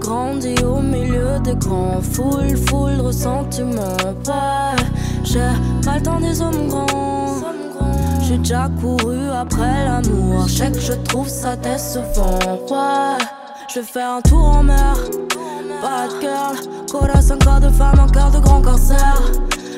Grandi 0.08 0.54
au 0.64 0.80
milieu 0.80 1.38
des 1.44 1.54
grands 1.56 2.00
foules, 2.00 2.56
foule 2.66 2.98
ressentiment. 3.00 3.96
Ouais, 4.26 4.76
j'ai 5.22 5.50
pas 5.84 5.96
le 5.96 6.02
temps 6.02 6.20
des 6.20 6.40
hommes 6.40 6.68
grands. 6.68 7.36
J'ai 8.22 8.38
déjà 8.38 8.68
couru 8.80 9.18
après 9.30 9.84
l'amour. 9.84 10.48
Je 10.48 10.64
que 10.64 10.80
je 10.80 10.94
trouve 11.08 11.28
ça 11.28 11.56
décevant. 11.56 12.38
Ouais, 12.70 13.18
je 13.74 13.80
fais 13.80 14.02
un 14.02 14.22
tour 14.22 14.44
en 14.56 14.62
mer. 14.62 14.96
Bad 15.82 16.10
girl, 16.22 16.56
colas 16.90 17.30
un 17.30 17.38
corps 17.38 17.60
de 17.60 17.68
femme, 17.68 18.00
un 18.00 18.30
de 18.30 18.38
grand 18.38 18.62
cancer. 18.62 19.22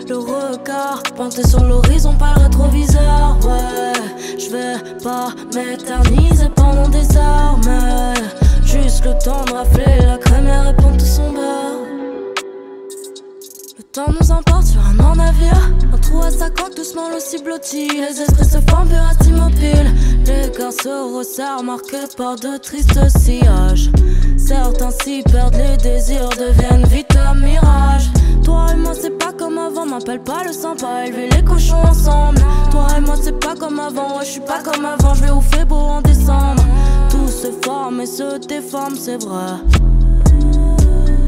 Le 0.09 0.18
regard 0.18 1.03
pointé 1.16 1.47
sur 1.47 1.64
l'horizon, 1.64 2.14
pas 2.14 2.35
le 2.37 2.43
rétroviseur. 2.43 3.37
Ouais, 3.45 4.01
je 4.39 4.49
vais 4.51 4.99
pas 5.03 5.28
m'éterniser 5.55 6.49
pendant 6.55 6.89
des 6.89 7.16
heures, 7.16 7.59
mais 7.64 8.39
juste 8.71 9.05
le 9.05 9.12
temps 9.25 9.45
de 9.47 9.53
rafler 9.53 10.07
la 10.07 10.16
crème 10.18 10.47
et 10.47 10.61
répondre 10.68 10.97
tout 10.97 11.05
son 11.05 11.33
beurre. 11.33 11.87
Le 13.77 13.83
temps 13.83 14.12
nous 14.21 14.31
emporte 14.31 14.66
sur 14.66 14.81
un 14.81 14.95
grand 14.95 15.16
navire. 15.16 15.71
Un 15.93 15.99
trou 15.99 16.23
à 16.23 16.31
sa 16.31 16.51
coque, 16.51 16.77
doucement 16.77 17.09
le 17.12 17.18
cible 17.18 17.45
blotti. 17.45 17.89
Les 17.89 18.21
esprits 18.21 18.45
se 18.45 18.59
forment, 18.71 18.89
pirates 18.89 19.27
immobiles. 19.27 19.93
Les 20.27 20.53
cœurs 20.53 20.73
se 20.73 21.16
resserrent, 21.16 21.64
marqués 21.64 22.07
par 22.16 22.37
de 22.37 22.59
tristes 22.59 23.01
sillages. 23.18 23.91
Certains 24.37 24.91
s'y 25.03 25.23
perdent, 25.23 25.57
les 25.57 25.77
désirs 25.77 26.29
deviennent 26.29 26.87
vite 26.87 27.16
un 27.16 27.35
mirage. 27.35 28.11
Toi 28.45 28.66
et 28.73 28.77
moi, 28.77 28.93
c'est 29.01 29.18
pas 29.18 29.33
comme 29.33 29.59
avant, 29.59 29.87
m'appelle 29.87 30.23
pas 30.23 30.45
le 30.45 30.53
sang, 30.53 30.77
pas 30.77 31.07
élever 31.07 31.29
les 31.29 31.43
cochons 31.43 31.83
ensemble. 31.83 32.41
Toi 32.71 32.87
et 32.97 33.01
moi, 33.01 33.16
c'est 33.21 33.39
pas 33.39 33.57
comme 33.57 33.81
avant, 33.81 34.18
ouais, 34.18 34.25
je 34.25 34.31
suis 34.31 34.41
pas 34.41 34.62
comme 34.62 34.85
avant, 34.85 35.14
je 35.14 35.25
vais 35.25 35.31
au 35.31 35.41
beau 35.66 35.77
en 35.77 36.01
décembre. 36.03 36.62
Se 37.41 37.51
forme 37.64 38.03
et 38.03 38.07
se 38.07 38.36
déforme, 38.47 38.97
c'est 38.97 39.24
vrai. 39.24 39.55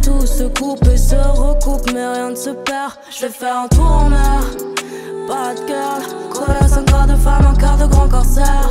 Tout 0.02 0.26
se 0.26 0.42
coupe 0.42 0.86
et 0.92 0.98
se 0.98 1.14
recoupe, 1.14 1.90
mais 1.94 2.06
rien 2.06 2.28
ne 2.28 2.34
se 2.34 2.50
perd. 2.50 2.92
Je 3.10 3.22
vais 3.22 3.32
faire 3.32 3.60
un 3.64 3.68
tour 3.68 3.90
en 3.90 4.10
mer. 4.10 4.42
Bad 5.26 5.56
girl, 5.66 6.02
colosse, 6.30 6.76
un 6.76 6.84
corps 6.84 7.06
de 7.06 7.16
femme, 7.16 7.46
un 7.46 7.56
quart 7.56 7.78
de 7.78 7.86
grand 7.86 8.08
corsaire. 8.08 8.70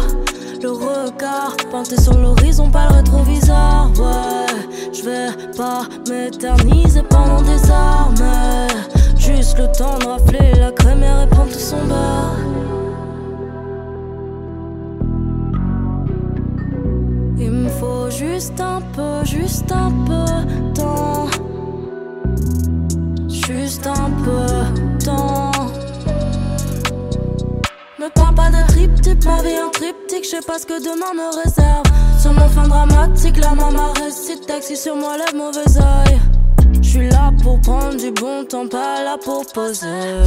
Le 0.62 0.70
regard 0.70 1.58
pointé 1.72 2.00
sur 2.00 2.16
l'horizon, 2.16 2.70
pas 2.70 2.90
le 2.90 2.98
rétroviseur. 2.98 3.92
Ouais, 3.98 4.94
je 4.94 5.04
vais 5.04 5.54
pas 5.58 5.88
m'éterniser 6.08 7.02
pendant 7.02 7.42
des 7.42 7.72
heures, 7.72 8.12
mais 8.20 8.68
juste 9.18 9.58
le 9.58 9.66
temps 9.72 9.98
de 9.98 10.06
rafler 10.06 10.54
la 10.60 10.72
juste 18.22 18.60
un 18.60 18.82
peu, 18.96 19.26
juste 19.26 19.72
un 19.72 19.92
peu 20.06 20.26
de 20.48 20.74
temps. 20.74 21.28
Juste 23.28 23.88
un 23.88 24.10
peu 24.24 24.46
de 24.80 25.06
temps. 25.06 25.52
Me 28.00 28.10
parle 28.10 28.36
pas 28.36 28.50
de 28.50 28.68
triptyque, 28.68 29.26
ma 29.26 29.42
vie 29.42 29.58
un 29.58 29.70
triptyque, 29.72 30.24
je 30.24 30.30
sais 30.30 30.46
pas 30.46 30.60
ce 30.60 30.66
que 30.66 30.80
demain 30.80 31.14
me 31.16 31.28
réserve. 31.44 31.88
Sur 32.20 32.34
mon 32.34 32.48
fin 32.50 32.68
dramatique, 32.68 33.38
la 33.38 33.56
maman 33.56 33.94
récite 33.94 34.46
taxi 34.46 34.78
sur 34.78 34.96
moi 34.96 35.16
le 35.18 35.38
mauvais 35.38 35.78
oeil. 35.78 36.20
Je 36.82 36.90
suis 36.90 37.10
là 37.10 37.32
pour 37.42 37.60
prendre 37.62 37.98
du 37.98 38.12
bon 38.12 38.46
temps, 38.46 38.68
pas 38.68 39.04
là 39.04 39.18
pour 39.24 39.46
poser. 39.52 40.24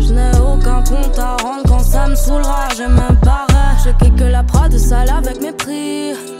Je 0.00 0.12
n'ai 0.12 0.32
aucun 0.38 0.82
compte 0.82 1.18
à 1.18 1.36
rendre 1.36 1.62
quand 1.68 1.84
ça 1.84 2.08
me 2.08 2.16
saoulera, 2.16 2.68
je 2.76 2.84
me 2.84 3.24
barre. 3.24 3.46
Je 3.84 3.90
kick 4.04 4.18
la 4.20 4.42
prod 4.42 4.76
sale 4.76 5.10
avec 5.10 5.40
mépris. 5.40 6.31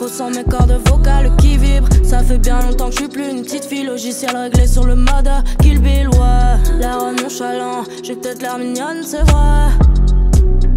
Ressens 0.00 0.30
mes 0.30 0.44
cordes 0.44 0.78
vocales 0.86 1.30
qui 1.38 1.56
vibrent. 1.56 1.88
Ça 2.04 2.22
fait 2.22 2.38
bien 2.38 2.60
longtemps 2.60 2.86
que 2.86 2.92
je 2.92 2.98
suis 2.98 3.08
plus 3.08 3.28
une 3.28 3.42
petite 3.42 3.64
fille. 3.64 3.84
Logiciel 3.84 4.36
réglé 4.36 4.66
sur 4.66 4.84
le 4.84 4.94
mode 4.94 5.28
Kill 5.60 5.80
Bill, 5.80 6.08
ouais. 6.08 6.78
L'air 6.78 6.98
nonchalant, 7.22 7.84
j'ai 8.02 8.14
peut-être 8.14 8.40
l'air 8.40 8.58
mignonne, 8.58 9.02
c'est 9.02 9.22
vrai. 9.22 9.70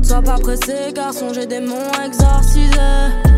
Sois 0.02 0.22
pas 0.22 0.38
pressé, 0.38 0.92
garçon, 0.94 1.34
j'ai 1.34 1.46
des 1.46 1.60
démons 1.60 1.92
exorcisés. 2.06 3.31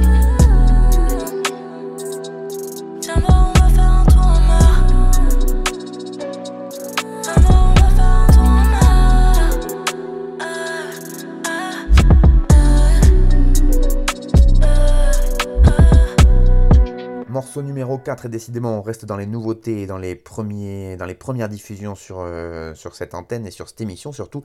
Morceau 17.44 17.62
numéro 17.62 17.98
4 17.98 18.28
et 18.28 18.30
décidément 18.30 18.80
on 18.80 18.82
reste 18.82 19.04
dans 19.04 19.18
les 19.18 19.26
nouveautés 19.26 19.82
et 19.82 19.86
dans 19.86 19.98
les, 19.98 20.16
premiers, 20.16 20.96
dans 20.96 21.06
les 21.06 21.14
premières 21.14 21.50
diffusions 21.50 21.94
sur, 21.94 22.22
euh, 22.22 22.74
sur 22.74 22.96
cette 22.96 23.14
antenne 23.14 23.46
et 23.46 23.52
sur 23.52 23.68
cette 23.68 23.82
émission 23.82 24.14
surtout. 24.14 24.44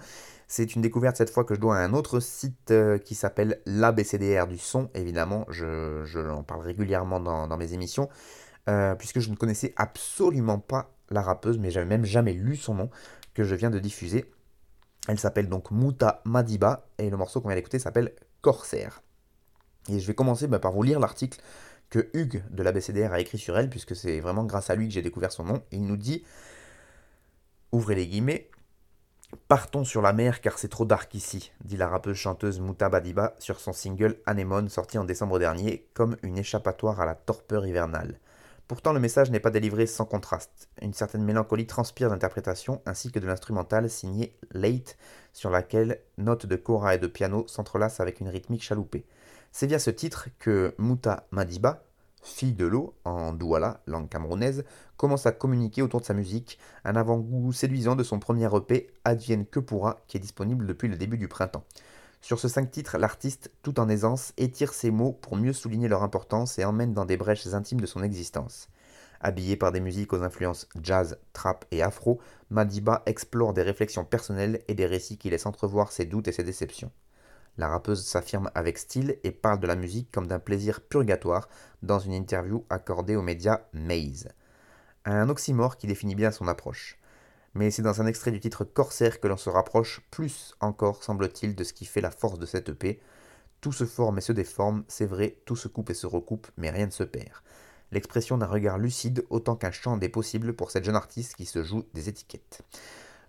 C'est 0.49 0.75
une 0.75 0.83
découverte 0.83 1.17
cette 1.17 1.31
fois 1.31 1.45
que 1.45 1.55
je 1.55 1.61
dois 1.61 1.77
à 1.77 1.79
un 1.79 1.93
autre 1.93 2.19
site 2.19 2.73
euh, 2.73 2.99
qui 2.99 3.15
s'appelle 3.15 3.61
l'ABCDR 3.67 4.49
du 4.49 4.59
son, 4.59 4.91
évidemment, 4.97 5.47
je, 5.49 6.03
je 6.07 6.19
en 6.19 6.43
parle 6.43 6.63
régulièrement 6.63 7.21
dans, 7.21 7.47
dans 7.47 7.57
mes 7.57 7.73
émissions, 7.73 8.09
euh, 8.69 8.97
puisque 8.97 9.21
je 9.21 9.31
ne 9.31 9.37
connaissais 9.37 9.75
absolument 9.77 10.59
pas 10.59 10.91
la 11.09 11.23
rappeuse, 11.23 11.57
mais 11.57 11.71
j'avais 11.71 11.87
même 11.87 12.05
jamais 12.05 12.33
lu 12.33 12.57
son 12.57 12.75
nom, 12.75 12.91
que 13.33 13.45
je 13.45 13.55
viens 13.55 13.71
de 13.71 13.79
diffuser. 13.79 14.29
Elle 15.07 15.21
s'appelle 15.21 15.49
donc 15.49 15.71
Muta 15.71 16.21
Madiba, 16.25 16.89
et 16.99 17.09
le 17.09 17.17
morceau 17.17 17.41
qu'on 17.41 17.49
vient 17.49 17.57
d'écouter 17.57 17.79
s'appelle 17.79 18.13
Corsair. 18.41 19.03
Et 19.89 20.01
je 20.01 20.07
vais 20.09 20.15
commencer 20.15 20.49
bah, 20.49 20.59
par 20.59 20.73
vous 20.73 20.83
lire 20.83 20.99
l'article 20.99 21.39
que 21.91 22.09
Hugues 22.13 22.43
de 22.51 22.63
l'ABCDR 22.63 23.13
a 23.13 23.21
écrit 23.21 23.39
sur 23.39 23.59
elle, 23.59 23.71
puisque 23.71 23.97
c'est 23.97 24.21
vraiment 24.21 24.45
grâce 24.45 24.71
à 24.71 24.75
lui 24.75 24.89
que 24.89 24.95
j'ai 24.95 25.03
découvert 25.03 25.33
son 25.33 25.45
nom. 25.45 25.63
Il 25.71 25.87
nous 25.87 25.97
dit, 25.97 26.25
ouvrez 27.73 27.95
les 27.95 28.07
guillemets, 28.07 28.51
Partons 29.47 29.85
sur 29.85 30.01
la 30.01 30.15
mer 30.15 30.41
car 30.41 30.59
c'est 30.59 30.69
trop 30.69 30.87
dark 30.87 31.15
ici, 31.15 31.53
dit 31.63 31.77
la 31.77 31.87
rappeuse 31.87 32.17
chanteuse 32.17 32.61
Mouta 32.61 32.89
Badiba 32.89 33.35
sur 33.39 33.61
son 33.61 33.75
single 33.75 34.17
Anemone 34.25 34.71
sorti 34.71 34.97
en 34.97 35.05
décembre 35.05 35.39
dernier 35.39 35.87
comme 35.93 36.17
une 36.23 36.39
échappatoire 36.39 37.01
à 37.01 37.05
la 37.05 37.15
torpeur 37.15 37.67
hivernale. 37.67 38.19
Pourtant 38.69 38.95
le 38.95 39.01
message 39.01 39.31
n'est 39.31 39.41
pas 39.41 39.51
délivré 39.51 39.87
sans 39.87 40.07
contraste. 40.07 40.69
Une 40.81 40.95
certaine 40.95 41.25
mélancolie 41.25 41.67
transpire 41.67 42.09
d'interprétation 42.09 42.81
ainsi 42.87 43.13
que 43.13 43.19
de 43.19 43.27
l'instrumental 43.27 43.91
signé 43.91 44.35
Late 44.53 44.97
sur 45.35 45.51
laquelle 45.51 46.01
notes 46.17 46.47
de 46.47 46.57
kora 46.57 46.95
et 46.95 46.99
de 46.99 47.07
piano 47.07 47.47
s'entrelacent 47.49 48.01
avec 48.01 48.21
une 48.21 48.29
rythmique 48.29 48.63
chaloupée. 48.63 49.05
C'est 49.53 49.67
via 49.67 49.79
ce 49.79 49.91
titre 49.91 50.29
que 50.39 50.75
Mouta 50.79 51.27
Madiba, 51.31 51.83
fille 52.23 52.53
de 52.53 52.67
l'eau, 52.67 52.95
en 53.05 53.33
douala, 53.33 53.81
langue 53.87 54.09
camerounaise, 54.09 54.65
commence 54.97 55.27
à 55.27 55.33
communiquer 55.33 55.83
autour 55.83 56.01
de 56.01 56.07
sa 56.07 56.15
musique, 56.15 56.59
un 56.85 56.97
avant-goût 56.97 57.53
séduisant 57.53 57.97
de 57.97 58.05
son 58.05 58.19
premier 58.19 58.49
EP, 58.55 58.91
Advienne 59.05 59.47
que 59.47 59.61
pourra, 59.61 60.01
qui 60.07 60.17
est 60.17 60.21
disponible 60.21 60.67
depuis 60.67 60.89
le 60.89 60.97
début 60.97 61.19
du 61.19 61.29
printemps. 61.29 61.65
Sur 62.21 62.41
ce 62.41 62.49
cinq 62.49 62.71
titres, 62.71 62.99
l'artiste, 62.99 63.51
tout 63.63 63.81
en 63.81 63.89
aisance, 63.89 64.33
étire 64.37 64.75
ses 64.75 64.91
mots 64.91 65.13
pour 65.13 65.37
mieux 65.37 65.53
souligner 65.53 65.89
leur 65.89 66.03
importance 66.03 66.59
et 66.59 66.65
emmène 66.65 66.93
dans 66.93 67.05
des 67.05 67.17
brèches 67.17 67.47
intimes 67.49 67.81
de 67.81 67.87
son 67.87 68.03
existence. 68.03 68.69
Habillé 69.21 69.57
par 69.57 69.73
des 69.73 69.81
musiques 69.81 70.13
aux 70.13 70.23
influences 70.23 70.69
jazz, 70.83 71.19
trap 71.33 71.65
et 71.71 71.83
afro, 71.83 72.21
Madiba 72.51 73.03
explore 73.07 73.53
des 73.53 73.63
réflexions 73.63 74.05
personnelles 74.05 74.61
et 74.69 74.75
des 74.75 74.87
récits 74.87 75.19
qui 75.19 75.31
laissent 75.31 75.47
entrevoir 75.47 75.91
ses 75.91 76.05
doutes 76.05 76.29
et 76.29 76.33
ses 76.33 76.45
déceptions. 76.45 76.93
La 77.59 77.67
rappeuse 77.67 78.05
s'affirme 78.05 78.51
avec 78.55 78.79
style 78.79 79.19
et 79.25 79.33
parle 79.33 79.59
de 79.59 79.67
la 79.67 79.75
musique 79.75 80.13
comme 80.13 80.29
d'un 80.29 80.39
plaisir 80.39 80.81
purgatoire 80.81 81.49
dans 81.83 81.99
une 81.99 82.13
interview 82.13 82.65
accordée 82.71 83.17
aux 83.17 83.23
médias 83.23 83.63
Maze. 83.73 84.29
Un 85.05 85.29
oxymore 85.29 85.77
qui 85.77 85.89
définit 85.89 86.15
bien 86.15 86.31
son 86.31 86.47
approche. 86.47 86.99
Mais 87.55 87.73
c'est 87.73 87.83
dans 87.83 88.01
un 88.01 88.07
extrait 88.07 88.31
du 88.31 88.39
titre 88.39 88.63
Corsaire 88.63 89.19
que 89.19 89.27
l'on 89.27 89.37
se 89.37 89.51
rapproche 89.51 90.03
plus 90.13 90.55
encore, 90.61 91.03
semble-t-il, 91.03 91.57
de 91.57 91.65
ce 91.65 91.73
qui 91.73 91.85
fait 91.85 92.01
la 92.01 92.13
force 92.13 92.39
de 92.39 92.47
cette 92.47 92.69
EP. 92.69 93.01
Tout 93.61 93.73
se 93.73 93.87
forme 93.87 94.19
et 94.19 94.23
se 94.23 94.33
déforme, 94.33 94.85
c'est 94.87 95.07
vrai, 95.07 95.39
tout 95.45 95.57
se 95.57 95.67
coupe 95.67 95.91
et 95.91 95.95
se 95.95 96.07
recoupe, 96.07 96.47
mais 96.57 96.71
rien 96.71 96.87
ne 96.87 96.93
se 96.93 97.03
perd. 97.03 97.43
L'expression 97.91 98.39
d'un 98.39 98.47
regard 98.47 98.79
lucide 98.79 99.27
autant 99.31 99.57
qu'un 99.57 99.73
chant 99.73 99.97
des 99.97 100.09
possibles 100.09 100.55
pour 100.55 100.71
cette 100.71 100.85
jeune 100.85 100.95
artiste 100.95 101.35
qui 101.35 101.47
se 101.47 101.65
joue 101.65 101.85
des 101.93 102.09
étiquettes. 102.09 102.63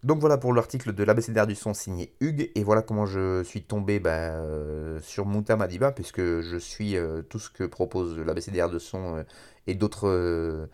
Donc 0.03 0.19
voilà 0.19 0.37
pour 0.37 0.53
l'article 0.53 0.93
de 0.93 1.03
l'ABCDR 1.03 1.45
du 1.45 1.55
son 1.55 1.73
signé 1.73 2.13
Hugues, 2.21 2.51
et 2.55 2.63
voilà 2.63 2.81
comment 2.81 3.05
je 3.05 3.43
suis 3.43 3.63
tombé 3.63 3.99
bah, 3.99 4.11
euh, 4.11 4.99
sur 5.01 5.25
Mouta 5.25 5.57
Madiba, 5.57 5.91
puisque 5.91 6.21
je 6.21 6.57
suis 6.57 6.95
euh, 6.95 7.21
tout 7.21 7.39
ce 7.39 7.49
que 7.49 7.65
propose 7.65 8.17
l'ABCDR 8.17 8.69
de 8.69 8.79
son 8.79 9.17
euh, 9.17 9.23
et 9.67 9.75
d'autres 9.75 10.69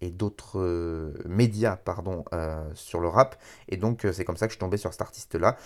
et 0.00 0.10
d'autres 0.10 0.60
euh, 0.60 1.12
médias 1.26 1.76
pardon, 1.76 2.24
euh, 2.32 2.68
sur 2.74 3.00
le 3.00 3.08
rap. 3.08 3.36
Et 3.68 3.76
donc 3.76 4.04
euh, 4.04 4.12
c'est 4.12 4.24
comme 4.24 4.36
ça 4.36 4.46
que 4.46 4.52
je 4.52 4.56
suis 4.56 4.60
tombé 4.60 4.76
sur 4.76 4.92
cet 4.92 5.02
artiste-là. 5.02 5.56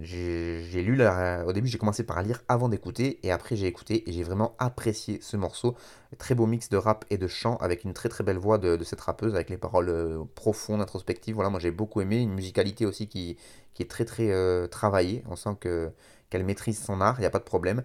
J'ai 0.00 0.82
lu, 0.82 0.96
la- 0.96 1.44
au 1.46 1.52
début 1.52 1.68
j'ai 1.68 1.78
commencé 1.78 2.04
par 2.04 2.22
lire 2.22 2.42
avant 2.48 2.68
d'écouter, 2.68 3.18
et 3.22 3.30
après 3.30 3.56
j'ai 3.56 3.66
écouté, 3.66 4.08
et 4.08 4.12
j'ai 4.12 4.22
vraiment 4.22 4.54
apprécié 4.58 5.20
ce 5.22 5.36
morceau. 5.36 5.76
Très 6.18 6.34
beau 6.34 6.46
mix 6.46 6.68
de 6.70 6.76
rap 6.76 7.04
et 7.10 7.18
de 7.18 7.26
chant, 7.28 7.56
avec 7.58 7.84
une 7.84 7.92
très 7.92 8.08
très 8.08 8.24
belle 8.24 8.38
voix 8.38 8.58
de, 8.58 8.82
cette 8.82 9.00
rappeuse, 9.00 9.34
avec 9.34 9.50
les 9.50 9.58
paroles 9.58 10.24
profondes, 10.34 10.80
introspectives. 10.80 11.34
Voilà, 11.34 11.50
moi 11.50 11.60
j'ai 11.60 11.70
beaucoup 11.70 12.00
aimé, 12.00 12.18
une 12.18 12.32
musicalité 12.32 12.86
aussi 12.86 13.08
qui, 13.08 13.36
qui 13.74 13.82
est 13.82 13.90
très 13.90 14.04
très 14.04 14.68
travaillée. 14.68 15.22
On 15.28 15.36
sent 15.36 15.56
que 15.60 15.92
qu'elle 16.30 16.44
maîtrise 16.44 16.82
son 16.82 17.00
art, 17.00 17.16
il 17.18 17.20
n'y 17.20 17.26
a 17.26 17.30
pas 17.30 17.38
de 17.38 17.44
problème. 17.44 17.82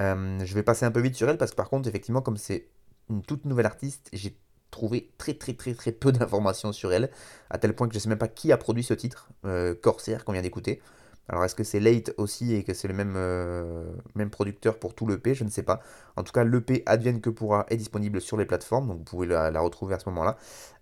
Je 0.00 0.54
vais 0.54 0.62
passer 0.62 0.84
un 0.86 0.90
peu 0.90 1.00
vite 1.00 1.16
sur 1.16 1.28
elle, 1.28 1.38
parce 1.38 1.50
que 1.50 1.56
par 1.56 1.68
contre, 1.68 1.88
effectivement, 1.88 2.22
comme 2.22 2.36
c'est 2.36 2.68
une 3.10 3.22
toute 3.22 3.44
nouvelle 3.44 3.66
artiste, 3.66 4.08
j'ai 4.12 4.36
trouvé 4.74 5.10
très 5.18 5.34
très 5.34 5.54
très 5.54 5.74
très 5.74 5.92
peu 5.92 6.12
d'informations 6.12 6.72
sur 6.72 6.92
elle, 6.92 7.10
à 7.50 7.58
tel 7.58 7.74
point 7.74 7.88
que 7.88 7.94
je 7.94 7.98
sais 7.98 8.08
même 8.08 8.18
pas 8.18 8.28
qui 8.28 8.52
a 8.52 8.56
produit 8.56 8.82
ce 8.84 8.94
titre, 8.94 9.28
euh, 9.46 9.74
Corsair, 9.74 10.24
qu'on 10.24 10.32
vient 10.32 10.42
d'écouter. 10.42 10.82
Alors 11.28 11.44
est-ce 11.44 11.54
que 11.54 11.64
c'est 11.64 11.80
Late 11.80 12.12
aussi 12.18 12.54
et 12.54 12.64
que 12.64 12.74
c'est 12.74 12.88
le 12.88 12.94
même, 12.94 13.14
euh, 13.16 13.86
même 14.14 14.28
producteur 14.30 14.78
pour 14.78 14.94
tout 14.94 15.06
l'EP 15.06 15.34
Je 15.34 15.44
ne 15.44 15.48
sais 15.48 15.62
pas. 15.62 15.80
En 16.16 16.22
tout 16.22 16.32
cas, 16.32 16.44
l'EP 16.44 16.82
Advienne 16.86 17.20
que 17.20 17.30
pourra 17.30 17.64
est 17.70 17.76
disponible 17.76 18.20
sur 18.20 18.36
les 18.36 18.44
plateformes, 18.44 18.88
donc 18.88 18.98
vous 18.98 19.04
pouvez 19.04 19.26
la, 19.26 19.60
retrouver 19.60 19.94
à 19.94 19.98
ce 19.98 20.08
moment-là. 20.10 20.36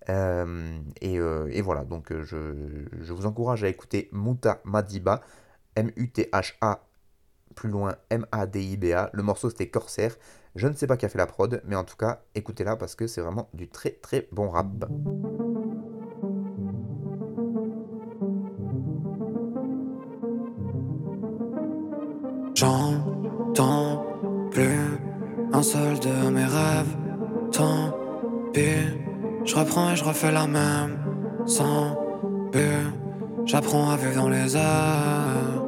Euh, 0.09 0.79
euh, 1.05 1.47
et, 1.51 1.63
voilà, 1.63 1.85
donc 1.85 2.13
je, 2.13 2.55
je, 3.01 3.13
vous 3.13 3.27
encourage 3.27 3.63
à 3.63 3.69
écouter 3.69 4.09
Muta 4.13 4.61
Madiba, 4.65 5.21
M-U-T-H-A, 5.77 6.81
plus 7.55 7.69
loin 7.69 7.95
M-A-D-I-B-A. 8.11 9.11
Le 9.13 9.23
morceau 9.23 9.49
c'était 9.51 9.69
Corsair. 9.69 10.17
Je 10.55 10.69
ne 10.69 10.75
sais 10.75 10.87
pas 10.87 10.99
qui 10.99 11.07
a 11.07 11.09
fait 11.09 11.19
la 11.19 11.27
prod, 11.27 11.63
mais 11.67 11.77
en 11.77 11.85
tout 11.85 11.97
cas, 11.97 12.21
écoutez-la 12.35 12.77
parce 12.77 12.95
que 12.95 13.07
c'est 13.07 13.23
vraiment 13.23 13.49
du 13.55 13.69
très 13.69 13.91
très 13.91 14.29
bon 14.33 14.51
rap. 14.51 14.67
J'entends 22.55 24.05
plus 24.51 25.01
un 25.55 25.63
seul 25.63 25.99
de 26.01 26.31
mes 26.31 26.45
rêves. 26.45 26.97
Tant 27.51 27.97
pis, 28.53 28.61
je 29.45 29.57
reprends 29.57 29.93
et 29.93 29.97
je 29.97 30.05
refais 30.05 30.33
la 30.33 30.47
même. 30.47 30.99
Sans 31.47 31.97
but, 32.53 32.93
j'apprends 33.47 33.91
à 33.91 33.97
vivre 33.97 34.17
dans 34.17 34.29
les 34.29 34.55
airs. 34.55 35.65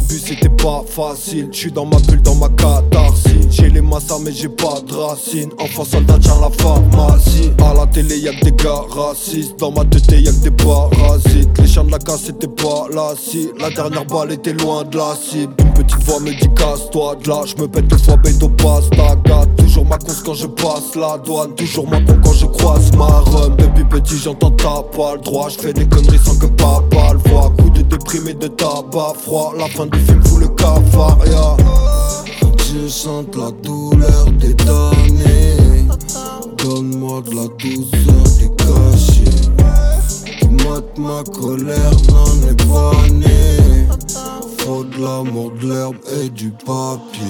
Début 0.00 0.18
c'était 0.18 0.50
pas 0.50 0.84
facile, 0.86 1.48
je 1.52 1.56
suis 1.56 1.72
dans 1.72 1.86
ma 1.86 1.96
bulle, 1.98 2.20
dans 2.20 2.34
ma 2.34 2.48
catharsis. 2.50 3.46
J'ai 3.50 3.70
les 3.70 3.80
massas 3.80 4.18
mais 4.22 4.32
j'ai 4.32 4.48
pas 4.48 4.80
de 4.86 4.92
racines. 4.92 5.50
Enfant 5.58 5.84
soldat 5.84 6.18
tiens 6.20 6.38
la 6.40 6.50
pharmacie. 6.50 7.50
À 7.64 7.72
la 7.72 7.86
télé 7.86 8.18
y'a 8.18 8.34
que 8.34 8.44
des 8.44 8.52
gars 8.52 8.82
racistes. 8.90 9.58
Dans 9.58 9.72
ma 9.72 9.84
tête 9.86 10.10
y'a 10.12 10.32
que 10.32 10.42
des 10.42 10.50
parasites. 10.50 11.58
Les 11.58 11.66
chiens 11.66 11.84
de 11.84 11.92
la 11.92 11.98
casse 11.98 12.24
c'était 12.26 12.46
pas 12.48 12.86
la 12.92 13.14
cible. 13.16 13.54
La 13.58 13.70
dernière 13.70 14.04
balle 14.04 14.32
était 14.32 14.52
loin 14.52 14.84
de 14.84 14.98
la 14.98 15.16
cible 15.16 15.54
petite 15.76 16.02
voix 16.04 16.20
me 16.20 16.30
dit 16.30 16.48
casse-toi. 16.54 17.16
De 17.22 17.28
là 17.28 17.42
Je 17.46 17.60
me 17.60 17.68
pète 17.68 17.86
deux 17.88 17.98
fois 17.98 18.16
béto 18.16 18.48
pasta 18.48 19.16
gâte 19.24 19.56
Toujours 19.56 19.86
ma 19.86 19.98
conce 19.98 20.22
quand 20.22 20.34
je 20.34 20.46
passe. 20.46 20.94
La 20.96 21.18
douane 21.18 21.54
Toujours 21.54 21.88
ma 21.88 22.00
con 22.00 22.18
quand 22.24 22.32
je 22.32 22.46
croise 22.46 22.92
ma 22.96 23.06
rhum. 23.06 23.56
Depuis 23.56 23.84
petit 23.84 24.16
j'entends 24.18 24.50
t'as 24.52 24.82
pas 24.96 25.14
le 25.14 25.20
droit 25.20 25.48
Je 25.48 25.58
fais 25.58 25.72
des 25.72 25.86
conneries 25.86 26.18
sans 26.24 26.38
que 26.38 26.46
papa 26.46 27.12
le 27.12 27.30
voit 27.30 27.52
Coup 27.58 27.70
de 27.70 27.82
déprimé 27.82 28.34
de 28.34 28.48
tabac 28.48 29.14
froid. 29.22 29.54
La 29.56 29.66
fin 29.68 29.86
du 29.86 29.98
film 29.98 30.22
fout 30.24 30.40
le 30.40 30.48
cafard 30.48 31.18
yeah. 31.26 31.56
Je 32.72 32.88
sente 32.88 33.34
la 33.36 33.50
douleur 33.62 34.26
des 34.38 34.54
damnés. 34.54 35.86
Donne-moi 36.58 37.22
de 37.22 37.30
la 37.30 37.46
douceur 37.58 38.24
décachée 38.40 39.30
Tu 40.40 40.48
mates 40.48 40.98
ma 40.98 41.22
colère, 41.32 41.92
n'en 42.08 42.48
est 42.48 42.66
pas 42.66 43.65
Faut 44.66 44.82
de 44.82 45.00
l'amour, 45.00 45.52
de 45.52 45.68
l'herbe 45.68 45.96
et 46.20 46.28
du 46.28 46.50
papier 46.50 47.22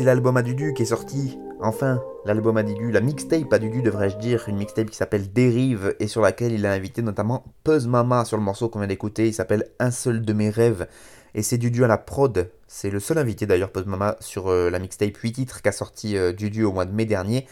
c'est 0.00 0.06
l'album 0.06 0.38
à 0.38 0.42
Dudu 0.42 0.72
qui 0.72 0.84
est 0.84 0.86
sorti. 0.86 1.38
Enfin, 1.60 2.02
l'album 2.24 2.56
à 2.56 2.62
Dudu, 2.62 2.90
la 2.90 3.02
mixtape 3.02 3.52
à 3.52 3.58
Dudu 3.58 3.82
devrais-je 3.82 4.16
dire, 4.16 4.48
une 4.48 4.56
mixtape 4.56 4.88
qui 4.88 4.96
s'appelle 4.96 5.30
Dérive 5.30 5.94
et 6.00 6.06
sur 6.06 6.22
laquelle 6.22 6.52
il 6.52 6.64
a 6.64 6.72
invité 6.72 7.02
notamment 7.02 7.44
Puzz 7.64 7.86
Mama 7.86 8.24
sur 8.24 8.38
le 8.38 8.42
morceau 8.42 8.70
qu'on 8.70 8.78
vient 8.78 8.88
d'écouter. 8.88 9.26
Il 9.26 9.34
s'appelle 9.34 9.66
Un 9.78 9.90
seul 9.90 10.22
de 10.22 10.32
mes 10.32 10.48
rêves 10.48 10.86
et 11.34 11.42
c'est 11.42 11.58
Dudu 11.58 11.84
à 11.84 11.86
la 11.86 11.98
prod. 11.98 12.50
C'est 12.66 12.88
le 12.88 12.98
seul 12.98 13.18
invité 13.18 13.44
d'ailleurs 13.44 13.72
Puzz 13.72 13.84
Mama 13.84 14.16
sur 14.20 14.48
euh, 14.48 14.70
la 14.70 14.78
mixtape 14.78 15.14
8 15.14 15.32
titres 15.32 15.60
qu'a 15.60 15.70
sorti 15.70 16.16
euh, 16.16 16.32
Dudu 16.32 16.64
au 16.64 16.72
mois 16.72 16.86
de 16.86 16.92
mai 16.92 17.04
dernier. 17.04 17.46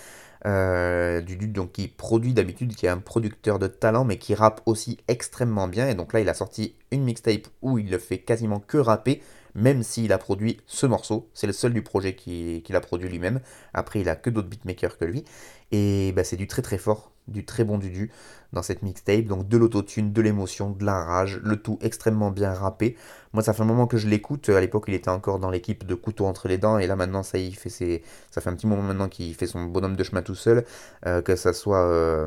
Euh, 0.46 1.20
Dudu 1.20 1.48
donc 1.48 1.72
qui 1.72 1.86
produit 1.86 2.32
d'habitude, 2.32 2.74
qui 2.74 2.86
est 2.86 2.88
un 2.88 2.96
producteur 2.96 3.58
de 3.58 3.66
talent 3.66 4.04
mais 4.04 4.16
qui 4.16 4.34
rappe 4.34 4.62
aussi 4.64 4.96
extrêmement 5.06 5.68
bien 5.68 5.86
et 5.86 5.94
donc 5.94 6.14
là 6.14 6.20
il 6.20 6.28
a 6.30 6.34
sorti 6.34 6.76
une 6.92 7.04
mixtape 7.04 7.48
où 7.60 7.78
il 7.78 7.90
ne 7.90 7.98
fait 7.98 8.18
quasiment 8.18 8.60
que 8.60 8.78
rapper 8.78 9.20
même 9.54 9.82
s'il 9.82 10.12
a 10.12 10.18
produit 10.18 10.58
ce 10.66 10.86
morceau. 10.86 11.28
C'est 11.34 11.46
le 11.46 11.52
seul 11.52 11.72
du 11.72 11.82
projet 11.82 12.14
qu'il 12.14 12.76
a 12.76 12.80
produit 12.80 13.08
lui-même. 13.08 13.40
Après, 13.74 14.00
il 14.00 14.08
a 14.08 14.16
que 14.16 14.30
d'autres 14.30 14.48
beatmakers 14.48 14.98
que 14.98 15.04
lui. 15.04 15.24
Et 15.72 16.12
bah, 16.12 16.24
c'est 16.24 16.36
du 16.36 16.46
très 16.46 16.62
très 16.62 16.78
fort, 16.78 17.12
du 17.26 17.44
très 17.44 17.64
bon 17.64 17.78
Dudu 17.78 18.10
dans 18.52 18.62
cette 18.62 18.82
mixtape. 18.82 19.24
Donc 19.24 19.48
de 19.48 19.56
l'autotune, 19.56 20.12
de 20.12 20.22
l'émotion, 20.22 20.70
de 20.70 20.84
la 20.84 21.04
rage, 21.04 21.40
le 21.42 21.56
tout 21.56 21.78
extrêmement 21.82 22.30
bien 22.30 22.52
rappé. 22.52 22.96
Moi, 23.32 23.42
ça 23.42 23.52
fait 23.52 23.62
un 23.62 23.66
moment 23.66 23.86
que 23.86 23.96
je 23.98 24.08
l'écoute. 24.08 24.48
À 24.48 24.60
l'époque, 24.60 24.84
il 24.88 24.94
était 24.94 25.10
encore 25.10 25.38
dans 25.38 25.50
l'équipe 25.50 25.86
de 25.86 25.94
Couteau 25.94 26.26
entre 26.26 26.48
les 26.48 26.58
dents. 26.58 26.78
Et 26.78 26.86
là, 26.86 26.96
maintenant, 26.96 27.22
ça, 27.22 27.38
il 27.38 27.54
fait 27.54 27.68
ses... 27.68 28.02
ça 28.30 28.40
fait 28.40 28.48
un 28.48 28.54
petit 28.54 28.66
moment 28.66 28.82
maintenant 28.82 29.08
qu'il 29.08 29.34
fait 29.34 29.46
son 29.46 29.64
bonhomme 29.64 29.96
de 29.96 30.04
chemin 30.04 30.22
tout 30.22 30.34
seul. 30.34 30.64
Euh, 31.06 31.20
que 31.20 31.36
ça 31.36 31.52
soit 31.52 31.84
euh, 31.84 32.26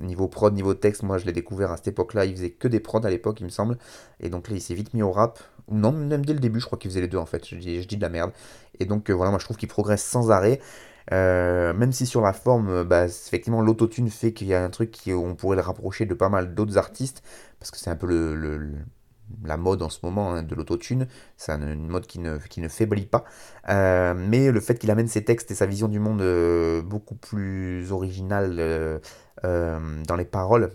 niveau 0.00 0.28
prod, 0.28 0.52
niveau 0.54 0.74
texte. 0.74 1.02
Moi, 1.04 1.18
je 1.18 1.26
l'ai 1.26 1.32
découvert 1.32 1.70
à 1.70 1.76
cette 1.76 1.88
époque-là. 1.88 2.24
Il 2.24 2.34
faisait 2.34 2.50
que 2.50 2.68
des 2.68 2.80
prods 2.80 3.04
à 3.04 3.10
l'époque, 3.10 3.40
il 3.40 3.44
me 3.44 3.50
semble. 3.50 3.78
Et 4.20 4.28
donc 4.28 4.48
là, 4.48 4.56
il 4.56 4.60
s'est 4.60 4.74
vite 4.74 4.92
mis 4.94 5.02
au 5.02 5.12
rap. 5.12 5.38
Non, 5.70 5.92
même 5.92 6.24
dès 6.24 6.32
le 6.34 6.40
début, 6.40 6.60
je 6.60 6.66
crois 6.66 6.78
qu'il 6.78 6.90
faisait 6.90 7.00
les 7.00 7.08
deux 7.08 7.18
en 7.18 7.26
fait. 7.26 7.46
Je 7.46 7.54
dis, 7.56 7.80
je 7.80 7.86
dis 7.86 7.96
de 7.96 8.02
la 8.02 8.08
merde. 8.08 8.32
Et 8.80 8.84
donc 8.84 9.08
euh, 9.08 9.12
voilà, 9.12 9.30
moi 9.30 9.38
je 9.38 9.44
trouve 9.44 9.56
qu'il 9.56 9.68
progresse 9.68 10.02
sans 10.02 10.30
arrêt. 10.30 10.60
Même 11.10 11.92
si 11.92 12.06
sur 12.06 12.20
la 12.20 12.32
forme, 12.32 12.84
bah, 12.84 13.04
effectivement, 13.06 13.60
l'autotune 13.60 14.08
fait 14.08 14.32
qu'il 14.32 14.48
y 14.48 14.54
a 14.54 14.64
un 14.64 14.70
truc 14.70 14.90
qui, 14.90 15.12
on 15.12 15.34
pourrait 15.34 15.56
le 15.56 15.62
rapprocher 15.62 16.06
de 16.06 16.14
pas 16.14 16.28
mal 16.28 16.54
d'autres 16.54 16.78
artistes, 16.78 17.22
parce 17.60 17.70
que 17.70 17.78
c'est 17.78 17.90
un 17.90 17.96
peu 17.96 18.06
le, 18.06 18.74
la 19.44 19.56
mode 19.56 19.82
en 19.82 19.88
ce 19.88 19.98
moment 20.02 20.32
hein, 20.32 20.42
de 20.42 20.54
l'autotune, 20.54 21.06
c'est 21.36 21.52
une 21.52 21.88
mode 21.88 22.06
qui 22.06 22.18
ne, 22.18 22.38
qui 22.38 22.60
ne 22.60 22.68
faiblit 22.68 23.06
pas. 23.06 23.24
Euh, 23.68 24.14
mais 24.16 24.50
le 24.50 24.60
fait 24.60 24.78
qu'il 24.78 24.90
amène 24.90 25.08
ses 25.08 25.24
textes 25.24 25.50
et 25.50 25.54
sa 25.54 25.66
vision 25.66 25.88
du 25.88 25.98
monde 25.98 26.22
euh, 26.22 26.82
beaucoup 26.82 27.14
plus 27.14 27.92
originale 27.92 28.56
euh, 28.58 28.98
dans 29.44 30.16
les 30.16 30.24
paroles, 30.24 30.70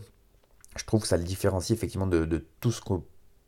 je 0.75 0.85
trouve 0.85 1.01
que 1.01 1.07
ça 1.07 1.17
le 1.17 1.23
différencie 1.23 1.75
effectivement 1.75 2.07
de, 2.07 2.45
tout 2.59 2.71
ce 2.71 2.81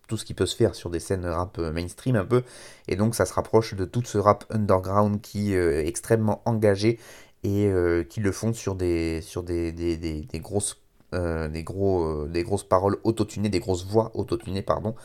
tout 0.08 0.18
ce 0.18 0.26
qui 0.26 0.34
peut 0.34 0.48
se 0.48 0.56
faire 0.56 0.74
sur 0.74 0.90
des 0.90 1.00
scènes 1.00 1.26
rap 1.28 1.60
mainstream 1.60 2.16
un 2.16 2.26
peu, 2.26 2.42
et 2.88 2.96
donc 2.96 3.14
ça 3.14 3.28
se 3.28 3.34
rapproche 3.34 3.76
de 3.76 3.86
tout 3.86 4.02
ce 4.04 4.18
rap 4.18 4.44
underground 4.50 5.22
qui 5.22 5.54
est 5.54 5.88
extrêmement 5.88 6.42
engagé 6.46 6.98
et 7.44 7.72
qui 8.10 8.20
le 8.20 8.32
font 8.32 8.52
sur 8.54 8.74
des, 8.74 9.22
sur 9.22 9.44
des, 9.44 9.72
des, 9.72 9.98
des, 9.98 10.22
des 10.22 10.40
grosses, 10.40 10.82
des, 11.14 11.64
gros, 11.64 12.04
euh, 12.04 12.28
des 12.28 12.44
grosses 12.44 12.64
paroles 12.64 12.98
autotunées, 13.04 13.50
des 13.50 13.60
grosses 13.60 13.86
voix 13.86 14.12
autotunées, 14.16 14.62
pardon. 14.62 14.96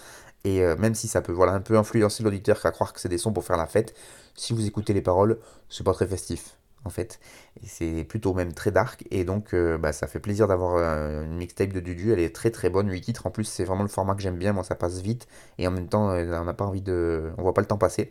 Et 0.44 0.60
même 0.76 0.94
si 0.94 1.08
ça 1.08 1.22
peut 1.22 1.32
voilà, 1.32 1.52
un 1.52 1.62
peu 1.62 1.78
influencer 1.78 2.22
l'auditeur 2.22 2.60
qu'à 2.60 2.70
croire 2.70 2.92
que 2.92 3.00
c'est 3.00 3.08
des 3.08 3.16
sons 3.16 3.32
pour 3.32 3.44
faire 3.44 3.56
la 3.56 3.66
fête, 3.66 3.94
si 4.34 4.52
vous 4.52 4.66
écoutez 4.66 4.92
les 4.92 5.00
paroles, 5.00 5.38
c'est 5.70 5.84
pas 5.84 5.94
très 5.94 6.06
festif 6.06 6.58
en 6.84 6.90
fait. 6.90 7.20
C'est 7.64 8.04
plutôt 8.04 8.34
même 8.34 8.52
très 8.52 8.70
dark. 8.70 9.04
Et 9.10 9.24
donc, 9.24 9.54
euh, 9.54 9.78
bah, 9.78 9.92
ça 9.92 10.06
fait 10.06 10.20
plaisir 10.20 10.46
d'avoir 10.48 10.76
euh, 10.76 11.24
une 11.24 11.36
mixtape 11.36 11.72
de 11.72 11.80
Dudu. 11.80 12.12
Elle 12.12 12.20
est 12.20 12.34
très 12.34 12.50
très 12.50 12.70
bonne, 12.70 12.90
8 12.90 13.00
titres. 13.00 13.26
En 13.26 13.30
plus, 13.30 13.44
c'est 13.44 13.64
vraiment 13.64 13.82
le 13.82 13.88
format 13.88 14.14
que 14.14 14.22
j'aime 14.22 14.38
bien. 14.38 14.52
Moi, 14.52 14.64
ça 14.64 14.74
passe 14.74 15.00
vite. 15.00 15.26
Et 15.58 15.66
en 15.66 15.70
même 15.70 15.88
temps, 15.88 16.10
euh, 16.10 16.40
on 16.40 16.44
n'a 16.44 16.54
pas 16.54 16.64
envie 16.64 16.82
de. 16.82 17.32
On 17.38 17.42
voit 17.42 17.54
pas 17.54 17.62
le 17.62 17.66
temps 17.66 17.78
passer. 17.78 18.10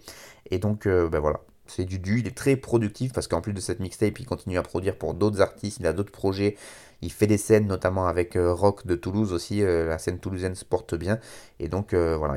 Et 0.50 0.60
donc, 0.60 0.88
bah, 0.88 1.20
voilà. 1.20 1.42
C'est 1.68 1.86
Dudu, 1.86 2.20
il 2.20 2.28
est 2.28 2.36
très 2.36 2.56
productif 2.56 3.14
parce 3.14 3.28
qu'en 3.28 3.42
plus 3.42 3.54
de 3.54 3.60
cette 3.60 3.80
mixtape, 3.80 4.20
il 4.20 4.26
continue 4.26 4.58
à 4.58 4.64
produire 4.64 4.98
pour 4.98 5.14
d'autres 5.14 5.42
artistes, 5.42 5.78
il 5.80 5.88
a 5.88 5.94
d'autres 5.94 6.12
projets, 6.12 6.56
il 7.02 7.12
fait 7.12 7.28
des 7.28 7.38
scènes 7.38 7.68
notamment 7.68 8.08
avec 8.08 8.36
euh, 8.36 8.54
Rock 8.54 8.86
de 8.86 8.96
Toulouse 8.96 9.34
aussi, 9.34 9.62
euh, 9.62 9.88
la 9.88 9.98
scène 9.98 10.20
toulousaine 10.20 10.56
se 10.56 10.66
porte 10.66 10.96
bien. 10.96 11.20
Et 11.60 11.68
donc 11.68 11.94
euh, 11.94 12.16
voilà, 12.18 12.36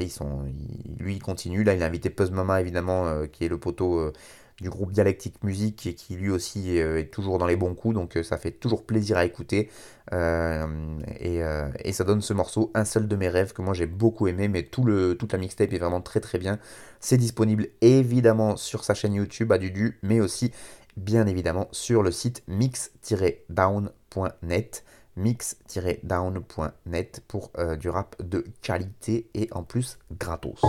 lui 0.99 1.14
il 1.14 1.22
continue, 1.22 1.64
là 1.64 1.74
il 1.74 1.83
a 1.83 1.87
invité 1.87 2.11
Puzz 2.11 2.31
Mama 2.31 2.61
évidemment, 2.61 3.27
qui 3.33 3.45
est 3.45 3.49
le 3.49 3.59
poteau 3.59 4.12
du 4.61 4.70
groupe 4.70 4.93
Dialectique 4.93 5.43
Musique 5.45 5.87
et 5.87 5.95
qui 5.95 6.14
lui 6.16 6.31
aussi 6.31 6.79
est 6.79 7.12
toujours 7.12 7.39
dans 7.39 7.47
les 7.47 7.57
bons 7.57 7.74
coups, 7.74 7.95
donc 7.95 8.18
ça 8.22 8.39
fait 8.39 8.53
toujours 8.53 8.85
plaisir 8.85 9.18
à 9.18 9.24
écouter. 9.24 9.68
et, 10.12 11.41
et, 11.85 11.93
ça 11.93 12.05
donne 12.05 12.22
ce 12.22 12.33
morceau, 12.33 12.70
Un 12.74 12.85
seul 12.85 13.07
de 13.07 13.16
mes 13.16 13.29
rêves, 13.29 13.53
que 13.53 13.62
moi 13.62 13.74
j'ai 13.74 13.87
beaucoup 13.87 14.29
aimé, 14.29 14.49
mais 14.49 14.62
tout 14.62 14.85
le, 14.85 15.16
toute 15.16 15.33
la 15.33 15.39
mixtape 15.39 15.72
est 15.72 15.79
vraiment 15.79 16.01
très 16.01 16.20
très 16.20 16.39
bien. 16.39 16.59
C'est 17.07 17.18
disponible 17.18 17.68
évidemment 17.82 18.57
sur 18.57 18.82
sa 18.82 18.92
chaîne 18.92 19.14
YouTube 19.14 19.52
à 19.52 19.59
Dudu, 19.59 20.00
mais 20.02 20.18
aussi 20.18 20.50
bien 20.96 21.28
évidemment 21.28 21.68
sur 21.70 22.02
le 22.02 22.11
site 22.11 22.42
mix-down.net 22.48 24.84
mix-down.net 25.14 27.22
pour 27.28 27.52
euh, 27.59 27.76
du 27.76 27.90
rap 27.90 28.20
de 28.20 28.44
qualité 28.61 29.30
et 29.34 29.48
en 29.52 29.62
plus 29.62 30.00
gratos. 30.18 30.61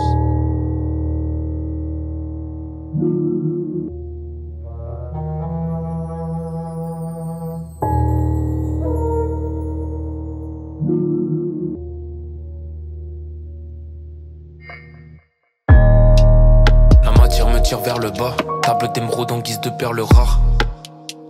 Vers 17.80 17.98
le 17.98 18.10
bas. 18.10 18.34
Table 18.62 18.90
d'émeraude 18.92 19.32
en 19.32 19.38
guise 19.38 19.60
de 19.60 19.70
perles 19.70 20.00
rares. 20.00 20.40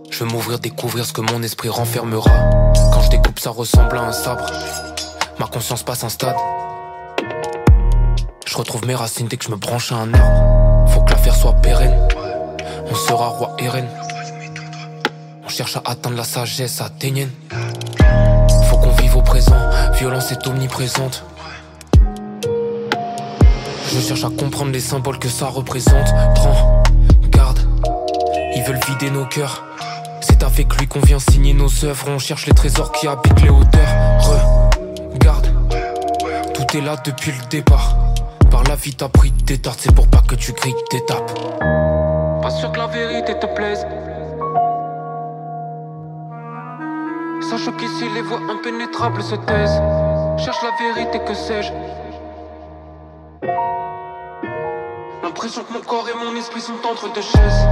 Je 0.09 0.23
veux 0.23 0.29
m'ouvrir, 0.29 0.59
découvrir 0.59 1.05
ce 1.05 1.13
que 1.13 1.21
mon 1.21 1.41
esprit 1.43 1.69
renfermera. 1.69 2.31
Quand 2.93 3.01
je 3.01 3.09
découpe, 3.09 3.39
ça 3.39 3.51
ressemble 3.51 3.97
à 3.97 4.01
un 4.03 4.11
sabre. 4.11 4.45
Ma 5.39 5.47
conscience 5.47 5.83
passe 5.83 6.03
un 6.03 6.09
stade. 6.09 6.35
Je 8.45 8.57
retrouve 8.57 8.85
mes 8.85 8.95
racines 8.95 9.27
dès 9.27 9.37
que 9.37 9.45
je 9.45 9.51
me 9.51 9.55
branche 9.55 9.91
à 9.91 9.95
un 9.95 10.13
arbre. 10.13 10.89
Faut 10.89 11.01
que 11.01 11.11
l'affaire 11.11 11.35
soit 11.35 11.53
pérenne. 11.53 12.07
On 12.89 12.95
sera 12.95 13.27
roi 13.27 13.55
et 13.59 13.69
reine. 13.69 13.89
On 15.45 15.49
cherche 15.49 15.77
à 15.77 15.81
atteindre 15.85 16.17
la 16.17 16.23
sagesse 16.23 16.81
athénienne. 16.81 17.31
Faut 18.69 18.77
qu'on 18.77 18.91
vive 18.91 19.15
au 19.15 19.21
présent. 19.21 19.55
Violence 19.93 20.31
est 20.31 20.47
omniprésente. 20.47 21.23
Je 23.91 23.99
cherche 23.99 24.23
à 24.23 24.29
comprendre 24.29 24.71
les 24.71 24.79
symboles 24.79 25.17
que 25.17 25.29
ça 25.29 25.47
représente. 25.47 26.13
Prends 26.35 26.83
garde, 27.31 27.59
ils 28.55 28.61
veulent 28.61 28.79
vider 28.87 29.09
nos 29.09 29.25
cœurs. 29.25 29.63
C'est 30.21 30.43
avec 30.43 30.75
lui 30.75 30.87
qu'on 30.87 30.99
vient 30.99 31.17
signer 31.17 31.53
nos 31.53 31.69
œuvres. 31.83 32.05
On 32.07 32.19
cherche 32.19 32.45
les 32.45 32.53
trésors 32.53 32.91
qui 32.91 33.07
habitent 33.07 33.41
les 33.41 33.49
hauteurs. 33.49 34.69
Regarde, 35.13 35.47
tout 36.53 36.77
est 36.77 36.81
là 36.81 36.97
depuis 37.03 37.31
le 37.31 37.43
départ. 37.49 37.97
Par 38.51 38.63
la 38.65 38.75
vie, 38.75 38.93
t'as 38.93 39.09
pris 39.09 39.31
des 39.31 39.57
tartes, 39.57 39.79
c'est 39.81 39.95
pour 39.95 40.07
pas 40.07 40.21
que 40.21 40.35
tu 40.35 40.53
grilles 40.53 40.75
tes 40.91 41.03
tapes. 41.05 41.31
Pas 42.43 42.51
sûr 42.51 42.71
que 42.71 42.77
la 42.77 42.87
vérité 42.87 43.33
te 43.39 43.47
plaise. 43.47 43.87
Sache 47.41 47.75
qu'ici 47.77 48.05
les 48.13 48.21
voix 48.21 48.39
impénétrables 48.51 49.23
se 49.23 49.35
taisent. 49.35 49.81
Cherche 50.37 50.61
la 50.61 50.93
vérité, 50.93 51.19
que 51.27 51.33
sais-je 51.33 51.71
L'impression 55.49 55.73
que 55.73 55.79
mon 55.79 55.83
corps 55.83 56.07
et 56.07 56.13
mon 56.13 56.35
esprit 56.35 56.61
sont 56.61 56.73
entre 56.87 57.11
deux 57.11 57.23
chaises. 57.23 57.65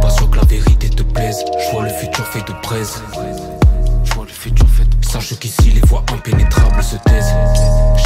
Pas 0.00 0.10
sûr 0.10 0.30
que 0.30 0.36
la 0.36 0.44
vérité 0.44 0.88
te 0.88 1.02
plaise. 1.02 1.44
Je 1.58 1.70
vois 1.72 1.82
le 1.82 1.88
futur 1.88 2.24
fait 2.28 2.46
de 2.46 2.52
braise. 2.62 3.02
Je 4.04 4.14
vois 4.14 4.24
le 4.24 4.30
futur 4.30 4.68
fait 4.68 4.86
Sache 5.04 5.36
qu'ici 5.40 5.72
les 5.72 5.80
voix 5.80 6.04
impénétrables 6.12 6.80
se 6.80 6.94
taisent. 6.94 7.34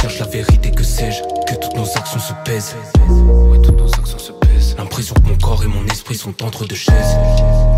Cherche 0.01 0.17
la 0.17 0.25
vérité, 0.25 0.71
que 0.71 0.83
sais-je? 0.83 1.21
Que 1.45 1.59
toutes 1.59 1.75
nos 1.75 1.85
actions 1.95 2.19
se 2.19 2.33
pèsent. 2.43 2.75
Ouais, 3.07 3.59
toutes 3.61 3.77
nos 3.77 3.93
actions 3.93 4.17
se 4.17 4.31
pèsent. 4.31 4.75
L'impression 4.79 5.13
que 5.13 5.29
mon 5.29 5.37
corps 5.37 5.63
et 5.63 5.67
mon 5.67 5.85
esprit 5.85 6.15
sont 6.15 6.43
entre 6.43 6.65
deux 6.65 6.75
chaises. 6.75 7.15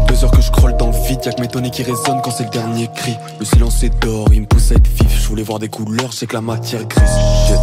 Deux 0.08 0.24
heures 0.24 0.32
que 0.32 0.40
je 0.40 0.48
scroll 0.48 0.78
dans 0.78 0.88
le 0.88 1.06
vide, 1.06 1.20
y'a 1.26 1.34
que 1.34 1.42
mes 1.42 1.50
tonnées 1.50 1.72
qui 1.72 1.84
résonnent 1.84 2.22
quand 2.24 2.32
c'est 2.32 2.46
le 2.46 2.50
dernier 2.52 2.90
cri. 2.96 3.18
Le 3.40 3.46
silence 3.46 3.84
est 3.84 3.90
d'or, 4.02 4.30
il 4.32 4.44
me 4.44 4.48
pousse 4.48 4.72
à 4.72 4.76
être 4.76 4.88
vif. 4.88 5.22
Je 5.22 5.28
voulais 5.28 5.44
voir 5.44 5.60
des 5.60 5.68
couleurs, 5.68 6.14
j'ai 6.18 6.28
que 6.28 6.34
la 6.34 6.42
matière 6.42 6.86
grise. 6.86 7.60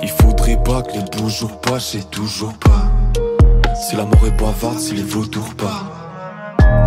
Il 0.00 0.10
faudrait 0.10 0.62
pas 0.62 0.82
que 0.82 0.92
les 0.92 1.02
beaux 1.18 1.28
jours 1.28 1.60
passent, 1.60 1.96
toujours 2.12 2.52
pas. 2.52 2.65
Si 3.88 3.94
la 3.94 4.02
mort 4.04 4.26
est 4.26 4.32
bavarde, 4.32 4.80
si 4.80 4.94
les 4.94 5.02
vautours 5.04 5.54
pas. 5.54 5.84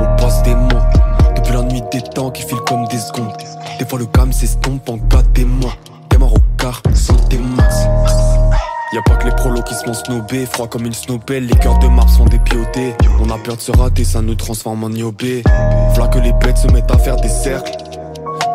On 0.01 0.21
passe 0.21 0.43
des 0.43 0.53
mois, 0.53 0.85
depuis 1.33 1.53
la 1.53 1.61
nuit 1.61 1.81
des 1.93 2.01
temps 2.01 2.29
qui 2.29 2.41
filent 2.41 2.57
comme 2.67 2.85
des 2.87 2.97
secondes. 2.97 3.31
Des 3.79 3.85
fois 3.85 3.99
le 3.99 4.05
calme 4.05 4.33
s'estompe 4.33 4.89
en 4.89 4.97
cas 4.97 5.21
des 5.33 5.45
mois. 5.45 5.71
Démarre 6.09 6.33
au 6.33 6.39
quart, 6.57 6.81
santé 6.93 7.37
max. 7.37 7.73
Y'a 8.91 9.01
pas 9.05 9.15
que 9.15 9.27
les 9.27 9.35
prolos 9.35 9.61
qui 9.61 9.75
se 9.75 9.85
font 9.85 9.93
snober, 9.93 10.45
froid 10.45 10.67
comme 10.67 10.85
une 10.85 10.93
snowbell, 10.93 11.45
les 11.45 11.55
cœurs 11.55 11.79
de 11.79 11.87
Mars 11.87 12.17
sont 12.17 12.25
dépiotés. 12.25 12.93
On 13.21 13.29
a 13.29 13.37
peur 13.37 13.55
de 13.55 13.61
se 13.61 13.71
rater, 13.71 14.03
ça 14.03 14.21
nous 14.21 14.35
transforme 14.35 14.83
en 14.83 14.89
iobé. 14.89 15.43
V'là 15.95 16.09
que 16.09 16.19
les 16.19 16.33
bêtes 16.33 16.57
se 16.57 16.67
mettent 16.67 16.91
à 16.91 16.97
faire 16.97 17.15
des 17.15 17.29
cercles. 17.29 17.77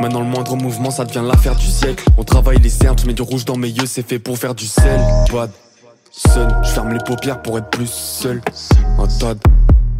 Maintenant 0.00 0.20
le 0.20 0.26
moindre 0.26 0.54
mouvement 0.56 0.90
ça 0.90 1.06
devient 1.06 1.24
l'affaire 1.26 1.54
du 1.54 1.66
siècle 1.66 2.04
On 2.18 2.24
travaille 2.24 2.58
les 2.58 2.68
cercles, 2.68 3.00
je 3.00 3.06
mets 3.06 3.14
du 3.14 3.22
rouge 3.22 3.46
dans 3.46 3.56
mes 3.56 3.68
yeux, 3.68 3.86
c'est 3.86 4.06
fait 4.06 4.18
pour 4.18 4.36
faire 4.36 4.54
du 4.54 4.66
sel 4.66 5.00
Bad 5.32 5.50
Sun, 6.16 6.48
je 6.62 6.68
ferme 6.68 6.92
les 6.92 7.00
paupières 7.04 7.42
pour 7.42 7.58
être 7.58 7.70
plus 7.70 7.90
seul. 7.90 8.40
Un 9.00 9.06
tas 9.18 9.34
de 9.34 9.40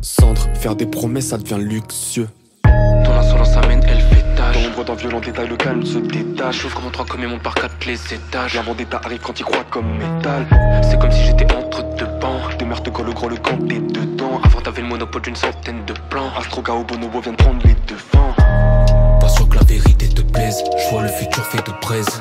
cendres, 0.01 0.47
faire 0.55 0.77
des 0.77 0.87
promesses 0.87 1.31
ça 1.31 1.39
devient 1.39 1.59
luxueux. 1.59 2.29
Ton 2.62 3.12
insolence 3.19 3.57
amène, 3.57 3.83
elle 3.89 4.01
fait 4.01 4.25
tâche. 4.37 4.55
Dans 4.55 4.62
l'ombre 4.62 4.85
d'un 4.85 4.95
violent 4.95 5.19
détail, 5.19 5.49
le 5.49 5.57
calme 5.57 5.85
se 5.85 5.99
détache. 5.99 6.61
J'ouvre 6.61 6.77
comme 6.77 6.87
un 6.87 6.91
train 6.91 7.05
comme 7.05 7.27
monte 7.27 7.43
par 7.43 7.57
quatre 7.57 7.85
les 7.85 7.99
étages. 8.15 8.55
La 8.55 8.62
vendetta 8.62 9.01
arrive 9.05 9.19
quand 9.25 9.41
il 9.41 9.45
croit 9.45 9.65
comme 9.71 9.91
métal. 9.99 10.47
C'est 10.89 11.01
comme 11.01 11.11
si 11.11 11.25
j'étais 11.25 11.53
entre 11.53 11.83
deux 11.97 12.07
bancs 12.21 12.57
Des 12.61 12.65
meurtres 12.65 13.03
le 13.03 13.12
gros 13.12 13.29
le 13.29 13.37
camp 13.37 13.59
t'es 13.69 13.81
dedans. 13.81 14.41
Avant 14.45 14.61
t'avais 14.61 14.83
le 14.83 14.89
monopole 14.89 15.23
d'une 15.23 15.35
centaine 15.35 15.85
de 15.85 15.95
plans. 16.11 16.31
Astroga 16.39 16.75
au 16.75 16.85
bonobo 16.85 17.23
vient 17.23 17.35
prendre 17.35 17.59
les 17.65 17.75
devants 17.89 19.19
Pas 19.19 19.29
sûr 19.29 19.49
que 19.49 19.57
la 19.57 19.65
vérité 19.65 20.09
te 20.09 20.23
plaise. 20.23 20.62
Je 20.79 20.91
vois 20.91 21.03
le 21.03 21.09
futur 21.09 21.45
fait 21.47 21.67
de 21.67 21.73
braise 21.81 22.21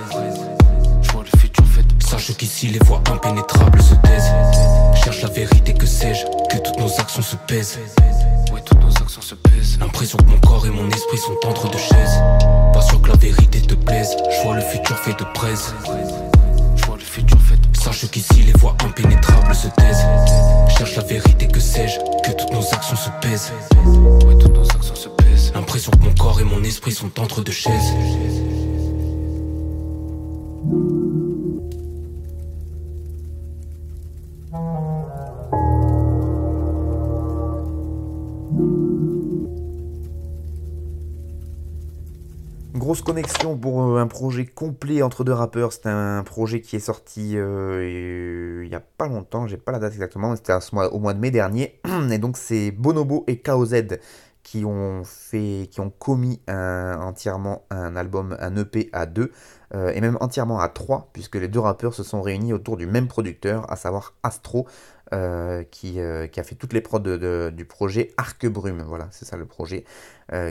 Sache 2.14 2.38
qu'ici 2.38 2.68
les 2.68 2.78
voix 2.86 3.02
impénétrables 3.12 3.82
se 3.82 3.96
taisent. 3.96 4.32
Cherche 5.04 5.24
la 5.24 5.30
vérité 5.30 5.74
que 5.74 5.88
sais-je? 5.88 6.28
Que 6.48 6.62
toutes 6.62 6.78
nos 6.78 7.00
actions 7.00 7.24
se 7.24 7.36
pèsent. 7.48 7.80
Ouais 8.54 8.62
toutes 8.64 8.82
nos 8.82 8.92
actions 8.92 9.24
se 9.24 9.34
pèsent. 9.34 9.80
L'impression 9.80 10.20
que 10.20 10.26
mon 10.26 10.38
corps 10.38 10.64
et 10.68 10.70
mon 10.70 10.88
esprit 10.92 11.18
sont 11.18 11.36
entre 11.48 11.72
deux 11.72 11.80
chaises 11.80 12.22
Pas 12.72 12.82
sûr 12.82 13.02
que 13.02 13.10
la 13.10 13.16
vérité 13.16 13.62
te 13.62 13.74
plaise. 13.74 14.16
Je 14.30 14.44
vois 14.44 14.54
le 14.54 14.62
futur 14.62 14.96
fait 15.00 15.18
de 15.18 15.26
braise 15.34 15.74
Je 16.76 16.86
vois 16.86 16.98
le 16.98 17.04
futur 17.04 17.40
fait 17.42 17.56
de 17.56 17.78
Sache 17.78 18.08
qu'ici 18.12 18.44
les 18.44 18.54
voix 18.60 18.78
impénétrables 18.86 19.56
se 19.56 19.70
taisent. 19.70 20.06
Cherche 20.78 20.96
la 20.96 21.04
vérité 21.06 21.48
que 21.48 21.60
sais-je? 21.60 21.98
Que 22.22 22.38
toutes 22.38 22.54
nos 22.54 22.74
actions 22.76 22.96
se 22.96 23.10
pèsent. 23.24 23.52
Ouais 24.28 24.38
toutes 24.38 24.54
nos 24.54 24.70
actions 24.70 24.96
se 24.96 25.10
pèsent. 25.10 25.52
L'impression 25.56 25.92
que 25.92 26.06
mon 26.06 26.14
corps 26.14 26.40
et 26.40 26.44
mon 26.44 26.64
esprit 26.64 26.92
sont 26.92 27.20
entre 27.20 27.42
deux 27.42 27.52
Grosse 42.74 43.04
connexion 43.04 43.56
pour 43.56 43.84
euh, 43.84 44.00
un 44.00 44.08
projet 44.08 44.48
complet 44.48 45.04
entre 45.04 45.24
deux 45.24 45.32
rappeurs. 45.32 45.72
C'est 45.72 45.86
un 45.86 46.24
projet 46.24 46.60
qui 46.60 46.76
est 46.76 46.80
sorti 46.80 47.34
euh, 47.36 48.64
il 48.64 48.68
n'y 48.68 48.76
a 48.76 48.80
pas 48.80 49.08
longtemps, 49.08 49.46
j'ai 49.46 49.58
pas 49.58 49.72
la 49.72 49.78
date 49.78 49.94
exactement, 49.94 50.36
c'était 50.36 50.54
au 50.92 50.98
mois 50.98 51.14
de 51.14 51.20
mai 51.20 51.30
dernier. 51.30 51.80
Et 52.12 52.18
donc 52.18 52.36
c'est 52.36 52.72
Bonobo 52.72 53.26
et 53.28 53.38
KOZ 53.38 54.00
qui 54.42 54.66
ont 54.66 55.04
fait, 55.06 55.70
qui 55.70 55.82
ont 55.82 55.92
commis 55.92 56.42
entièrement 56.48 57.64
un 57.70 57.96
album, 57.96 58.36
un 58.40 58.56
EP 58.58 58.90
à 58.92 59.06
deux, 59.06 59.32
euh, 59.74 59.92
et 59.94 60.02
même 60.02 60.18
entièrement 60.20 60.60
à 60.60 60.68
trois, 60.68 61.10
puisque 61.14 61.36
les 61.36 61.48
deux 61.48 61.60
rappeurs 61.62 61.94
se 61.94 62.04
sont 62.04 62.22
réunis 62.22 62.54
autour 62.54 62.76
du 62.76 62.86
même 62.86 63.08
producteur, 63.08 63.72
à 63.72 63.76
savoir 63.76 64.16
Astro, 64.24 64.68
qui, 65.72 66.00
qui, 66.32 66.40
a 66.40 66.44
fait 66.44 66.56
toutes 66.56 66.74
les 66.74 66.82
prods 66.82 67.00
du 67.52 67.66
projet 67.66 68.12
Arc 68.18 68.48
Brume. 68.48 68.82
Voilà, 68.82 69.08
c'est 69.12 69.26
ça 69.26 69.38
le 69.38 69.46
projet 69.46 69.86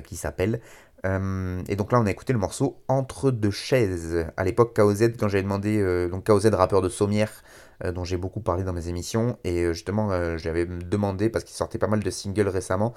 qui 0.05 0.15
s'appelle. 0.15 0.61
Euh, 1.05 1.63
et 1.69 1.77
donc 1.77 1.93
là, 1.93 2.01
on 2.01 2.07
a 2.07 2.11
écouté 2.11 2.33
le 2.33 2.39
morceau 2.39 2.83
Entre 2.89 3.31
deux 3.31 3.51
chaises. 3.51 4.27
À 4.37 4.45
l'époque, 4.45 4.75
KOZ, 4.77 5.13
quand 5.19 5.29
j'avais 5.29 5.43
demandé, 5.43 5.79
euh, 5.79 6.09
donc 6.09 6.27
KOZ, 6.27 6.47
rappeur 6.47 6.81
de 6.83 6.89
Sommière, 6.89 7.43
euh, 7.85 7.93
dont 7.93 8.05
j'ai 8.05 8.17
beaucoup 8.17 8.41
parlé 8.41 8.63
dans 8.63 8.73
mes 8.73 8.89
émissions, 8.89 9.39
et 9.45 9.73
justement, 9.73 10.37
j'avais 10.39 10.67
demandé, 10.67 11.29
parce 11.31 11.45
qu'il 11.45 11.57
sortait 11.57 11.79
pas 11.79 11.89
mal 11.89 12.01
de 12.01 12.11
singles 12.11 12.49
récemment, 12.49 12.95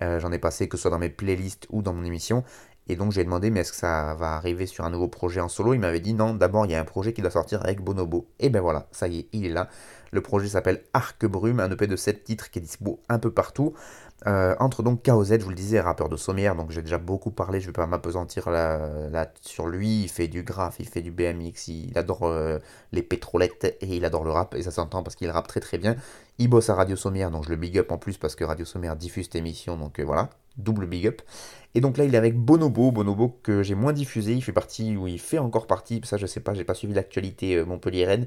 j'en 0.00 0.30
ai 0.30 0.38
passé 0.38 0.68
que 0.68 0.76
ce 0.76 0.82
soit 0.82 0.90
dans 0.90 0.98
mes 0.98 1.08
playlists 1.08 1.66
ou 1.70 1.80
dans 1.82 1.94
mon 1.94 2.04
émission, 2.04 2.44
Et 2.88 2.96
donc 2.96 3.12
j'ai 3.12 3.24
demandé 3.24 3.50
mais 3.50 3.60
est-ce 3.60 3.72
que 3.72 3.78
ça 3.78 4.14
va 4.14 4.34
arriver 4.34 4.66
sur 4.66 4.84
un 4.84 4.90
nouveau 4.90 5.08
projet 5.08 5.40
en 5.40 5.48
solo? 5.48 5.74
Il 5.74 5.80
m'avait 5.80 6.00
dit 6.00 6.14
non, 6.14 6.34
d'abord 6.34 6.66
il 6.66 6.72
y 6.72 6.74
a 6.74 6.80
un 6.80 6.84
projet 6.84 7.12
qui 7.12 7.22
doit 7.22 7.30
sortir 7.30 7.62
avec 7.62 7.80
Bonobo. 7.80 8.28
Et 8.38 8.48
ben 8.50 8.60
voilà, 8.60 8.86
ça 8.92 9.08
y 9.08 9.20
est, 9.20 9.28
il 9.32 9.46
est 9.46 9.50
là. 9.50 9.68
Le 10.12 10.20
projet 10.20 10.48
s'appelle 10.48 10.82
Arc 10.92 11.26
Brume, 11.26 11.60
un 11.60 11.70
EP 11.70 11.86
de 11.86 11.96
7 11.96 12.24
titres 12.24 12.50
qui 12.50 12.58
est 12.58 12.62
dispo 12.62 13.00
un 13.08 13.18
peu 13.18 13.30
partout. 13.32 13.74
Euh, 14.26 14.56
entre 14.58 14.82
donc 14.82 15.04
KOZ, 15.04 15.38
je 15.38 15.44
vous 15.44 15.50
le 15.50 15.54
disais, 15.54 15.80
rappeur 15.80 16.08
de 16.08 16.16
sommière, 16.16 16.56
donc 16.56 16.72
j'ai 16.72 16.82
déjà 16.82 16.98
beaucoup 16.98 17.30
parlé, 17.30 17.60
je 17.60 17.66
vais 17.66 17.72
pas 17.72 17.86
m'apesantir 17.86 18.50
là, 18.50 19.30
sur 19.40 19.68
lui, 19.68 20.02
il 20.02 20.08
fait 20.08 20.26
du 20.26 20.42
graph, 20.42 20.76
il 20.80 20.88
fait 20.88 21.00
du 21.00 21.12
BMX, 21.12 21.68
il 21.68 21.96
adore 21.96 22.24
euh, 22.24 22.58
les 22.90 23.02
pétrolettes 23.02 23.76
et 23.80 23.96
il 23.96 24.04
adore 24.04 24.24
le 24.24 24.32
rap, 24.32 24.56
et 24.56 24.62
ça 24.62 24.72
s'entend 24.72 25.04
parce 25.04 25.14
qu'il 25.14 25.30
rappe 25.30 25.46
très 25.46 25.60
très 25.60 25.78
bien. 25.78 25.94
Il 26.38 26.48
bosse 26.48 26.70
à 26.70 26.74
Radio 26.74 26.96
Sommière, 26.96 27.30
donc 27.30 27.44
je 27.44 27.50
le 27.50 27.56
big 27.56 27.78
up 27.78 27.92
en 27.92 27.98
plus 27.98 28.18
parce 28.18 28.34
que 28.34 28.42
Radio 28.42 28.64
Sommière 28.64 28.96
diffuse 28.96 29.26
cette 29.26 29.36
émission, 29.36 29.76
donc 29.76 30.00
euh, 30.00 30.04
voilà, 30.04 30.30
double 30.56 30.86
big 30.86 31.06
up. 31.06 31.22
Et 31.76 31.80
donc 31.80 31.96
là, 31.96 32.04
il 32.04 32.12
est 32.12 32.18
avec 32.18 32.36
Bonobo, 32.36 32.90
Bonobo 32.90 33.38
que 33.44 33.62
j'ai 33.62 33.76
moins 33.76 33.92
diffusé, 33.92 34.32
il 34.32 34.42
fait 34.42 34.52
partie, 34.52 34.96
ou 34.96 35.06
il 35.06 35.20
fait 35.20 35.38
encore 35.38 35.68
partie, 35.68 36.00
ça 36.02 36.16
je 36.16 36.26
sais 36.26 36.40
pas, 36.40 36.52
j'ai 36.52 36.64
pas 36.64 36.74
suivi 36.74 36.94
l'actualité 36.94 37.64
Montpellier-Rennes, 37.64 38.26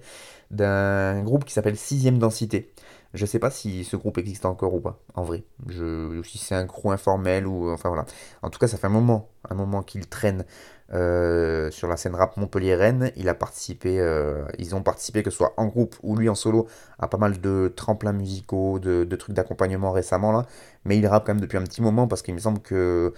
d'un 0.49 1.21
groupe 1.23 1.43
qui 1.43 1.53
s'appelle 1.53 1.75
Sixième 1.75 2.19
Densité. 2.19 2.71
Je 3.13 3.25
sais 3.25 3.39
pas 3.39 3.49
si 3.49 3.83
ce 3.83 3.95
groupe 3.95 4.19
existe 4.19 4.45
encore 4.45 4.75
ou 4.75 4.81
pas, 4.81 4.99
en 5.15 5.23
vrai. 5.23 5.43
Je, 5.67 6.21
si 6.23 6.37
c'est 6.37 6.53
un 6.53 6.67
crew 6.67 6.91
informel 6.91 7.47
ou. 7.47 7.71
Enfin 7.71 7.89
voilà. 7.89 8.05
En 8.43 8.49
tout 8.51 8.59
cas, 8.59 8.67
ça 8.67 8.77
fait 8.77 8.85
un 8.85 8.91
moment, 8.91 9.29
un 9.49 9.55
moment 9.55 9.81
qu'il 9.81 10.07
traîne 10.07 10.45
euh, 10.93 11.69
sur 11.71 11.87
la 11.87 11.97
scène 11.97 12.13
rap 12.15 12.37
Montpellier-Rennes. 12.37 13.11
Il 13.15 13.29
a 13.29 13.33
participé, 13.33 13.99
euh, 13.99 14.43
ils 14.59 14.75
ont 14.75 14.83
participé, 14.83 15.23
que 15.23 15.31
ce 15.31 15.37
soit 15.37 15.53
en 15.57 15.65
groupe 15.65 15.95
ou 16.03 16.15
lui 16.15 16.29
en 16.29 16.35
solo, 16.35 16.67
à 16.99 17.07
pas 17.07 17.17
mal 17.17 17.41
de 17.41 17.73
tremplins 17.75 18.13
musicaux, 18.13 18.79
de, 18.79 19.03
trucs 19.15 19.35
d'accompagnement 19.35 19.91
récemment 19.91 20.31
là. 20.31 20.45
Mais 20.85 20.97
il 20.97 21.05
rappe 21.07 21.25
quand 21.25 21.33
même 21.33 21.41
depuis 21.41 21.57
un 21.57 21.63
petit 21.63 21.81
moment 21.81 22.07
parce 22.07 22.21
qu'il 22.21 22.35
me 22.35 22.39
semble 22.39 22.59
que 22.59 23.13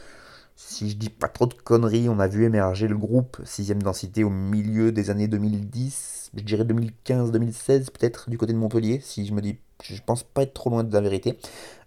si 0.55 0.89
je 0.89 0.97
dis 0.97 1.09
pas 1.09 1.27
trop 1.27 1.47
de 1.47 1.53
conneries, 1.53 2.09
on 2.09 2.19
a 2.19 2.27
vu 2.27 2.45
émerger 2.45 2.87
le 2.87 2.97
groupe 2.97 3.41
6 3.43 3.73
densité 3.75 4.23
au 4.23 4.29
milieu 4.29 4.91
des 4.91 5.09
années 5.09 5.27
2010, 5.27 6.31
je 6.35 6.43
dirais 6.43 6.63
2015-2016 6.63 7.85
peut-être 7.91 8.29
du 8.29 8.37
côté 8.37 8.53
de 8.53 8.57
Montpellier, 8.57 8.99
si 9.01 9.25
je 9.25 9.33
me 9.33 9.41
dis 9.41 9.59
je 9.83 10.01
pense 10.05 10.23
pas 10.23 10.43
être 10.43 10.53
trop 10.53 10.69
loin 10.69 10.83
de 10.83 10.93
la 10.93 11.01
vérité. 11.01 11.37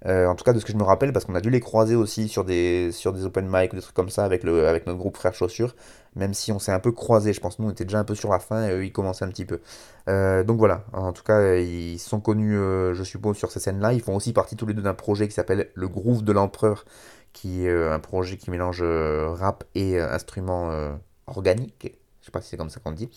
Euh, 0.06 0.26
en 0.26 0.34
tout 0.34 0.44
cas, 0.44 0.52
de 0.52 0.58
ce 0.58 0.64
que 0.64 0.72
je 0.72 0.76
me 0.76 0.82
rappelle, 0.82 1.12
parce 1.12 1.24
qu'on 1.24 1.34
a 1.34 1.40
dû 1.40 1.48
les 1.48 1.60
croiser 1.60 1.94
aussi 1.94 2.28
sur 2.28 2.44
des, 2.44 2.92
sur 2.92 3.12
des 3.12 3.24
open 3.24 3.46
mic 3.48 3.72
ou 3.72 3.76
des 3.76 3.82
trucs 3.82 3.94
comme 3.94 4.10
ça 4.10 4.24
avec, 4.24 4.42
le, 4.42 4.68
avec 4.68 4.86
notre 4.86 4.98
groupe 4.98 5.16
Frères 5.16 5.34
Chaussures, 5.34 5.74
même 6.14 6.34
si 6.34 6.52
on 6.52 6.58
s'est 6.58 6.72
un 6.72 6.80
peu 6.80 6.92
croisé. 6.92 7.32
Je 7.32 7.40
pense 7.40 7.58
nous, 7.58 7.68
on 7.68 7.70
était 7.70 7.84
déjà 7.84 8.00
un 8.00 8.04
peu 8.04 8.14
sur 8.14 8.30
la 8.30 8.38
fin 8.38 8.66
et 8.68 8.72
eux, 8.72 8.84
ils 8.84 8.92
commençaient 8.92 9.24
un 9.24 9.30
petit 9.30 9.46
peu. 9.46 9.60
Euh, 10.08 10.44
donc 10.44 10.58
voilà, 10.58 10.84
en 10.92 11.12
tout 11.12 11.22
cas, 11.22 11.56
ils 11.56 11.98
sont 11.98 12.20
connus, 12.20 12.56
euh, 12.56 12.92
je 12.92 13.02
suppose, 13.02 13.36
sur 13.36 13.50
ces 13.50 13.60
scènes-là. 13.60 13.94
Ils 13.94 14.02
font 14.02 14.14
aussi 14.14 14.34
partie 14.34 14.56
tous 14.56 14.66
les 14.66 14.74
deux 14.74 14.82
d'un 14.82 14.94
projet 14.94 15.26
qui 15.26 15.34
s'appelle 15.34 15.70
Le 15.74 15.88
Groove 15.88 16.22
de 16.22 16.32
l'Empereur, 16.32 16.84
qui 17.32 17.66
est 17.66 17.88
un 17.88 17.98
projet 17.98 18.36
qui 18.36 18.50
mélange 18.50 18.82
rap 18.82 19.64
et 19.74 19.98
instruments 19.98 20.70
organiques. 21.26 21.96
Je 22.20 22.26
sais 22.26 22.30
pas 22.30 22.40
si 22.42 22.50
c'est 22.50 22.56
comme 22.56 22.70
ça 22.70 22.80
qu'on 22.80 22.92
dit. 22.92 23.10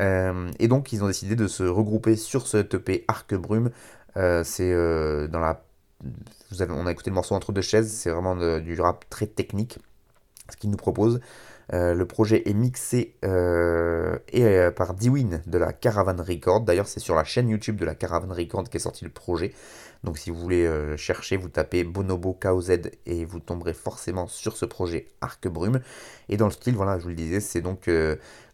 et 0.00 0.68
donc, 0.68 0.92
ils 0.92 1.04
ont 1.04 1.08
décidé 1.08 1.36
de 1.36 1.46
se 1.46 1.64
regrouper 1.64 2.16
sur 2.16 2.46
ce 2.46 2.58
EP 2.58 3.04
Arc 3.06 3.34
Brume 3.34 3.70
c'est 4.16 4.72
euh, 4.72 5.28
dans 5.28 5.40
la. 5.40 5.62
Vous 6.50 6.62
avez, 6.62 6.72
on 6.72 6.86
a 6.86 6.92
écouté 6.92 7.10
le 7.10 7.14
morceau 7.14 7.34
entre 7.34 7.52
deux 7.52 7.60
chaises, 7.60 7.92
c'est 7.92 8.10
vraiment 8.10 8.34
du 8.60 8.80
rap 8.80 9.04
très 9.10 9.26
technique, 9.26 9.78
ce 10.50 10.56
qu'il 10.56 10.70
nous 10.70 10.76
propose. 10.76 11.20
Euh, 11.72 11.94
le 11.94 12.04
projet 12.04 12.42
est 12.48 12.54
mixé 12.54 13.14
et, 13.22 14.68
par 14.74 14.94
Dwin 14.94 15.42
de 15.46 15.58
la 15.58 15.72
Caravan 15.72 16.16
Record. 16.16 16.62
D'ailleurs, 16.62 16.88
c'est 16.88 17.00
sur 17.00 17.14
la 17.14 17.22
chaîne 17.22 17.48
YouTube 17.48 17.76
de 17.76 17.84
la 17.84 17.94
Caravan 17.94 18.34
Record 18.34 18.68
qu'est 18.68 18.78
sorti 18.78 19.04
le 19.04 19.10
projet. 19.10 19.52
Donc, 20.02 20.16
si 20.16 20.30
vous 20.30 20.38
voulez 20.40 20.96
chercher, 20.96 21.36
vous 21.36 21.50
tapez 21.50 21.84
Bonobo 21.84 22.32
KOZ 22.32 22.80
et 23.04 23.24
vous 23.26 23.38
tomberez 23.38 23.74
forcément 23.74 24.26
sur 24.26 24.56
ce 24.56 24.64
projet 24.64 25.12
Arc 25.20 25.46
Brume. 25.46 25.80
Et 26.30 26.38
dans 26.38 26.46
le 26.46 26.52
style, 26.52 26.74
voilà, 26.74 26.98
je 26.98 27.02
vous 27.02 27.10
le 27.10 27.14
disais, 27.14 27.40
c'est 27.40 27.60
donc 27.60 27.88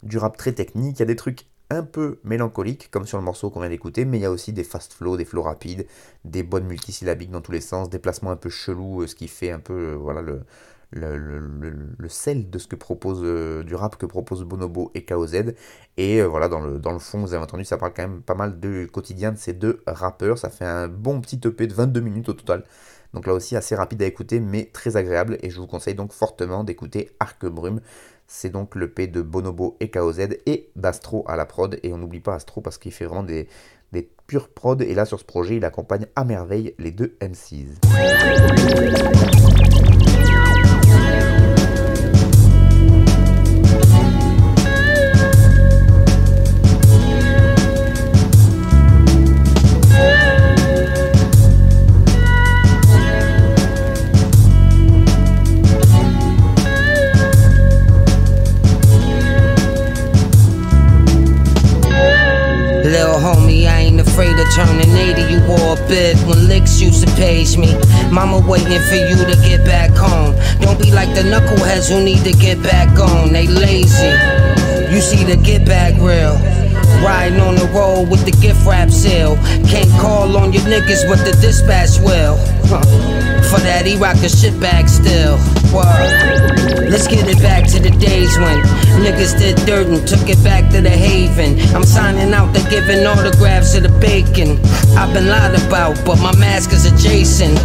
du 0.02 0.18
rap 0.18 0.36
très 0.36 0.52
technique. 0.52 0.98
Il 0.98 1.00
y 1.00 1.02
a 1.04 1.06
des 1.06 1.16
trucs 1.16 1.46
un 1.70 1.82
peu 1.82 2.20
mélancolique, 2.24 2.90
comme 2.90 3.06
sur 3.06 3.18
le 3.18 3.24
morceau 3.24 3.50
qu'on 3.50 3.60
vient 3.60 3.68
d'écouter, 3.68 4.04
mais 4.04 4.18
il 4.18 4.22
y 4.22 4.26
a 4.26 4.30
aussi 4.30 4.52
des 4.52 4.64
fast 4.64 4.92
flows, 4.92 5.16
des 5.16 5.24
flows 5.24 5.42
rapides, 5.42 5.86
des 6.24 6.42
bonnes 6.42 6.66
multisyllabiques 6.66 7.30
dans 7.30 7.40
tous 7.40 7.52
les 7.52 7.60
sens, 7.60 7.90
des 7.90 7.98
placements 7.98 8.30
un 8.30 8.36
peu 8.36 8.50
chelous, 8.50 9.02
euh, 9.02 9.06
ce 9.06 9.14
qui 9.14 9.28
fait 9.28 9.50
un 9.50 9.58
peu 9.58 9.72
euh, 9.72 9.96
voilà 9.96 10.22
le, 10.22 12.08
sel 12.08 12.48
de 12.50 12.58
ce 12.58 12.68
que 12.68 12.76
propose 12.76 13.20
euh, 13.24 13.64
du 13.64 13.74
rap 13.74 13.96
que 13.96 14.06
propose 14.06 14.44
Bonobo 14.44 14.92
et 14.94 15.04
KOZ. 15.04 15.54
Et 15.96 16.22
voilà, 16.22 16.48
dans 16.48 16.60
le, 16.60 16.78
dans 16.78 16.92
le 16.92 16.98
fond, 17.00 17.20
vous 17.20 17.34
avez 17.34 17.42
entendu, 17.42 17.64
ça 17.64 17.76
parle 17.78 17.92
quand 17.94 18.06
même 18.08 18.22
pas 18.22 18.34
mal 18.34 18.60
de 18.60 18.86
quotidien 18.86 19.32
de 19.32 19.38
ces 19.38 19.52
deux 19.52 19.82
rappeurs. 19.86 20.38
Ça 20.38 20.50
fait 20.50 20.64
un 20.64 20.88
bon 20.88 21.20
petit 21.20 21.40
EP 21.44 21.66
de 21.66 21.74
22 21.74 22.00
minutes 22.00 22.28
au 22.28 22.34
total. 22.34 22.64
Donc 23.14 23.26
là 23.26 23.32
aussi 23.32 23.56
assez 23.56 23.74
rapide 23.74 24.02
à 24.02 24.06
écouter, 24.06 24.40
mais 24.40 24.66
très 24.72 24.96
agréable. 24.96 25.38
Et 25.42 25.50
je 25.50 25.58
vous 25.58 25.66
conseille 25.66 25.94
donc 25.94 26.12
fortement 26.12 26.64
d'écouter 26.64 27.10
Arc 27.18 27.46
Brume. 27.46 27.80
C'est 28.26 28.50
donc 28.50 28.74
le 28.74 28.90
P 28.90 29.06
de 29.06 29.22
Bonobo 29.22 29.76
et 29.80 29.90
KOZ 29.90 30.28
et 30.46 30.70
d'Astro 30.76 31.24
à 31.28 31.36
la 31.36 31.46
prod. 31.46 31.78
Et 31.82 31.92
on 31.92 31.98
n'oublie 31.98 32.20
pas 32.20 32.34
Astro 32.34 32.60
parce 32.60 32.78
qu'il 32.78 32.92
fait 32.92 33.04
vraiment 33.04 33.22
des, 33.22 33.48
des 33.92 34.08
pures 34.26 34.48
prod. 34.48 34.82
Et 34.82 34.94
là, 34.94 35.04
sur 35.04 35.20
ce 35.20 35.24
projet, 35.24 35.56
il 35.56 35.64
accompagne 35.64 36.06
à 36.16 36.24
merveille 36.24 36.74
les 36.78 36.90
deux 36.90 37.16
MCs. 37.22 37.80
Waiting 68.46 68.80
for 68.88 68.94
you 68.94 69.16
to 69.16 69.36
get 69.42 69.64
back 69.64 69.90
home. 69.90 70.34
Don't 70.60 70.80
be 70.80 70.92
like 70.92 71.14
the 71.14 71.22
knuckleheads 71.22 71.90
who 71.90 72.04
need 72.04 72.24
to 72.24 72.32
get 72.32 72.62
back 72.62 72.98
on, 72.98 73.32
they 73.32 73.46
lazy. 73.46 74.12
You 74.92 75.00
see 75.00 75.24
the 75.24 75.36
get 75.42 75.66
back 75.66 75.94
real. 76.00 76.65
Riding 77.04 77.40
on 77.40 77.54
the 77.54 77.66
road 77.74 78.08
with 78.10 78.24
the 78.24 78.32
gift 78.32 78.66
wrap 78.66 78.90
sale. 78.90 79.36
Can't 79.68 79.90
call 80.00 80.36
on 80.36 80.52
your 80.52 80.62
niggas, 80.62 81.08
but 81.08 81.18
the 81.24 81.36
dispatch 81.40 81.98
will. 82.00 82.36
For 83.50 83.60
that, 83.60 83.86
he 83.86 83.96
rock 83.96 84.16
the 84.18 84.28
shit 84.28 84.58
bag 84.60 84.88
still. 84.88 85.38
Let's 86.90 87.06
get 87.06 87.28
it 87.28 87.38
back 87.42 87.68
to 87.70 87.78
the 87.78 87.90
days 87.90 88.36
when 88.38 88.58
niggas 89.04 89.38
did 89.38 89.56
dirt 89.66 89.86
and 89.86 90.06
took 90.06 90.28
it 90.28 90.42
back 90.42 90.70
to 90.72 90.80
the 90.80 90.90
haven. 90.90 91.60
I'm 91.74 91.84
signing 91.84 92.32
out, 92.32 92.52
they 92.52 92.62
giving 92.70 93.06
autographs 93.06 93.74
to 93.74 93.80
the 93.80 93.90
bacon. 94.00 94.58
I've 94.96 95.12
been 95.12 95.28
lied 95.28 95.54
about, 95.66 96.02
but 96.04 96.18
my 96.20 96.34
mask 96.38 96.72
is 96.72 96.86
adjacent. 96.86 97.58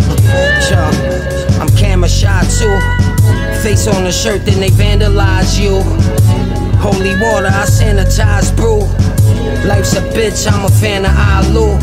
I'm 1.59 1.69
camera 1.77 2.09
shot 2.09 2.45
too. 2.45 2.77
Face 3.63 3.87
on 3.87 4.03
the 4.03 4.11
shirt, 4.11 4.45
then 4.45 4.59
they 4.59 4.69
vandalize 4.69 5.59
you. 5.59 5.81
Holy 6.81 7.13
water, 7.21 7.47
I 7.47 7.65
sanitize 7.65 8.55
brew. 8.55 8.79
Life's 9.67 9.93
a 9.93 10.01
bitch, 10.01 10.51
I'm 10.51 10.65
a 10.65 10.69
fan 10.69 11.05
of 11.05 11.11
Alu. 11.15 11.77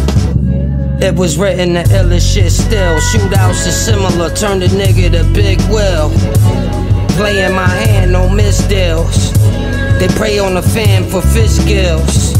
It 1.01 1.15
was 1.15 1.39
written 1.39 1.75
the 1.75 1.85
illest 1.85 2.35
shit 2.35 2.51
still. 2.51 2.99
Shootouts 2.99 3.69
are 3.69 3.71
similar, 3.71 4.31
turn 4.31 4.59
the 4.59 4.67
nigga 4.67 5.13
to 5.13 5.25
Big 5.33 5.61
Will. 5.71 6.11
Play 7.17 7.45
in 7.45 7.53
my 7.53 7.69
hand, 7.69 8.11
no 8.11 8.29
miss 8.29 8.59
deals. 8.67 9.33
They 10.01 10.09
prey 10.17 10.41
on 10.41 10.55
the 10.55 10.63
fan 10.63 11.09
for 11.09 11.23
fish 11.23 11.59
gills. 11.65 12.35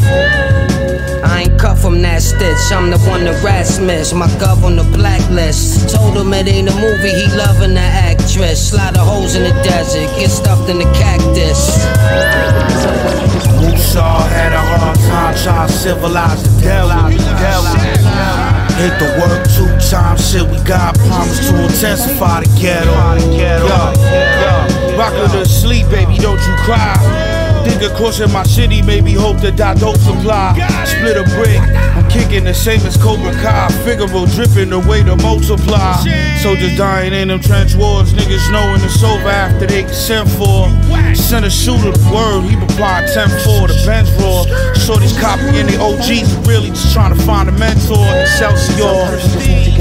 Cut 1.59 1.77
from 1.77 2.01
that 2.03 2.23
stitch, 2.23 2.71
I'm 2.71 2.89
the 2.91 2.99
one 3.11 3.25
the 3.25 3.33
rats 3.43 3.81
miss. 3.81 4.13
My 4.13 4.29
gov 4.39 4.63
on 4.63 4.77
the 4.77 4.85
blacklist. 4.97 5.93
Told 5.93 6.17
him 6.17 6.33
it 6.33 6.47
ain't 6.47 6.71
a 6.71 6.75
movie, 6.75 7.11
he 7.11 7.27
loving 7.37 7.75
the 7.75 7.81
actress. 7.81 8.71
Slide 8.71 8.95
the 8.95 9.01
holes 9.01 9.35
in 9.35 9.43
the 9.43 9.51
desert, 9.67 10.07
get 10.15 10.31
stuffed 10.31 10.71
in 10.71 10.79
the 10.79 10.85
cactus. 10.95 11.83
Musa 13.59 14.07
had 14.31 14.53
a 14.53 14.63
hard 14.63 14.99
time 15.11 15.35
trying 15.43 15.67
to 15.67 15.75
civilize 15.75 16.43
the 16.47 16.63
devil. 16.63 16.95
Hit 18.79 18.95
the 19.03 19.11
work 19.19 19.43
two 19.59 19.67
times, 19.91 20.31
shit, 20.31 20.47
we 20.47 20.63
got 20.63 20.95
promise 21.11 21.51
to 21.51 21.65
intensify 21.65 22.41
the 22.41 22.49
ghetto. 22.55 22.95
Yo, 23.35 24.97
rock 24.97 25.13
her 25.13 25.27
to 25.39 25.45
sleep, 25.45 25.91
baby, 25.91 26.19
don't 26.19 26.39
you 26.39 26.55
cry. 26.63 27.38
A 27.79 27.95
course 27.95 28.19
in 28.19 28.33
my 28.33 28.43
city, 28.43 28.83
maybe 28.83 29.13
hope 29.13 29.39
that 29.39 29.61
I 29.61 29.75
don't 29.75 29.97
supply. 29.99 30.51
Split 30.85 31.17
a 31.17 31.23
brick, 31.39 31.63
I'm 31.95 32.09
kicking 32.11 32.43
the 32.43 32.53
same 32.53 32.81
as 32.83 32.97
Cobra 32.97 33.31
Kai. 33.39 33.69
Figaro 33.87 34.27
dripping 34.27 34.71
the 34.71 34.81
way 34.83 35.03
to 35.05 35.15
multiply. 35.17 35.95
Soldiers 36.43 36.77
dying 36.77 37.13
in 37.13 37.29
them 37.29 37.39
trench 37.39 37.77
wars, 37.77 38.13
niggas 38.13 38.51
knowing 38.51 38.83
it's 38.83 39.03
over 39.03 39.29
after 39.29 39.67
they 39.67 39.83
get 39.83 39.95
sent 39.95 40.29
for. 40.31 40.67
Send 41.15 41.45
a 41.45 41.51
shooter 41.51 41.95
word, 42.11 42.51
he 42.51 42.57
reply 42.57 43.07
10 43.15 43.31
4, 43.47 43.71
the 43.71 43.79
bench 43.87 44.11
roar. 44.19 44.43
Shorty's 44.75 45.15
copying 45.19 45.71
the 45.71 45.79
OGs, 45.79 46.35
really 46.49 46.71
just 46.71 46.93
trying 46.93 47.15
to 47.15 47.21
find 47.23 47.49
a 47.49 47.53
mentor. 47.53 48.03
Excelsior. 48.27 49.07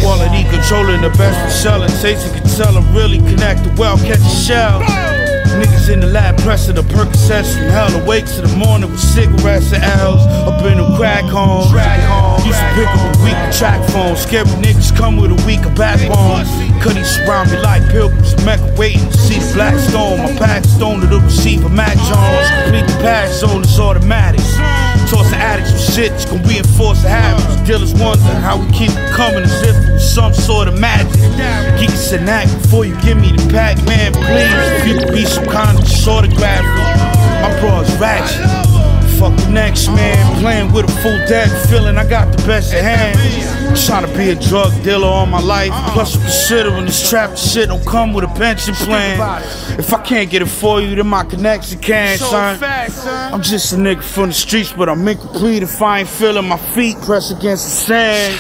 Quality 0.05 0.45
controlling 0.53 1.01
the 1.01 1.09
best 1.17 1.34
for 1.41 1.49
selling. 1.49 1.89
Satan 1.89 2.30
can 2.30 2.45
tell 2.45 2.73
them 2.73 2.86
really 2.93 3.17
connect 3.17 3.63
the 3.63 3.73
well, 3.78 3.97
catch 3.97 4.21
a 4.21 4.30
shell. 4.30 5.07
Niggas 5.58 5.89
in 5.89 5.99
the 6.01 6.08
lab 6.08 6.38
pressing 6.39 6.76
the 6.76 6.84
Percocets 6.84 7.58
from 7.58 7.70
hell. 7.70 7.89
Awake 8.01 8.26
to 8.26 8.41
the 8.41 8.55
morning 8.55 8.91
with 8.91 8.99
cigarettes 8.99 9.74
and 9.74 9.84
L's. 9.84 10.22
Up 10.45 10.64
in 10.66 10.78
the 10.78 10.95
crack 10.97 11.24
home. 11.26 11.66
Used 12.45 12.60
to 12.60 12.70
pick 12.76 12.88
up 12.88 13.16
a 13.16 13.24
weak 13.24 13.39
track 13.58 13.82
phones. 13.89 14.20
Scary 14.22 14.45
niggas 14.62 14.95
come 14.95 15.18
with 15.18 15.32
a 15.32 15.45
week 15.47 15.66
of 15.66 15.74
backbone. 15.76 16.45
Cuddy 16.82 17.03
surround 17.03 17.51
me 17.51 17.58
like 17.58 17.82
pilgrims. 17.89 18.38
Mecca 18.45 18.74
waiting 18.78 19.10
to 19.10 19.18
see 19.18 19.39
the 19.39 19.53
black 19.53 19.76
stone. 19.80 20.20
My 20.20 20.34
pack 20.38 20.64
stone 20.64 21.01
to 21.01 21.08
the 21.08 21.20
receiver, 21.20 21.70
Mac 21.70 21.97
Jones. 22.05 22.47
Complete 22.62 22.88
the 22.88 22.97
pass 23.01 23.39
zone 23.39 23.64
is 23.64 23.80
automatic. 23.80 24.41
Toss 25.10 25.30
the 25.30 25.38
addicts 25.38 25.72
with 25.72 25.95
shit 25.95 26.12
that's 26.12 26.26
gonna 26.26 26.43
reinforce 26.43 27.01
the 27.01 27.10
habits. 27.10 27.55
Dealers 27.68 27.93
wonder 27.93 28.24
how 28.43 28.58
we 28.58 28.70
keep 28.72 28.91
coming 29.12 29.43
as 29.43 29.62
if 29.64 30.01
some 30.01 30.34
sort 30.34 30.68
of 30.68 30.78
magic. 30.80 31.14
Geek 31.80 31.89
us 31.91 32.12
a 32.12 32.20
knack 32.22 32.47
before 32.62 32.86
you 32.86 32.95
give 33.01 33.18
me 33.18 33.32
the 33.32 33.47
pack, 33.51 33.78
man, 33.86 34.12
please. 34.14 34.51
If 34.82 34.88
you 34.88 34.99
could 34.99 35.14
be 35.14 35.26
some 35.26 35.45
kind 35.45 35.78
of 35.78 35.86
just 35.86 36.08
autograph 36.08 36.64
it. 36.64 37.41
My 37.41 37.60
bro's 37.62 37.89
ratchet. 37.97 38.66
Fuck 39.18 39.36
the 39.38 39.49
next 39.49 39.88
man, 39.88 40.41
playing 40.41 40.72
with 40.72 40.86
a 40.86 41.01
full 41.01 41.18
deck, 41.26 41.49
feeling 41.70 41.97
I 41.97 42.07
got 42.07 42.32
the 42.32 42.45
best 42.45 42.72
of 42.72 42.82
hand. 42.82 43.18
Trying 43.86 44.05
to 44.05 44.18
be 44.18 44.30
a 44.30 44.36
drug 44.36 44.72
dealer 44.84 45.07
all 45.07 45.26
my 45.26 45.41
life. 45.41 45.72
Plus, 45.93 46.15
I'm 46.15 46.22
considering 46.22 46.86
this 46.86 47.09
trap 47.09 47.36
shit 47.36 47.70
don't 47.70 47.84
come 47.84 48.13
with 48.13 48.26
a 48.26 48.28
pension 48.28 48.76
plan. 48.76 49.41
If 49.80 49.91
I 49.91 50.01
can't 50.03 50.30
get 50.30 50.43
it 50.43 50.47
for 50.47 50.82
you, 50.82 50.95
then 50.95 51.07
my 51.07 51.24
connection 51.24 51.80
can, 51.80 52.20
son. 52.20 52.63
I'm 52.63 53.41
just 53.41 53.74
a 53.74 53.76
nigga 53.78 54.03
from 54.03 54.28
the 54.28 54.34
streets, 54.34 54.72
but 54.72 54.88
I'm 54.88 55.07
incomplete 55.07 55.63
if 55.63 55.82
I 55.82 55.99
ain't 56.01 56.09
feeling 56.09 56.47
my 56.47 56.57
feet 56.57 56.97
press 57.01 57.32
against 57.32 57.65
the 57.65 57.72
sand. 57.72 58.39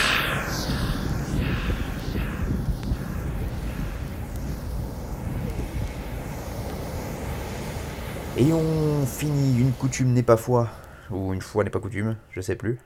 Et 8.39 8.51
on 8.51 8.76
finit 9.07 9.59
une 9.59 9.71
coutume 9.71 10.13
n'est 10.13 10.23
pas 10.23 10.37
foi, 10.37 10.69
ou 11.11 11.33
une 11.33 11.41
fois 11.41 11.63
n'est 11.63 11.69
pas 11.69 11.79
coutume, 11.79 12.17
je 12.31 12.41
sais 12.41 12.55
plus. 12.55 12.79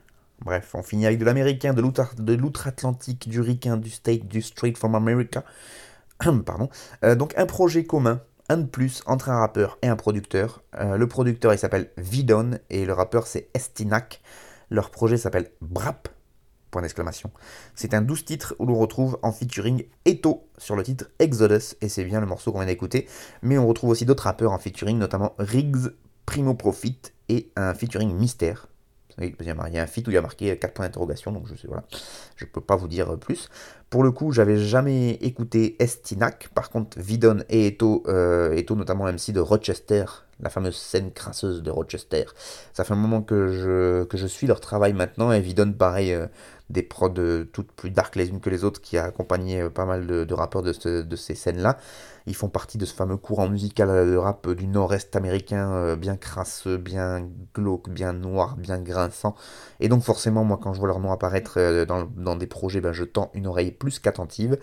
Bref, 0.43 0.71
on 0.73 0.83
finit 0.83 1.05
avec 1.05 1.19
de 1.19 1.25
l'américain, 1.25 1.73
de 1.73 1.81
l'outre- 1.81 2.15
de 2.17 2.33
l'outre-Atlantique, 2.33 3.29
du 3.29 3.41
ricain, 3.41 3.77
du 3.77 3.89
state, 3.89 4.27
du 4.27 4.41
straight 4.41 4.77
from 4.77 4.95
America. 4.95 5.43
Pardon. 6.45 6.69
Euh, 7.03 7.15
donc 7.15 7.33
un 7.37 7.45
projet 7.45 7.83
commun, 7.85 8.21
un 8.49 8.57
de 8.57 8.65
plus, 8.67 9.03
entre 9.05 9.29
un 9.29 9.39
rappeur 9.39 9.77
et 9.81 9.87
un 9.87 9.95
producteur. 9.95 10.63
Euh, 10.79 10.97
le 10.97 11.07
producteur 11.07 11.53
il 11.53 11.59
s'appelle 11.59 11.89
Vidon 11.97 12.51
et 12.69 12.85
le 12.85 12.93
rappeur 12.93 13.27
c'est 13.27 13.49
Estinac. 13.53 14.21
Leur 14.69 14.89
projet 14.89 15.17
s'appelle 15.17 15.51
Brap. 15.61 16.07
Point 16.71 16.83
d'exclamation. 16.83 17.31
C'est 17.75 17.93
un 17.93 18.01
12 18.01 18.23
titres 18.23 18.55
où 18.57 18.65
l'on 18.65 18.79
retrouve 18.79 19.19
en 19.23 19.33
featuring 19.33 19.83
Eto 20.05 20.47
sur 20.57 20.77
le 20.77 20.83
titre 20.83 21.05
Exodus, 21.19 21.75
et 21.81 21.89
c'est 21.89 22.05
bien 22.05 22.21
le 22.21 22.25
morceau 22.25 22.53
qu'on 22.53 22.59
vient 22.59 22.67
d'écouter. 22.67 23.09
Mais 23.41 23.57
on 23.57 23.67
retrouve 23.67 23.89
aussi 23.89 24.05
d'autres 24.05 24.23
rappeurs 24.23 24.53
en 24.53 24.57
featuring, 24.57 24.97
notamment 24.97 25.35
Riggs, 25.37 25.89
Primo 26.31 26.53
Profit 26.53 26.97
et 27.27 27.51
un 27.57 27.73
featuring 27.73 28.13
Mystère. 28.15 28.67
Il 29.19 29.33
y 29.45 29.49
a- 29.49 29.83
un 29.83 29.85
feat 29.85 30.07
où 30.07 30.11
il 30.11 30.13
y 30.13 30.17
a 30.17 30.21
marqué 30.21 30.57
4 30.57 30.73
points 30.73 30.85
d'interrogation, 30.85 31.33
donc 31.33 31.45
je 31.45 31.55
sais, 31.55 31.67
voilà. 31.67 31.83
Je 32.37 32.45
peux 32.45 32.61
pas 32.61 32.77
vous 32.77 32.87
dire 32.87 33.17
plus. 33.19 33.49
Pour 33.89 34.01
le 34.01 34.11
coup, 34.11 34.31
j'avais 34.31 34.55
jamais 34.57 35.11
écouté 35.15 35.75
Estinac. 35.83 36.47
Par 36.55 36.69
contre, 36.69 36.97
Vidon 36.97 37.39
et 37.49 37.67
Eto, 37.67 38.03
euh, 38.07 38.53
Eto 38.53 38.77
notamment 38.77 39.09
MC 39.09 39.33
de 39.33 39.41
Rochester, 39.41 40.05
la 40.39 40.49
fameuse 40.49 40.77
scène 40.77 41.11
crasseuse 41.11 41.61
de 41.63 41.69
Rochester. 41.69 42.23
Ça 42.71 42.85
fait 42.85 42.93
un 42.93 42.95
moment 42.97 43.21
que 43.21 43.49
je, 43.51 44.05
que 44.05 44.15
je 44.17 44.25
suis 44.25 44.47
leur 44.47 44.61
travail 44.61 44.93
maintenant, 44.93 45.33
et 45.33 45.41
Vidon, 45.41 45.73
pareil, 45.73 46.13
euh, 46.13 46.27
des 46.69 46.81
prods 46.81 47.13
euh, 47.17 47.43
toutes 47.51 47.73
plus 47.73 47.89
dark 47.91 48.15
les 48.15 48.29
unes 48.29 48.39
que 48.39 48.49
les 48.49 48.63
autres, 48.63 48.79
qui 48.79 48.97
a 48.97 49.03
accompagné 49.03 49.63
euh, 49.63 49.69
pas 49.69 49.83
mal 49.85 50.07
de, 50.07 50.23
de 50.23 50.33
rappeurs 50.33 50.61
de, 50.63 51.01
de 51.01 51.15
ces 51.17 51.35
scènes-là. 51.35 51.77
Ils 52.27 52.35
font 52.35 52.49
partie 52.49 52.77
de 52.77 52.85
ce 52.85 52.93
fameux 52.93 53.17
courant 53.17 53.49
musical 53.49 53.89
euh, 53.89 54.11
de 54.11 54.15
rap 54.15 54.49
du 54.49 54.67
nord-est 54.67 55.15
américain, 55.15 55.71
euh, 55.73 55.95
bien 55.95 56.17
crasseux, 56.17 56.77
bien 56.77 57.27
glauque, 57.53 57.89
bien 57.89 58.13
noir, 58.13 58.57
bien 58.57 58.79
grinçant. 58.79 59.35
Et 59.79 59.89
donc 59.89 60.03
forcément, 60.03 60.43
moi, 60.43 60.59
quand 60.61 60.73
je 60.73 60.79
vois 60.79 60.87
leur 60.87 60.99
nom 60.99 61.11
apparaître 61.11 61.55
euh, 61.57 61.85
dans, 61.85 62.35
des 62.35 62.47
projets, 62.47 62.81
ben, 62.81 62.93
je 62.93 63.03
tends 63.03 63.31
une 63.33 63.47
oreille 63.47 63.71
plus 63.71 63.99
qu'attentive. 63.99 64.57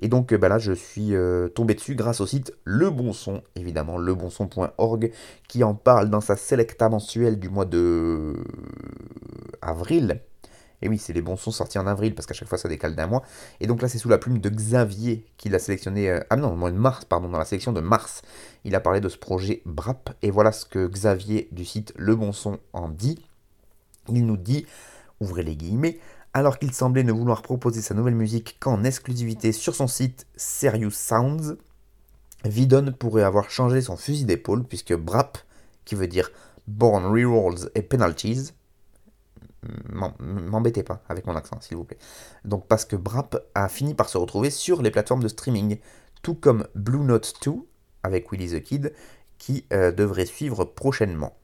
Et 0.00 0.08
donc 0.08 0.34
ben 0.34 0.48
là, 0.48 0.58
je 0.58 0.72
suis 0.72 1.14
tombé 1.54 1.74
dessus 1.74 1.94
grâce 1.94 2.20
au 2.20 2.26
site 2.26 2.52
Le 2.64 2.90
Bon 2.90 3.12
Son, 3.12 3.42
évidemment, 3.54 3.96
lebonson.org, 3.96 5.12
qui 5.48 5.64
en 5.64 5.74
parle 5.74 6.10
dans 6.10 6.20
sa 6.20 6.36
selecta 6.36 6.88
mensuelle 6.88 7.38
du 7.38 7.48
mois 7.48 7.64
de 7.64 8.34
avril. 9.62 10.20
Et 10.84 10.88
oui, 10.88 10.98
c'est 10.98 11.14
les 11.14 11.22
bons 11.22 11.38
sons 11.38 11.50
sortis 11.50 11.78
en 11.78 11.86
avril, 11.86 12.14
parce 12.14 12.26
qu'à 12.26 12.34
chaque 12.34 12.46
fois 12.46 12.58
ça 12.58 12.68
décale 12.68 12.94
d'un 12.94 13.06
mois. 13.06 13.22
Et 13.60 13.66
donc 13.66 13.80
là, 13.80 13.88
c'est 13.88 13.98
sous 13.98 14.10
la 14.10 14.18
plume 14.18 14.38
de 14.38 14.50
Xavier 14.50 15.24
qui 15.38 15.48
l'a 15.48 15.58
sélectionné. 15.58 16.10
euh, 16.10 16.20
ah 16.28 16.36
non, 16.36 16.52
au 16.52 16.56
mois 16.56 16.70
de 16.70 16.76
mars, 16.76 17.06
pardon, 17.06 17.30
dans 17.30 17.38
la 17.38 17.46
sélection 17.46 17.72
de 17.72 17.80
mars. 17.80 18.20
Il 18.64 18.74
a 18.74 18.80
parlé 18.80 19.00
de 19.00 19.08
ce 19.08 19.16
projet 19.16 19.62
BRAP. 19.64 20.10
Et 20.20 20.30
voilà 20.30 20.52
ce 20.52 20.66
que 20.66 20.86
Xavier 20.86 21.48
du 21.52 21.64
site 21.64 21.94
Le 21.96 22.14
Bon 22.14 22.32
Son 22.32 22.58
en 22.74 22.90
dit. 22.90 23.24
Il 24.08 24.26
nous 24.26 24.36
dit, 24.36 24.66
ouvrez 25.20 25.42
les 25.42 25.56
guillemets, 25.56 25.98
alors 26.34 26.58
qu'il 26.58 26.74
semblait 26.74 27.02
ne 27.02 27.12
vouloir 27.12 27.40
proposer 27.40 27.80
sa 27.80 27.94
nouvelle 27.94 28.14
musique 28.14 28.58
qu'en 28.60 28.84
exclusivité 28.84 29.52
sur 29.52 29.74
son 29.74 29.86
site 29.86 30.26
Serious 30.36 30.90
Sounds, 30.90 31.56
Vidon 32.44 32.92
pourrait 32.92 33.22
avoir 33.22 33.48
changé 33.48 33.80
son 33.80 33.96
fusil 33.96 34.26
d'épaule 34.26 34.64
puisque 34.64 34.94
BRAP, 34.94 35.38
qui 35.86 35.94
veut 35.94 36.08
dire 36.08 36.30
Born 36.66 37.06
Rerolls 37.06 37.70
et 37.74 37.80
Penalties, 37.80 38.52
m'embêtez 40.18 40.82
pas 40.82 41.02
avec 41.08 41.26
mon 41.26 41.36
accent 41.36 41.60
s'il 41.60 41.76
vous 41.76 41.84
plaît. 41.84 41.98
Donc 42.44 42.66
parce 42.66 42.84
que 42.84 42.96
BRAP 42.96 43.36
a 43.54 43.68
fini 43.68 43.94
par 43.94 44.08
se 44.08 44.18
retrouver 44.18 44.50
sur 44.50 44.82
les 44.82 44.90
plateformes 44.90 45.22
de 45.22 45.28
streaming, 45.28 45.78
tout 46.22 46.34
comme 46.34 46.66
Blue 46.74 46.98
Note 46.98 47.34
2 47.44 47.52
avec 48.02 48.30
Willy 48.30 48.48
the 48.48 48.62
Kid 48.62 48.92
qui 49.38 49.66
euh, 49.72 49.92
devrait 49.92 50.26
suivre 50.26 50.64
prochainement. 50.64 51.36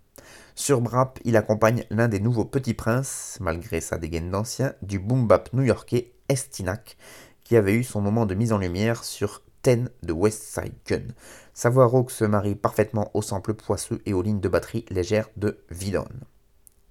Sur 0.54 0.80
Brap, 0.80 1.18
il 1.24 1.36
accompagne 1.36 1.84
l'un 1.90 2.08
des 2.08 2.20
nouveaux 2.20 2.44
petits 2.44 2.74
princes, 2.74 3.38
malgré 3.40 3.80
sa 3.80 3.98
dégaine 3.98 4.30
d'ancien, 4.30 4.74
du 4.82 4.98
boom 4.98 5.26
bap 5.26 5.52
new-yorkais 5.52 6.12
Estinac, 6.28 6.96
qui 7.44 7.56
avait 7.56 7.74
eu 7.74 7.84
son 7.84 8.00
moment 8.00 8.26
de 8.26 8.34
mise 8.34 8.52
en 8.52 8.58
lumière 8.58 9.04
sur 9.04 9.42
Ten 9.62 9.90
de 10.02 10.12
West 10.12 10.42
Side 10.42 10.74
Gun. 10.86 11.14
Sa 11.54 11.70
voix 11.70 11.86
rauque 11.86 12.10
se 12.10 12.24
marie 12.24 12.54
parfaitement 12.54 13.10
au 13.14 13.22
sample 13.22 13.54
poisseux 13.54 14.00
et 14.06 14.14
aux 14.14 14.22
lignes 14.22 14.40
de 14.40 14.48
batterie 14.48 14.84
légères 14.90 15.28
de 15.36 15.58
Vidon. 15.70 16.06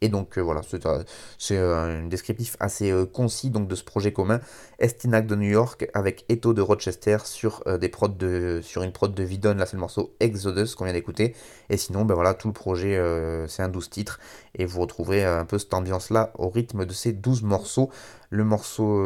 Et 0.01 0.09
donc 0.09 0.37
euh, 0.37 0.41
voilà, 0.41 0.61
c'est 0.63 0.85
euh, 0.85 1.03
euh, 1.51 2.03
un 2.03 2.07
descriptif 2.07 2.55
assez 2.59 2.93
concis 3.11 3.49
donc, 3.49 3.67
de 3.67 3.75
ce 3.75 3.83
projet 3.83 4.13
commun. 4.13 4.39
Estinac 4.79 5.27
de 5.27 5.35
New 5.35 5.49
York 5.49 5.89
avec 5.93 6.23
Eto 6.29 6.53
de 6.53 6.61
Rochester 6.61 7.17
sur, 7.25 7.63
des 7.79 7.89
prods 7.89 8.07
de, 8.07 8.61
sur 8.63 8.83
une 8.83 8.93
prod 8.93 9.13
de 9.13 9.23
Vidon, 9.23 9.55
là 9.55 9.65
c'est 9.65 9.75
le 9.75 9.81
morceau 9.81 10.15
Exodus 10.21 10.73
qu'on 10.75 10.85
vient 10.85 10.93
d'écouter. 10.93 11.35
Et 11.69 11.75
sinon, 11.75 12.05
ben 12.05 12.15
voilà, 12.15 12.33
tout 12.33 12.47
le 12.47 12.53
projet 12.53 12.97
c'est 13.47 13.61
un 13.61 13.67
12 13.67 13.89
titres 13.89 14.19
et 14.55 14.65
vous 14.65 14.79
retrouverez 14.79 15.25
un 15.25 15.43
peu 15.43 15.59
cette 15.59 15.73
ambiance 15.73 16.11
là 16.11 16.31
au 16.37 16.47
rythme 16.47 16.85
de 16.85 16.93
ces 16.93 17.11
12 17.11 17.43
morceaux. 17.43 17.89
Le 18.29 18.45
morceau 18.45 19.03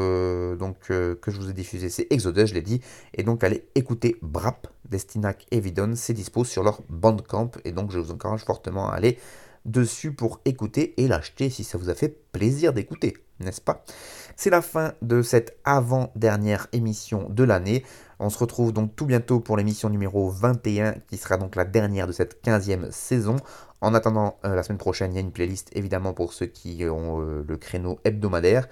donc, 0.58 0.78
que 0.88 1.18
je 1.26 1.40
vous 1.40 1.50
ai 1.50 1.54
diffusé 1.54 1.90
c'est 1.90 2.06
Exodus, 2.12 2.46
je 2.46 2.54
l'ai 2.54 2.62
dit. 2.62 2.82
Et 3.16 3.24
donc 3.24 3.44
allez 3.44 3.68
écouter 3.74 4.18
Brap 4.22 4.68
d'Estinac 4.88 5.48
et 5.50 5.60
Vidon, 5.60 5.94
c'est 5.96 6.14
dispo 6.14 6.44
sur 6.44 6.62
leur 6.62 6.82
Bandcamp 6.90 7.50
et 7.66 7.72
donc 7.72 7.90
je 7.90 7.98
vous 7.98 8.12
encourage 8.12 8.44
fortement 8.44 8.92
à 8.92 8.94
aller 8.94 9.18
dessus 9.66 10.14
pour 10.14 10.42
écouter 10.46 10.94
et 11.02 11.08
l'acheter 11.08 11.50
si 11.50 11.64
ça 11.64 11.78
vous 11.78 11.90
a 11.90 11.96
fait 11.96 12.10
plaisir 12.32 12.74
d'écouter, 12.74 13.18
n'est-ce 13.40 13.62
pas? 13.62 13.84
C'est 14.36 14.50
la 14.50 14.62
fin 14.62 14.94
de 15.02 15.22
cette 15.22 15.58
avant-dernière 15.64 16.68
émission 16.74 17.30
de 17.30 17.44
l'année. 17.44 17.84
On 18.20 18.30
se 18.30 18.38
retrouve 18.38 18.74
donc 18.74 18.96
tout 18.96 19.06
bientôt 19.06 19.40
pour 19.40 19.58
l'émission 19.58 19.90
numéro 19.90 20.30
21 20.30 20.94
qui 21.08 21.18
sera 21.18 21.38
donc 21.38 21.56
la 21.56 21.66
dernière 21.66 22.08
de 22.08 22.12
cette 22.12 22.44
15e 22.44 22.92
saison. 22.92 23.36
En 23.82 23.94
attendant, 23.94 24.38
euh, 24.46 24.56
la 24.56 24.64
semaine 24.64 24.78
prochaine, 24.78 25.12
il 25.12 25.16
y 25.16 25.18
a 25.18 25.22
une 25.22 25.32
playlist 25.32 25.70
évidemment 25.76 26.14
pour 26.14 26.34
ceux 26.34 26.46
qui 26.46 26.86
ont 26.86 27.22
euh, 27.22 27.44
le 27.48 27.58
créneau 27.58 28.00
hebdomadaire. 28.04 28.68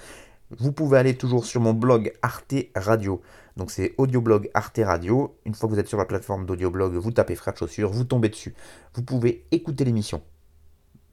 Vous 0.57 0.71
pouvez 0.71 0.97
aller 0.97 1.15
toujours 1.15 1.45
sur 1.45 1.61
mon 1.61 1.73
blog 1.73 2.13
Arte 2.21 2.55
Radio. 2.75 3.21
Donc 3.57 3.71
c'est 3.71 3.93
audioblog 3.97 4.49
Arte 4.53 4.79
Radio. 4.83 5.37
Une 5.45 5.53
fois 5.53 5.69
que 5.69 5.73
vous 5.73 5.79
êtes 5.79 5.87
sur 5.87 5.97
la 5.97 6.05
plateforme 6.05 6.45
d'audioblog, 6.45 6.93
vous 6.95 7.11
tapez 7.11 7.35
Frères 7.35 7.53
de 7.53 7.59
Chaussures, 7.59 7.91
vous 7.91 8.03
tombez 8.03 8.29
dessus. 8.29 8.53
Vous 8.93 9.03
pouvez 9.03 9.45
écouter 9.51 9.85
l'émission. 9.85 10.21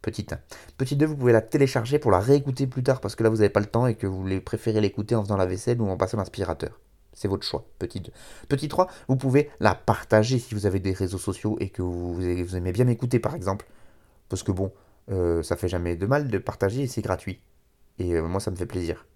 Petite 0.03 0.33
1. 0.33 0.41
Petite 0.77 0.99
2, 0.99 1.07
vous 1.07 1.17
pouvez 1.17 1.33
la 1.33 1.41
télécharger 1.41 1.99
pour 1.99 2.11
la 2.11 2.21
réécouter 2.21 2.67
plus 2.67 2.83
tard 2.83 3.01
parce 3.01 3.17
que 3.17 3.25
là 3.25 3.31
vous 3.31 3.37
n'avez 3.37 3.49
pas 3.49 3.61
le 3.61 3.67
temps 3.67 3.87
et 3.87 3.95
que 3.95 4.07
vous 4.07 4.25
préférez 4.41 4.81
l'écouter 4.81 5.15
en 5.15 5.23
faisant 5.23 5.37
la 5.37 5.47
vaisselle 5.47 5.81
ou 5.81 5.89
en 5.89 5.97
passant 5.97 6.19
l'aspirateur. 6.19 6.79
C'est 7.13 7.29
votre 7.29 7.45
choix. 7.45 7.67
Petit 7.81 8.01
2. 8.01 8.13
Petit 8.49 8.69
3, 8.69 8.87
vous 9.09 9.17
pouvez 9.17 9.51
la 9.59 9.75
partager 9.75 10.39
si 10.39 10.55
vous 10.55 10.67
avez 10.67 10.79
des 10.79 10.93
réseaux 10.93 11.19
sociaux 11.19 11.57
et 11.59 11.69
que 11.69 11.83
vous, 11.83 12.15
vous 12.15 12.57
aimez 12.57 12.71
bien 12.71 12.85
m'écouter 12.85 13.19
par 13.19 13.35
exemple. 13.35 13.67
Parce 14.29 14.45
que 14.45 14.53
bon, 14.53 14.73
euh, 15.11 15.43
ça 15.43 15.57
fait 15.57 15.69
jamais 15.69 15.97
de 15.97 16.07
mal 16.07 16.29
de 16.29 16.39
partager 16.39 16.83
et 16.83 16.87
c'est 16.87 17.03
gratuit. 17.03 17.41
Et 17.99 18.15
euh, 18.15 18.23
moi 18.23 18.39
ça 18.39 18.53
me 18.53 18.57
fait 18.57 18.67
plaisir. 18.67 19.07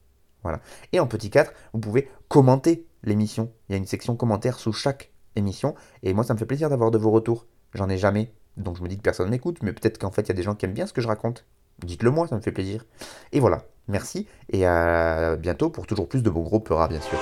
Voilà. 0.43 0.61
Et 0.93 0.99
en 0.99 1.07
petit 1.07 1.31
4, 1.31 1.53
vous 1.73 1.79
pouvez 1.79 2.09
commenter 2.27 2.87
l'émission. 3.05 3.53
Il 3.69 3.73
y 3.73 3.75
a 3.77 3.79
une 3.79 3.87
section 3.87 4.17
commentaires 4.17 4.59
sous 4.59 4.73
chaque 4.73 5.13
émission. 5.37 5.77
Et 6.03 6.13
moi 6.13 6.25
ça 6.25 6.35
me 6.35 6.39
fait 6.39 6.47
plaisir 6.47 6.71
d'avoir 6.71 6.91
de 6.91 6.99
vos 6.99 7.13
retours. 7.13 7.47
J'en 7.73 7.89
ai 7.89 7.99
jamais. 7.99 8.33
Donc 8.57 8.77
je 8.77 8.83
me 8.83 8.89
dis 8.89 8.97
que 8.97 9.03
personne 9.03 9.31
m'écoute, 9.31 9.59
mais 9.63 9.73
peut-être 9.73 9.99
qu'en 9.99 10.11
fait 10.11 10.23
il 10.23 10.29
y 10.29 10.33
a 10.33 10.35
des 10.35 10.43
gens 10.43 10.55
qui 10.55 10.67
aiment 10.67 10.75
bien 10.75 10.87
ce 10.87 10.93
que 10.93 11.01
je 11.01 11.09
raconte. 11.09 11.45
Dites-le 11.85 12.11
moi, 12.11 12.27
ça 12.29 12.37
me 12.37 12.41
fait 12.41 12.53
plaisir. 12.53 12.85
Et 13.33 13.41
voilà, 13.41 13.65
merci 13.89 14.27
et 14.51 14.67
à 14.67 15.37
bientôt 15.37 15.71
pour 15.71 15.87
toujours 15.87 16.09
plus 16.09 16.23
de 16.23 16.31
bons 16.31 16.43
groupes 16.43 16.69
rats 16.69 16.89
bien 16.89 17.01
sûr. 17.01 17.19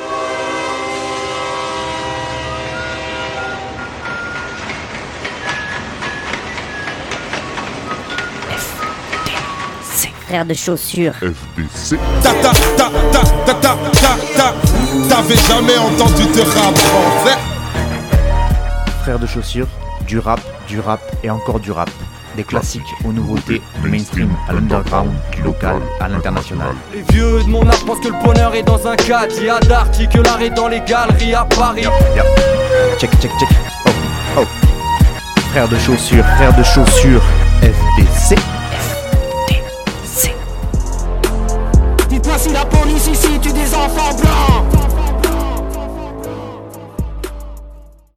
frère 10.31 10.47
de 10.47 10.55
chaussures. 10.55 11.15
FDC. 11.15 11.99
Ta 12.23 12.33
ta 12.35 12.53
ta 12.77 12.89
ta 13.11 13.23
ta 13.47 13.55
ta 13.55 13.77
ta 13.93 14.17
ta. 14.37 14.55
T'avais 15.09 15.35
jamais 15.35 15.77
entendu 15.77 16.23
de 16.23 16.43
rap. 16.43 16.79
Frère 19.03 19.19
de 19.19 19.27
chaussures 19.27 19.67
du 20.11 20.19
rap, 20.19 20.41
du 20.67 20.81
rap 20.81 21.01
et 21.23 21.31
encore 21.31 21.61
du 21.61 21.71
rap. 21.71 21.89
Des 22.37 22.43
classiques 22.43 22.83
aux 23.05 23.13
nouveautés, 23.13 23.63
du 23.81 23.89
mainstream 23.89 24.29
à 24.49 24.53
l'underground, 24.53 25.13
du 25.31 25.41
local 25.43 25.77
à 26.01 26.09
l'international. 26.09 26.75
Les 26.93 27.03
vieux 27.13 27.45
de 27.45 27.49
mon 27.49 27.65
âge 27.69 27.85
pensent 27.87 28.01
que 28.01 28.09
le 28.09 28.21
bonheur 28.25 28.53
est 28.57 28.65
dans 28.65 28.89
un 28.89 28.97
cadre. 28.97 29.33
Il 29.39 29.45
y 29.45 29.49
a 29.49 29.61
d'arty 29.61 30.09
que 30.09 30.19
l'art 30.19 30.43
est 30.43 30.51
dans 30.51 30.67
les 30.67 30.81
galeries 30.81 31.33
à 31.33 31.45
Paris. 31.45 31.85
Check, 32.99 33.11
check, 33.21 33.31
check. 33.39 33.49
Oh, 33.87 33.91
oh. 34.39 34.45
Frère 35.53 35.69
de 35.69 35.79
chaussures, 35.79 36.25
frère 36.25 36.57
de 36.57 36.63
chaussures, 36.65 37.23
FDC. 37.63 38.37
Dites-moi 42.09 42.37
si 42.37 42.53
la 42.53 42.65
police 42.65 43.07
ici 43.07 43.39
tue 43.41 43.53
des 43.53 43.73
enfants 43.77 44.17
blancs. 44.17 45.00